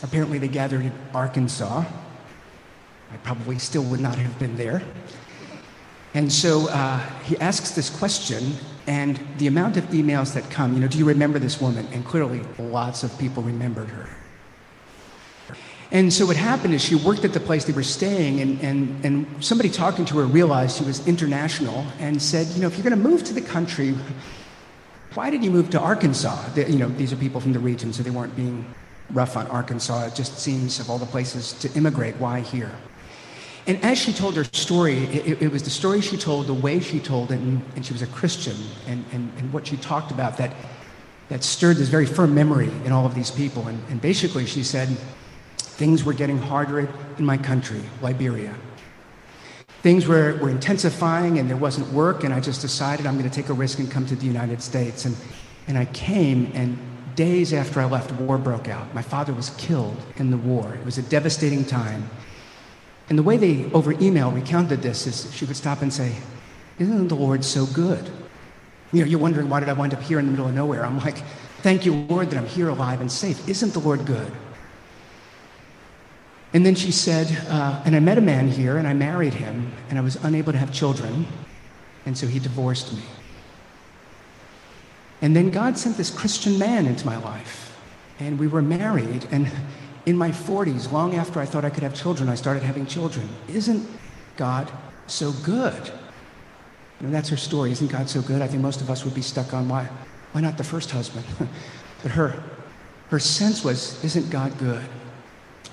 Apparently, 0.02 0.38
they 0.38 0.50
gathered 0.50 0.82
in 0.82 0.92
Arkansas. 1.14 1.86
I 3.12 3.18
probably 3.24 3.60
still 3.60 3.84
would 3.84 4.02
not 4.02 4.16
have 4.16 4.38
been 4.40 4.58
there. 4.58 4.84
And 6.14 6.32
so 6.32 6.68
uh, 6.70 7.00
he 7.24 7.38
asks 7.38 7.72
this 7.72 7.90
question, 7.90 8.56
and 8.88 9.20
the 9.38 9.48
amount 9.48 9.78
of 9.78 9.86
emails 9.86 10.34
that 10.34 10.50
come, 10.50 10.74
you 10.74 10.80
know, 10.80 10.88
do 10.88 10.98
you 10.98 11.06
remember 11.06 11.40
this 11.40 11.62
woman? 11.62 11.88
And 11.92 12.04
clearly, 12.06 12.42
lots 12.60 13.04
of 13.04 13.18
people 13.18 13.44
remembered 13.44 13.90
her. 13.90 14.10
And 15.92 16.12
so 16.12 16.26
what 16.26 16.36
happened 16.36 16.74
is 16.74 16.84
she 16.84 16.96
worked 16.96 17.24
at 17.24 17.34
the 17.34 17.40
place 17.40 17.66
they 17.66 17.74
were 17.74 17.84
staying, 17.84 18.42
and, 18.42 18.60
and, 18.62 19.06
and 19.06 19.46
somebody 19.46 19.70
talking 19.70 20.06
to 20.06 20.18
her 20.18 20.26
realized 20.26 20.80
she 20.80 20.84
was 20.84 21.08
international 21.08 21.86
and 22.00 22.20
said, 22.20 22.48
you 22.48 22.62
know, 22.62 22.68
if 22.68 22.76
you're 22.76 22.84
going 22.84 23.00
to 23.00 23.10
move 23.10 23.24
to 23.26 23.34
the 23.34 23.42
country, 23.42 23.94
why 25.14 25.30
did 25.30 25.44
you 25.44 25.52
move 25.52 25.70
to 25.70 25.80
Arkansas? 25.80 26.50
You 26.56 26.80
know, 26.80 26.90
these 26.90 27.14
are 27.14 27.16
people 27.16 27.40
from 27.40 27.54
the 27.54 27.60
region, 27.60 27.94
so 27.94 28.02
they 28.02 28.10
weren't 28.10 28.36
being 28.36 28.66
rough 29.12 29.38
on 29.38 29.46
Arkansas. 29.48 30.08
It 30.08 30.16
just 30.16 30.40
seems, 30.40 30.80
of 30.80 30.90
all 30.90 30.98
the 30.98 31.06
places 31.06 31.54
to 31.60 31.72
immigrate, 31.74 32.16
why 32.16 32.40
here? 32.40 32.72
And 33.66 33.82
as 33.84 33.98
she 33.98 34.12
told 34.12 34.36
her 34.36 34.44
story, 34.44 35.06
it, 35.06 35.42
it, 35.42 35.52
was 35.52 35.64
the 35.64 35.70
story 35.70 36.02
she 36.02 36.18
told, 36.18 36.48
the 36.48 36.54
way 36.54 36.82
she 36.82 37.00
told 37.00 37.32
it, 37.32 37.40
and, 37.40 37.62
and 37.76 37.86
she 37.86 37.94
was 37.94 38.02
a 38.02 38.08
Christian, 38.08 38.58
and, 38.88 39.06
and, 39.14 39.32
and, 39.38 39.54
what 39.54 39.66
she 39.66 39.78
talked 39.78 40.12
about 40.12 40.38
that, 40.38 40.54
that 41.30 41.46
stirred 41.46 41.78
this 41.78 41.88
very 41.88 42.06
firm 42.06 42.36
memory 42.36 42.70
in 42.84 42.92
all 42.92 43.06
of 43.06 43.16
these 43.16 43.32
people. 43.32 43.68
And, 43.68 43.82
and 43.90 44.02
basically, 44.02 44.46
she 44.46 44.64
said, 44.64 44.90
things 45.58 46.04
were 46.04 46.12
getting 46.12 46.38
harder 46.38 46.90
in 47.18 47.26
my 47.26 47.38
country, 47.38 47.82
Liberia. 48.02 48.54
Things 49.82 50.08
were, 50.08 50.38
were 50.42 50.50
intensifying, 50.50 51.40
and 51.40 51.50
there 51.50 51.58
wasn't 51.58 51.88
work, 51.94 52.26
and 52.26 52.34
I 52.34 52.42
just 52.42 52.62
decided 52.62 53.06
I'm 53.06 53.18
going 53.18 53.30
to 53.30 53.36
take 53.36 53.50
a 53.50 53.54
risk 53.54 53.80
and 53.80 53.90
come 53.90 54.06
to 54.08 54.16
the 54.16 54.26
United 54.26 54.62
States. 54.62 55.06
And, 55.06 55.16
and 55.68 55.78
I 55.78 55.86
came, 55.86 56.52
and 56.54 56.78
days 57.16 57.54
after 57.54 57.80
I 57.80 57.86
left, 57.86 58.12
war 58.14 58.38
broke 58.38 58.68
out. 58.68 58.94
My 58.94 59.02
father 59.02 59.34
was 59.34 59.52
killed 59.52 59.98
in 60.18 60.32
the 60.32 60.38
war. 60.38 60.74
It 60.74 60.84
was 60.84 60.98
a 60.98 61.02
devastating 61.04 61.64
time. 61.64 62.10
And 63.10 63.18
the 63.18 63.24
way 63.24 63.38
they, 63.38 63.72
over 63.74 63.92
email, 63.94 64.32
recounted 64.32 64.82
this 64.82 65.08
is 65.08 65.34
she 65.34 65.46
would 65.46 65.58
stop 65.58 65.82
and 65.82 65.94
say, 65.94 66.16
Isn't 66.80 67.08
the 67.10 67.16
Lord 67.16 67.44
so 67.44 67.66
good? 67.66 68.10
You 68.92 69.02
know, 69.02 69.06
you're 69.06 69.20
wondering, 69.20 69.50
why 69.50 69.60
did 69.60 69.70
I 69.70 69.74
wind 69.74 69.94
up 69.94 70.02
here 70.02 70.20
in 70.20 70.26
the 70.26 70.32
middle 70.32 70.48
of 70.48 70.54
nowhere? 70.54 70.86
I'm 70.86 71.00
like, 71.00 71.18
Thank 71.62 71.86
you, 71.86 71.94
Lord, 71.94 72.30
that 72.30 72.38
I'm 72.38 72.46
here 72.46 72.70
alive 72.70 73.02
and 73.02 73.12
safe. 73.12 73.48
Isn't 73.48 73.74
the 73.74 73.80
Lord 73.80 74.06
good? 74.06 74.32
And 76.54 76.66
then 76.66 76.76
she 76.76 76.92
said, 76.92 77.28
uh, 77.50 77.82
And 77.86 77.96
I 77.96 78.00
met 78.00 78.18
a 78.18 78.22
man 78.22 78.48
here, 78.48 78.78
and 78.78 78.88
I 78.88 78.94
married 78.94 79.34
him, 79.34 79.72
and 79.90 79.98
I 79.98 80.02
was 80.02 80.16
unable 80.18 80.52
to 80.52 80.58
have 80.58 80.72
children, 80.72 81.26
and 82.06 82.18
so 82.18 82.28
he 82.28 82.40
divorced 82.40 82.94
me. 82.94 83.02
And 85.22 85.36
then 85.36 85.52
God 85.52 85.78
sent 85.78 85.98
this 85.98 86.10
Christian 86.10 86.60
man 86.60 86.86
into 86.86 87.06
my 87.06 87.18
life, 87.18 87.78
and 88.20 88.38
we 88.38 88.48
were 88.48 88.62
married, 88.62 89.26
and 89.32 89.50
in 90.06 90.18
my 90.18 90.32
40s, 90.32 90.92
long 90.92 91.16
after 91.16 91.40
I 91.40 91.46
thought 91.46 91.64
I 91.64 91.70
could 91.70 91.84
have 91.84 91.94
children, 91.94 92.30
I 92.30 92.36
started 92.36 92.64
having 92.64 92.86
children. 92.86 93.28
Isn't 93.48 93.88
God 94.36 94.70
so 95.08 95.32
good? 95.44 95.92
And 97.00 97.14
that's 97.14 97.30
her 97.30 97.38
story. 97.38 97.72
Isn't 97.72 97.92
God 97.92 98.10
so 98.10 98.22
good? 98.22 98.42
I 98.42 98.48
think 98.48 98.62
most 98.62 98.82
of 98.82 98.90
us 98.90 99.06
would 99.06 99.14
be 99.14 99.22
stuck 99.22 99.54
on 99.54 99.68
why, 99.68 99.88
why 100.34 100.42
not 100.42 100.58
the 100.58 100.64
first 100.64 100.92
husband? 100.92 101.26
but 102.02 102.12
her, 102.12 102.44
her 103.10 103.20
sense 103.20 103.64
was, 103.64 104.04
isn't 104.04 104.30
God 104.30 104.58
good? 104.58 104.84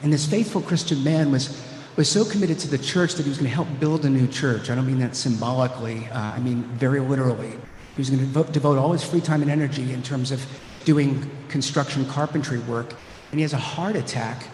And 0.02 0.12
this 0.12 0.26
faithful 0.26 0.60
Christian 0.60 1.02
man 1.02 1.30
was, 1.30 1.64
was 1.96 2.08
so 2.08 2.24
committed 2.24 2.58
to 2.60 2.68
the 2.68 2.78
church 2.78 3.14
that 3.14 3.24
he 3.24 3.28
was 3.28 3.38
going 3.38 3.50
to 3.50 3.54
help 3.54 3.68
build 3.80 4.04
a 4.04 4.10
new 4.10 4.26
church. 4.28 4.70
I 4.70 4.74
don't 4.74 4.86
mean 4.86 5.00
that 5.00 5.16
symbolically, 5.16 6.08
uh, 6.08 6.18
I 6.18 6.38
mean 6.38 6.62
very 6.62 7.00
literally. 7.00 7.50
He 7.50 8.00
was 8.00 8.10
going 8.10 8.20
to 8.20 8.26
devote, 8.26 8.52
devote 8.52 8.78
all 8.78 8.92
his 8.92 9.02
free 9.02 9.20
time 9.20 9.42
and 9.42 9.50
energy 9.50 9.92
in 9.92 10.02
terms 10.02 10.30
of 10.30 10.44
doing 10.84 11.28
construction 11.48 12.06
carpentry 12.06 12.60
work 12.60 12.94
and 13.30 13.38
he 13.38 13.42
has 13.42 13.52
a 13.52 13.58
heart 13.58 13.96
attack 13.96 14.44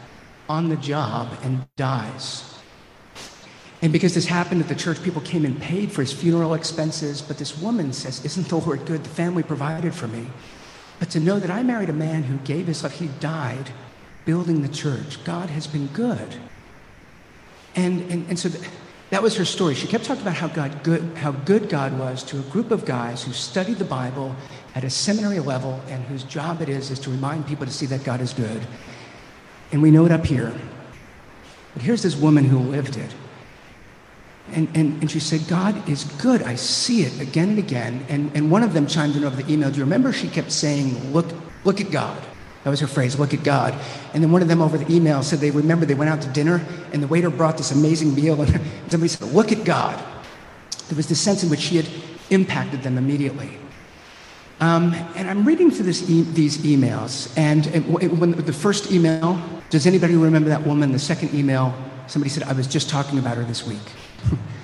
on 0.49 0.68
the 0.68 0.77
job 0.77 1.37
and 1.43 1.66
dies. 1.77 2.57
And 3.83 3.93
because 3.93 4.14
this 4.14 4.27
happened 4.27 4.62
at 4.62 4.68
the 4.68 4.74
church, 4.74 5.03
people 5.03 5.20
came 5.20 5.45
and 5.45 5.61
paid 5.61 5.93
for 5.93 6.01
his 6.01 6.12
funeral 6.12 6.55
expenses. 6.55 7.20
But 7.20 7.39
this 7.39 7.59
woman 7.59 7.93
says, 7.93 8.24
Isn't 8.24 8.49
the 8.49 8.57
Lord 8.57 8.87
good? 8.87 9.05
The 9.05 9.11
family 9.11 9.43
provided 9.43 9.95
for 9.95 10.09
me. 10.09 10.27
But 10.99 11.11
to 11.11 11.20
know 11.20 11.39
that 11.39 11.51
I 11.51 11.62
married 11.62 11.91
a 11.91 11.95
man 11.95 12.22
who 12.22 12.39
gave 12.39 12.66
his 12.66 12.83
life, 12.83 12.93
he 12.93 13.09
died 13.20 13.70
building 14.24 14.62
the 14.62 14.68
church. 14.68 15.22
God 15.24 15.51
has 15.51 15.66
been 15.66 15.89
good. 15.89 16.37
And, 17.74 18.11
and, 18.11 18.29
and 18.29 18.39
so 18.39 18.49
th- 18.49 18.64
that 19.11 19.22
was 19.22 19.37
her 19.37 19.45
story. 19.45 19.74
She 19.74 19.87
kept 19.87 20.05
talking 20.05 20.22
about 20.22 20.37
how, 20.37 20.49
God 20.49 20.83
good, 20.83 21.03
how 21.16 21.33
good 21.33 21.68
God 21.68 21.99
was 21.99 22.24
to 22.24 22.39
a 22.39 22.43
group 22.43 22.70
of 22.70 22.85
guys 22.87 23.22
who 23.22 23.33
studied 23.33 23.77
the 23.77 23.85
Bible 23.85 24.35
at 24.77 24.85
a 24.85 24.91
seminary 24.91 25.41
level 25.41 25.81
and 25.89 26.05
whose 26.05 26.22
job 26.22 26.61
it 26.61 26.68
is 26.68 26.91
is 26.91 27.01
to 27.01 27.11
remind 27.11 27.47
people 27.47 27.64
to 27.64 27.72
see 27.72 27.87
that 27.87 28.05
God 28.05 28.20
is 28.20 28.35
good. 28.35 28.61
And 29.72 29.81
we 29.81 29.91
know 29.91 30.05
it 30.05 30.12
up 30.12 30.27
here. 30.27 30.53
But 31.72 31.83
here's 31.83 32.03
this 32.03 32.14
woman 32.14 32.45
who 32.45 32.59
lived 32.59 32.99
it. 32.99 33.14
And, 34.53 34.68
and, 34.74 35.01
and 35.01 35.11
she 35.11 35.18
said, 35.18 35.49
God 35.49 35.89
is 35.89 36.05
good. 36.05 36.43
I 36.43 36.57
see 36.57 37.03
it 37.03 37.18
again 37.20 37.49
and 37.49 37.59
again. 37.59 38.05
And, 38.11 38.31
and 38.37 38.51
one 38.51 38.62
of 38.62 38.74
them 38.74 38.87
chimed 38.87 39.16
in 39.16 39.24
over 39.24 39.43
the 39.43 39.51
email. 39.51 39.70
Do 39.70 39.79
you 39.79 39.85
remember 39.85 40.12
she 40.12 40.29
kept 40.29 40.53
saying, 40.53 41.11
look, 41.11 41.27
look 41.64 41.81
at 41.81 41.91
God? 41.91 42.22
That 42.64 42.70
was 42.70 42.81
her 42.81 42.87
phrase, 42.87 43.18
look 43.18 43.33
at 43.33 43.43
God. 43.43 43.74
And 44.12 44.22
then 44.22 44.31
one 44.31 44.43
of 44.43 44.49
them 44.49 44.61
over 44.61 44.77
the 44.77 44.95
email 44.95 45.22
said 45.22 45.39
they 45.39 45.53
remember 45.53 45.87
they 45.87 45.95
went 45.95 46.11
out 46.11 46.20
to 46.20 46.29
dinner 46.29 46.62
and 46.93 47.03
the 47.03 47.07
waiter 47.07 47.31
brought 47.31 47.57
this 47.57 47.70
amazing 47.70 48.14
meal 48.14 48.43
and 48.43 48.61
somebody 48.91 49.09
said, 49.09 49.33
look 49.33 49.53
at 49.53 49.64
God. 49.64 49.99
There 50.89 50.97
was 50.97 51.09
this 51.09 51.20
sense 51.20 51.43
in 51.43 51.49
which 51.49 51.61
she 51.61 51.77
had 51.77 51.89
impacted 52.29 52.83
them 52.83 52.99
immediately. 52.99 53.59
Um, 54.61 54.94
and 55.14 55.28
I'm 55.28 55.44
reading 55.44 55.70
through 55.70 55.90
e- 55.90 56.22
these 56.22 56.59
emails, 56.59 57.30
and, 57.36 57.66
when 58.18 58.32
the 58.32 58.52
first 58.52 58.90
email, 58.90 59.40
does 59.68 59.86
anybody 59.86 60.16
remember 60.16 60.48
that 60.48 60.66
woman? 60.66 60.92
The 60.92 60.98
second 60.98 61.34
email, 61.34 61.74
somebody 62.07 62.30
said, 62.30 62.44
I 62.44 62.54
was 62.54 62.66
just 62.66 62.88
talking 62.88 63.18
about 63.18 63.36
her 63.36 63.44
this 63.44 63.66
week. 63.66 63.78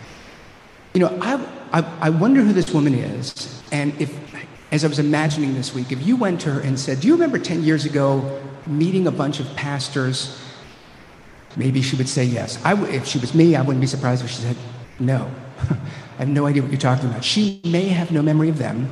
you 0.94 1.00
know, 1.00 1.18
I, 1.20 1.44
I, 1.72 1.84
I 2.00 2.10
wonder 2.10 2.40
who 2.40 2.54
this 2.54 2.72
woman 2.72 2.94
is, 2.94 3.62
and 3.70 3.92
if, 4.00 4.18
as 4.70 4.82
I 4.82 4.88
was 4.88 4.98
imagining 4.98 5.52
this 5.52 5.74
week, 5.74 5.92
if 5.92 6.06
you 6.06 6.16
went 6.16 6.40
to 6.42 6.54
her 6.54 6.60
and 6.60 6.80
said, 6.80 7.00
Do 7.00 7.08
you 7.08 7.12
remember 7.12 7.38
10 7.38 7.62
years 7.62 7.84
ago 7.84 8.42
meeting 8.66 9.06
a 9.06 9.12
bunch 9.12 9.40
of 9.40 9.56
pastors? 9.56 10.40
Maybe 11.54 11.82
she 11.82 11.96
would 11.96 12.08
say 12.08 12.24
yes. 12.24 12.58
If 12.64 13.06
she 13.06 13.18
was 13.18 13.34
me, 13.34 13.56
I 13.56 13.60
wouldn't 13.60 13.82
be 13.82 13.86
surprised 13.86 14.24
if 14.24 14.30
she 14.30 14.40
said 14.40 14.56
no. 14.98 15.30
I 16.16 16.20
have 16.20 16.28
no 16.28 16.46
idea 16.46 16.62
what 16.62 16.70
you're 16.70 16.80
talking 16.80 17.10
about. 17.10 17.22
She 17.22 17.60
may 17.64 17.88
have 17.88 18.10
no 18.10 18.22
memory 18.22 18.48
of 18.48 18.56
them 18.56 18.90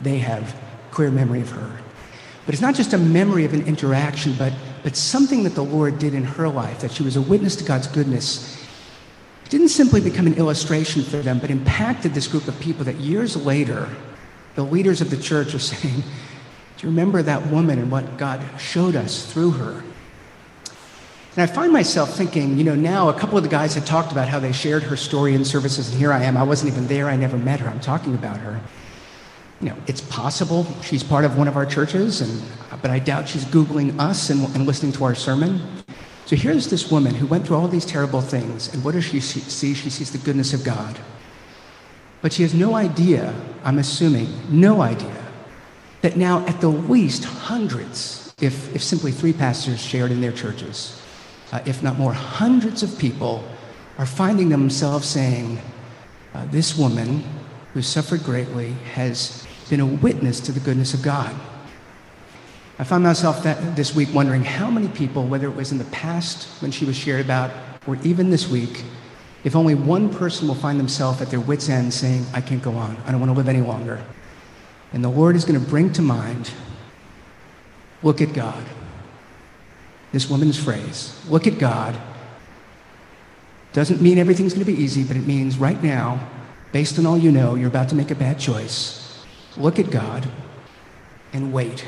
they 0.00 0.18
have 0.18 0.54
clear 0.90 1.10
memory 1.10 1.40
of 1.40 1.50
her. 1.50 1.78
But 2.46 2.54
it's 2.54 2.62
not 2.62 2.74
just 2.74 2.92
a 2.92 2.98
memory 2.98 3.44
of 3.44 3.52
an 3.52 3.66
interaction, 3.66 4.34
but, 4.38 4.52
but 4.82 4.96
something 4.96 5.42
that 5.44 5.54
the 5.54 5.64
Lord 5.64 5.98
did 5.98 6.14
in 6.14 6.24
her 6.24 6.48
life, 6.48 6.80
that 6.80 6.92
she 6.92 7.02
was 7.02 7.16
a 7.16 7.20
witness 7.20 7.56
to 7.56 7.64
God's 7.64 7.88
goodness. 7.88 8.62
It 9.44 9.50
didn't 9.50 9.68
simply 9.68 10.00
become 10.00 10.26
an 10.26 10.34
illustration 10.34 11.02
for 11.02 11.18
them, 11.18 11.40
but 11.40 11.50
impacted 11.50 12.14
this 12.14 12.28
group 12.28 12.46
of 12.46 12.58
people 12.60 12.84
that 12.84 12.96
years 12.96 13.36
later, 13.36 13.88
the 14.54 14.62
leaders 14.62 15.00
of 15.00 15.10
the 15.10 15.16
church 15.16 15.54
are 15.54 15.58
saying, 15.72 16.00
Do 16.00 16.86
you 16.86 16.88
remember 16.88 17.20
that 17.22 17.46
woman 17.48 17.78
and 17.78 17.90
what 17.90 18.16
God 18.16 18.40
showed 18.58 18.94
us 18.94 19.30
through 19.30 19.52
her? 19.52 19.82
And 21.34 21.42
I 21.42 21.52
find 21.52 21.72
myself 21.72 22.16
thinking, 22.16 22.56
you 22.56 22.64
know, 22.64 22.74
now 22.74 23.10
a 23.10 23.14
couple 23.18 23.36
of 23.36 23.42
the 23.42 23.50
guys 23.50 23.74
had 23.74 23.84
talked 23.84 24.10
about 24.10 24.28
how 24.28 24.38
they 24.38 24.52
shared 24.52 24.84
her 24.84 24.96
story 24.96 25.34
in 25.34 25.44
services, 25.44 25.90
and 25.90 25.98
here 25.98 26.10
I 26.10 26.22
am. 26.22 26.36
I 26.36 26.44
wasn't 26.44 26.72
even 26.72 26.86
there, 26.86 27.08
I 27.08 27.16
never 27.16 27.36
met 27.36 27.60
her. 27.60 27.68
I'm 27.68 27.80
talking 27.80 28.14
about 28.14 28.38
her 28.38 28.58
you 29.60 29.68
know, 29.68 29.76
it's 29.86 30.00
possible 30.02 30.66
she's 30.82 31.02
part 31.02 31.24
of 31.24 31.38
one 31.38 31.48
of 31.48 31.56
our 31.56 31.66
churches, 31.66 32.20
and, 32.20 32.42
but 32.82 32.90
I 32.90 32.98
doubt 32.98 33.28
she's 33.28 33.44
Googling 33.44 33.98
us 33.98 34.30
and, 34.30 34.44
and 34.54 34.66
listening 34.66 34.92
to 34.92 35.04
our 35.04 35.14
sermon. 35.14 35.60
So 36.26 36.36
here's 36.36 36.68
this 36.68 36.90
woman 36.90 37.14
who 37.14 37.26
went 37.26 37.46
through 37.46 37.56
all 37.56 37.68
these 37.68 37.86
terrible 37.86 38.20
things, 38.20 38.72
and 38.74 38.84
what 38.84 38.92
does 38.92 39.04
she 39.04 39.20
see? 39.20 39.74
She 39.74 39.90
sees 39.90 40.10
the 40.10 40.18
goodness 40.18 40.52
of 40.52 40.64
God. 40.64 40.98
But 42.20 42.32
she 42.32 42.42
has 42.42 42.52
no 42.52 42.74
idea, 42.74 43.34
I'm 43.64 43.78
assuming, 43.78 44.28
no 44.50 44.82
idea, 44.82 45.24
that 46.02 46.16
now 46.16 46.44
at 46.46 46.60
the 46.60 46.68
least 46.68 47.24
hundreds, 47.24 48.34
if, 48.40 48.74
if 48.74 48.82
simply 48.82 49.12
three 49.12 49.32
pastors 49.32 49.80
shared 49.80 50.10
in 50.10 50.20
their 50.20 50.32
churches, 50.32 51.00
uh, 51.52 51.60
if 51.64 51.82
not 51.82 51.98
more, 51.98 52.12
hundreds 52.12 52.82
of 52.82 52.98
people 52.98 53.44
are 53.98 54.06
finding 54.06 54.48
themselves 54.48 55.08
saying, 55.08 55.60
uh, 56.34 56.44
This 56.46 56.76
woman 56.76 57.24
who 57.72 57.82
suffered 57.82 58.24
greatly 58.24 58.72
has 58.94 59.45
been 59.66 59.80
a 59.80 59.86
witness 59.86 60.40
to 60.40 60.52
the 60.52 60.60
goodness 60.60 60.94
of 60.94 61.02
God. 61.02 61.34
I 62.78 62.84
found 62.84 63.04
myself 63.04 63.42
that, 63.44 63.74
this 63.74 63.94
week 63.94 64.08
wondering 64.12 64.44
how 64.44 64.70
many 64.70 64.88
people, 64.88 65.26
whether 65.26 65.46
it 65.46 65.56
was 65.56 65.72
in 65.72 65.78
the 65.78 65.84
past 65.84 66.46
when 66.60 66.70
she 66.70 66.84
was 66.84 66.96
shared 66.96 67.24
about, 67.24 67.50
or 67.86 67.96
even 68.02 68.30
this 68.30 68.48
week, 68.48 68.84
if 69.44 69.56
only 69.56 69.74
one 69.74 70.12
person 70.12 70.48
will 70.48 70.54
find 70.54 70.78
themselves 70.78 71.22
at 71.22 71.30
their 71.30 71.40
wits' 71.40 71.68
end 71.68 71.94
saying, 71.94 72.26
I 72.34 72.40
can't 72.40 72.62
go 72.62 72.72
on, 72.72 72.96
I 73.06 73.12
don't 73.12 73.20
want 73.20 73.30
to 73.30 73.36
live 73.36 73.48
any 73.48 73.60
longer. 73.60 74.04
And 74.92 75.02
the 75.02 75.08
Lord 75.08 75.36
is 75.36 75.44
going 75.44 75.58
to 75.58 75.66
bring 75.66 75.92
to 75.94 76.02
mind, 76.02 76.50
look 78.02 78.20
at 78.20 78.32
God. 78.32 78.64
This 80.12 80.28
woman's 80.28 80.62
phrase, 80.62 81.18
look 81.28 81.46
at 81.46 81.58
God, 81.58 81.96
doesn't 83.72 84.00
mean 84.00 84.18
everything's 84.18 84.54
going 84.54 84.64
to 84.64 84.72
be 84.72 84.82
easy, 84.82 85.04
but 85.04 85.16
it 85.16 85.26
means 85.26 85.58
right 85.58 85.82
now, 85.82 86.18
based 86.72 86.98
on 86.98 87.06
all 87.06 87.18
you 87.18 87.30
know, 87.30 87.54
you're 87.54 87.68
about 87.68 87.88
to 87.90 87.94
make 87.94 88.10
a 88.10 88.14
bad 88.14 88.38
choice. 88.38 89.05
Look 89.56 89.78
at 89.78 89.90
God 89.90 90.28
and 91.32 91.52
wait. 91.52 91.86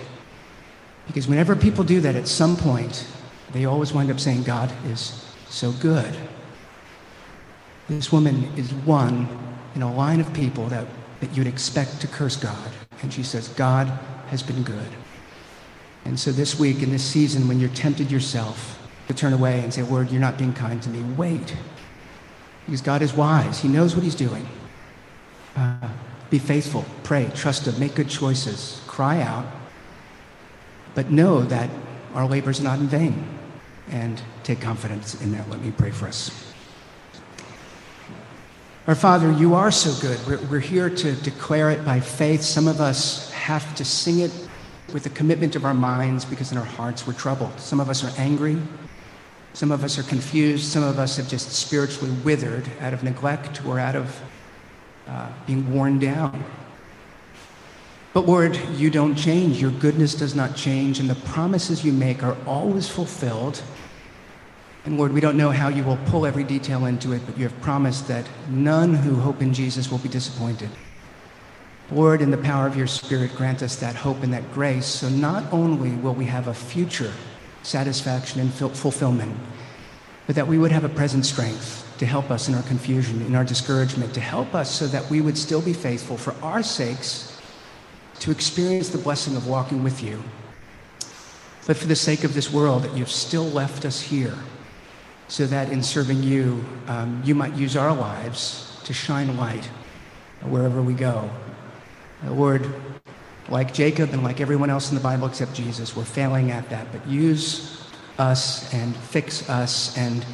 Because 1.07 1.27
whenever 1.27 1.57
people 1.57 1.85
do 1.85 2.01
that 2.01 2.17
at 2.17 2.29
some 2.29 2.57
point, 2.57 3.07
they 3.53 3.65
always 3.65 3.93
wind 3.93 4.11
up 4.11 4.21
saying, 4.21 4.43
God 4.43 4.73
is 4.87 5.25
so 5.49 5.73
good. 5.73 6.15
This 7.89 8.13
woman 8.13 8.53
is 8.57 8.73
one 8.73 9.27
in 9.75 9.83
a 9.83 9.93
line 9.93 10.21
of 10.21 10.33
people 10.35 10.67
that, 10.67 10.87
that 11.21 11.35
you'd 11.37 11.47
expect 11.47 12.01
to 12.03 12.07
curse 12.07 12.37
God. 12.37 12.71
And 13.03 13.13
she 13.13 13.23
says, 13.23 13.49
God 13.49 13.87
has 14.29 14.43
been 14.43 14.63
good. 14.63 14.89
And 16.05 16.19
so 16.19 16.31
this 16.31 16.59
week, 16.59 16.83
in 16.83 16.91
this 16.91 17.05
season, 17.05 17.49
when 17.49 17.59
you're 17.59 17.71
tempted 17.71 18.11
yourself 18.11 18.79
to 19.09 19.15
turn 19.15 19.33
away 19.33 19.61
and 19.61 19.73
say, 19.73 19.83
Lord, 19.83 20.11
you're 20.11 20.21
not 20.21 20.37
being 20.37 20.53
kind 20.53 20.83
to 20.83 20.91
me, 20.91 21.03
wait. 21.15 21.57
Because 22.67 22.83
God 22.83 23.01
is 23.01 23.15
wise, 23.15 23.61
He 23.61 23.69
knows 23.69 23.95
what 23.95 24.05
He's 24.05 24.15
doing. 24.15 24.47
Uh, 25.57 25.89
be 26.31 26.39
faithful, 26.39 26.85
pray, 27.03 27.31
trust 27.35 27.67
Him, 27.67 27.79
make 27.81 27.95
good 27.95 28.09
choices, 28.09 28.83
cry 28.87 29.23
out, 29.23 29.47
but 30.95 31.11
know 31.11 31.43
that 31.43 31.71
our 32.15 32.27
labor 32.27 32.51
is 32.51 32.61
not 32.61 32.79
in 32.79 32.89
vain. 32.89 33.27
And 33.91 34.21
take 34.45 34.61
confidence 34.61 35.21
in 35.23 35.33
that. 35.33 35.49
Let 35.49 35.63
me 35.63 35.71
pray 35.71 35.91
for 35.91 36.09
us. 36.09 36.53
Our 38.87 38.95
Father, 38.95 39.31
you 39.33 39.55
are 39.55 39.71
so 39.71 39.93
good. 40.01 40.19
We're, 40.27 40.47
we're, 40.49 40.61
here 40.61 40.89
to 40.89 41.13
declare 41.13 41.71
it 41.71 41.85
by 41.85 42.01
faith. 42.01 42.43
Some 42.43 42.69
of 42.69 42.81
us 42.81 43.31
have 43.33 43.75
to 43.77 43.85
sing 43.85 44.21
it 44.21 44.33
with 44.93 45.05
the 45.05 45.11
commitment 45.11 45.57
of 45.57 45.65
our 45.65 45.75
minds 45.75 46.25
because 46.25 46.53
in 46.53 46.59
our 46.59 46.65
hearts 46.65 47.07
we're 47.07 47.13
troubled. 47.13 47.59
Some 47.61 47.81
of 47.81 47.91
us 47.91 48.03
are 48.05 48.13
angry. 48.19 48.59
Some 49.53 49.71
of 49.71 49.85
us 49.85 49.99
are 49.99 50.03
confused. 50.03 50.65
Some 50.65 50.83
of 50.83 50.99
us 50.99 51.17
have 51.19 51.29
just 51.29 51.51
spiritually 51.53 52.11
withered 52.25 52.67
out 52.81 52.95
of 52.95 53.03
neglect 53.03 53.65
or 53.67 53.79
out 53.79 53.97
of 53.97 54.21
uh, 55.09 55.33
being 55.47 55.73
worn 55.73 55.99
down. 55.99 56.45
But 58.13 58.27
Lord, 58.27 58.57
you 58.75 58.91
don't 58.91 59.15
change. 59.15 59.61
Your 59.61 59.71
goodness 59.71 60.15
does 60.15 60.35
not 60.35 60.57
change, 60.57 60.99
and 60.99 61.09
the 61.09 61.15
promises 61.15 61.85
you 61.85 61.93
make 61.93 62.23
are 62.23 62.37
always 62.47 62.89
fulfilled. 62.89 63.63
And 64.85 64.99
Lord, 64.99 65.13
we 65.13 65.21
don't 65.21 65.37
know 65.37 65.51
how 65.51 65.69
you 65.69 65.85
will 65.85 65.99
pull 66.07 66.27
every 66.27 66.45
detail 66.45 66.87
into 66.87 67.13
it, 67.13 67.23
but 67.27 67.37
you 67.37 67.45
have 67.45 67.61
promised 67.61 68.09
that 68.09 68.27
none 68.49 68.95
who 68.95 69.17
hope 69.17 69.43
in 69.43 69.53
Jesus 69.53 69.91
will 69.91 69.99
be 69.99 70.09
disappointed. 70.09 70.71
Lord, 71.91 72.21
in 72.21 72.31
the 72.31 72.39
power 72.39 72.67
of 72.67 72.77
your 72.77 72.87
Spirit, 72.87 73.35
grant 73.35 73.63
us 73.63 73.77
that 73.77 73.95
hope 73.95 74.23
and 74.23 74.33
that 74.33 74.53
grace, 74.53 74.87
so 74.87 75.09
not 75.09 75.51
only 75.53 75.91
will 75.93 76.15
we 76.15 76.27
have 76.27 76.49
a 76.49 76.55
future 76.55 77.13
satisfaction 77.63 78.41
and 78.41 78.53
fulfillment, 78.53 79.37
but 80.27 80.37
that 80.37 80.47
we 80.47 80.59
would 80.59 80.73
have 80.73 80.85
a 80.85 80.89
present 80.89 81.25
strength 81.25 81.88
to 81.99 82.07
help 82.07 82.31
us 82.31 82.49
in 82.49 82.55
our 82.55 82.63
confusion, 82.63 83.21
in 83.23 83.35
our 83.35 83.45
discouragement, 83.45 84.15
to 84.15 84.21
help 84.21 84.55
us 84.55 84.71
so 84.71 84.87
that 84.87 85.09
we 85.11 85.21
would 85.21 85.37
still 85.37 85.61
be 85.61 85.73
faithful 85.73 86.17
for 86.17 86.35
our 86.43 86.63
sakes 86.63 87.41
to 88.21 88.31
experience 88.31 88.89
the 88.89 88.99
blessing 88.99 89.37
of 89.37 89.47
walking 89.47 89.83
with 89.83 90.03
you. 90.03 90.23
But 91.67 91.77
for 91.77 91.87
the 91.87 91.97
sake 91.97 92.25
of 92.25 92.35
this 92.35 92.53
world, 92.53 92.85
that 92.85 92.97
you've 92.97 93.11
still 93.11 93.45
left 93.45 93.85
us 93.85 94.01
here 94.01 94.35
so 95.29 95.47
that 95.47 95.71
in 95.71 95.83
serving 95.83 96.23
you, 96.23 96.65
um, 96.87 97.21
you 97.25 97.35
might 97.35 97.55
use 97.55 97.77
our 97.77 97.95
lives 97.95 98.81
to 98.85 98.95
shine 98.95 99.37
light 99.37 99.69
wherever 100.43 100.81
we 100.81 100.95
go. 100.95 101.31
Uh, 102.25 102.33
Lord, 102.33 102.67
like 103.49 103.75
Jacob 103.75 104.13
and 104.13 104.23
like 104.23 104.41
everyone 104.41 104.71
else 104.71 104.89
in 104.91 104.97
the 104.97 105.03
Bible 105.03 105.27
except 105.27 105.53
Jesus, 105.55 105.95
we're 105.95 106.05
failing 106.05 106.51
at 106.51 106.69
that. 106.71 106.91
But 106.91 107.07
use 107.07 107.83
us 108.19 108.73
and 108.73 108.97
fix 108.97 109.49
us 109.51 109.97
and 109.97 110.25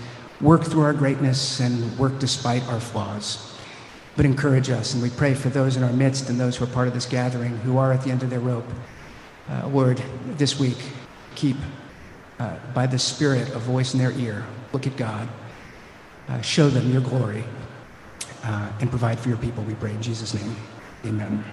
work 0.40 0.64
through 0.64 0.82
our 0.82 0.92
greatness 0.92 1.60
and 1.60 1.98
work 1.98 2.18
despite 2.18 2.62
our 2.68 2.80
flaws. 2.80 3.52
But 4.16 4.24
encourage 4.24 4.70
us, 4.70 4.94
and 4.94 5.02
we 5.02 5.10
pray 5.10 5.34
for 5.34 5.48
those 5.48 5.76
in 5.76 5.82
our 5.82 5.92
midst 5.92 6.30
and 6.30 6.38
those 6.38 6.56
who 6.56 6.64
are 6.64 6.68
part 6.68 6.86
of 6.86 6.94
this 6.94 7.06
gathering 7.06 7.56
who 7.58 7.78
are 7.78 7.92
at 7.92 8.02
the 8.02 8.10
end 8.10 8.22
of 8.22 8.30
their 8.30 8.40
rope. 8.40 8.68
Uh, 9.48 9.66
Lord, 9.68 10.02
this 10.36 10.58
week, 10.58 10.78
keep 11.34 11.56
uh, 12.38 12.56
by 12.72 12.86
the 12.86 12.98
Spirit 12.98 13.48
a 13.50 13.58
voice 13.58 13.92
in 13.92 13.98
their 13.98 14.12
ear. 14.12 14.44
Look 14.72 14.86
at 14.86 14.96
God. 14.96 15.28
Uh, 16.28 16.40
show 16.40 16.68
them 16.68 16.90
your 16.90 17.02
glory 17.02 17.44
uh, 18.44 18.70
and 18.80 18.90
provide 18.90 19.18
for 19.18 19.28
your 19.28 19.38
people, 19.38 19.62
we 19.64 19.74
pray 19.74 19.90
in 19.90 20.02
Jesus' 20.02 20.34
name. 20.34 20.56
Amen. 21.04 21.44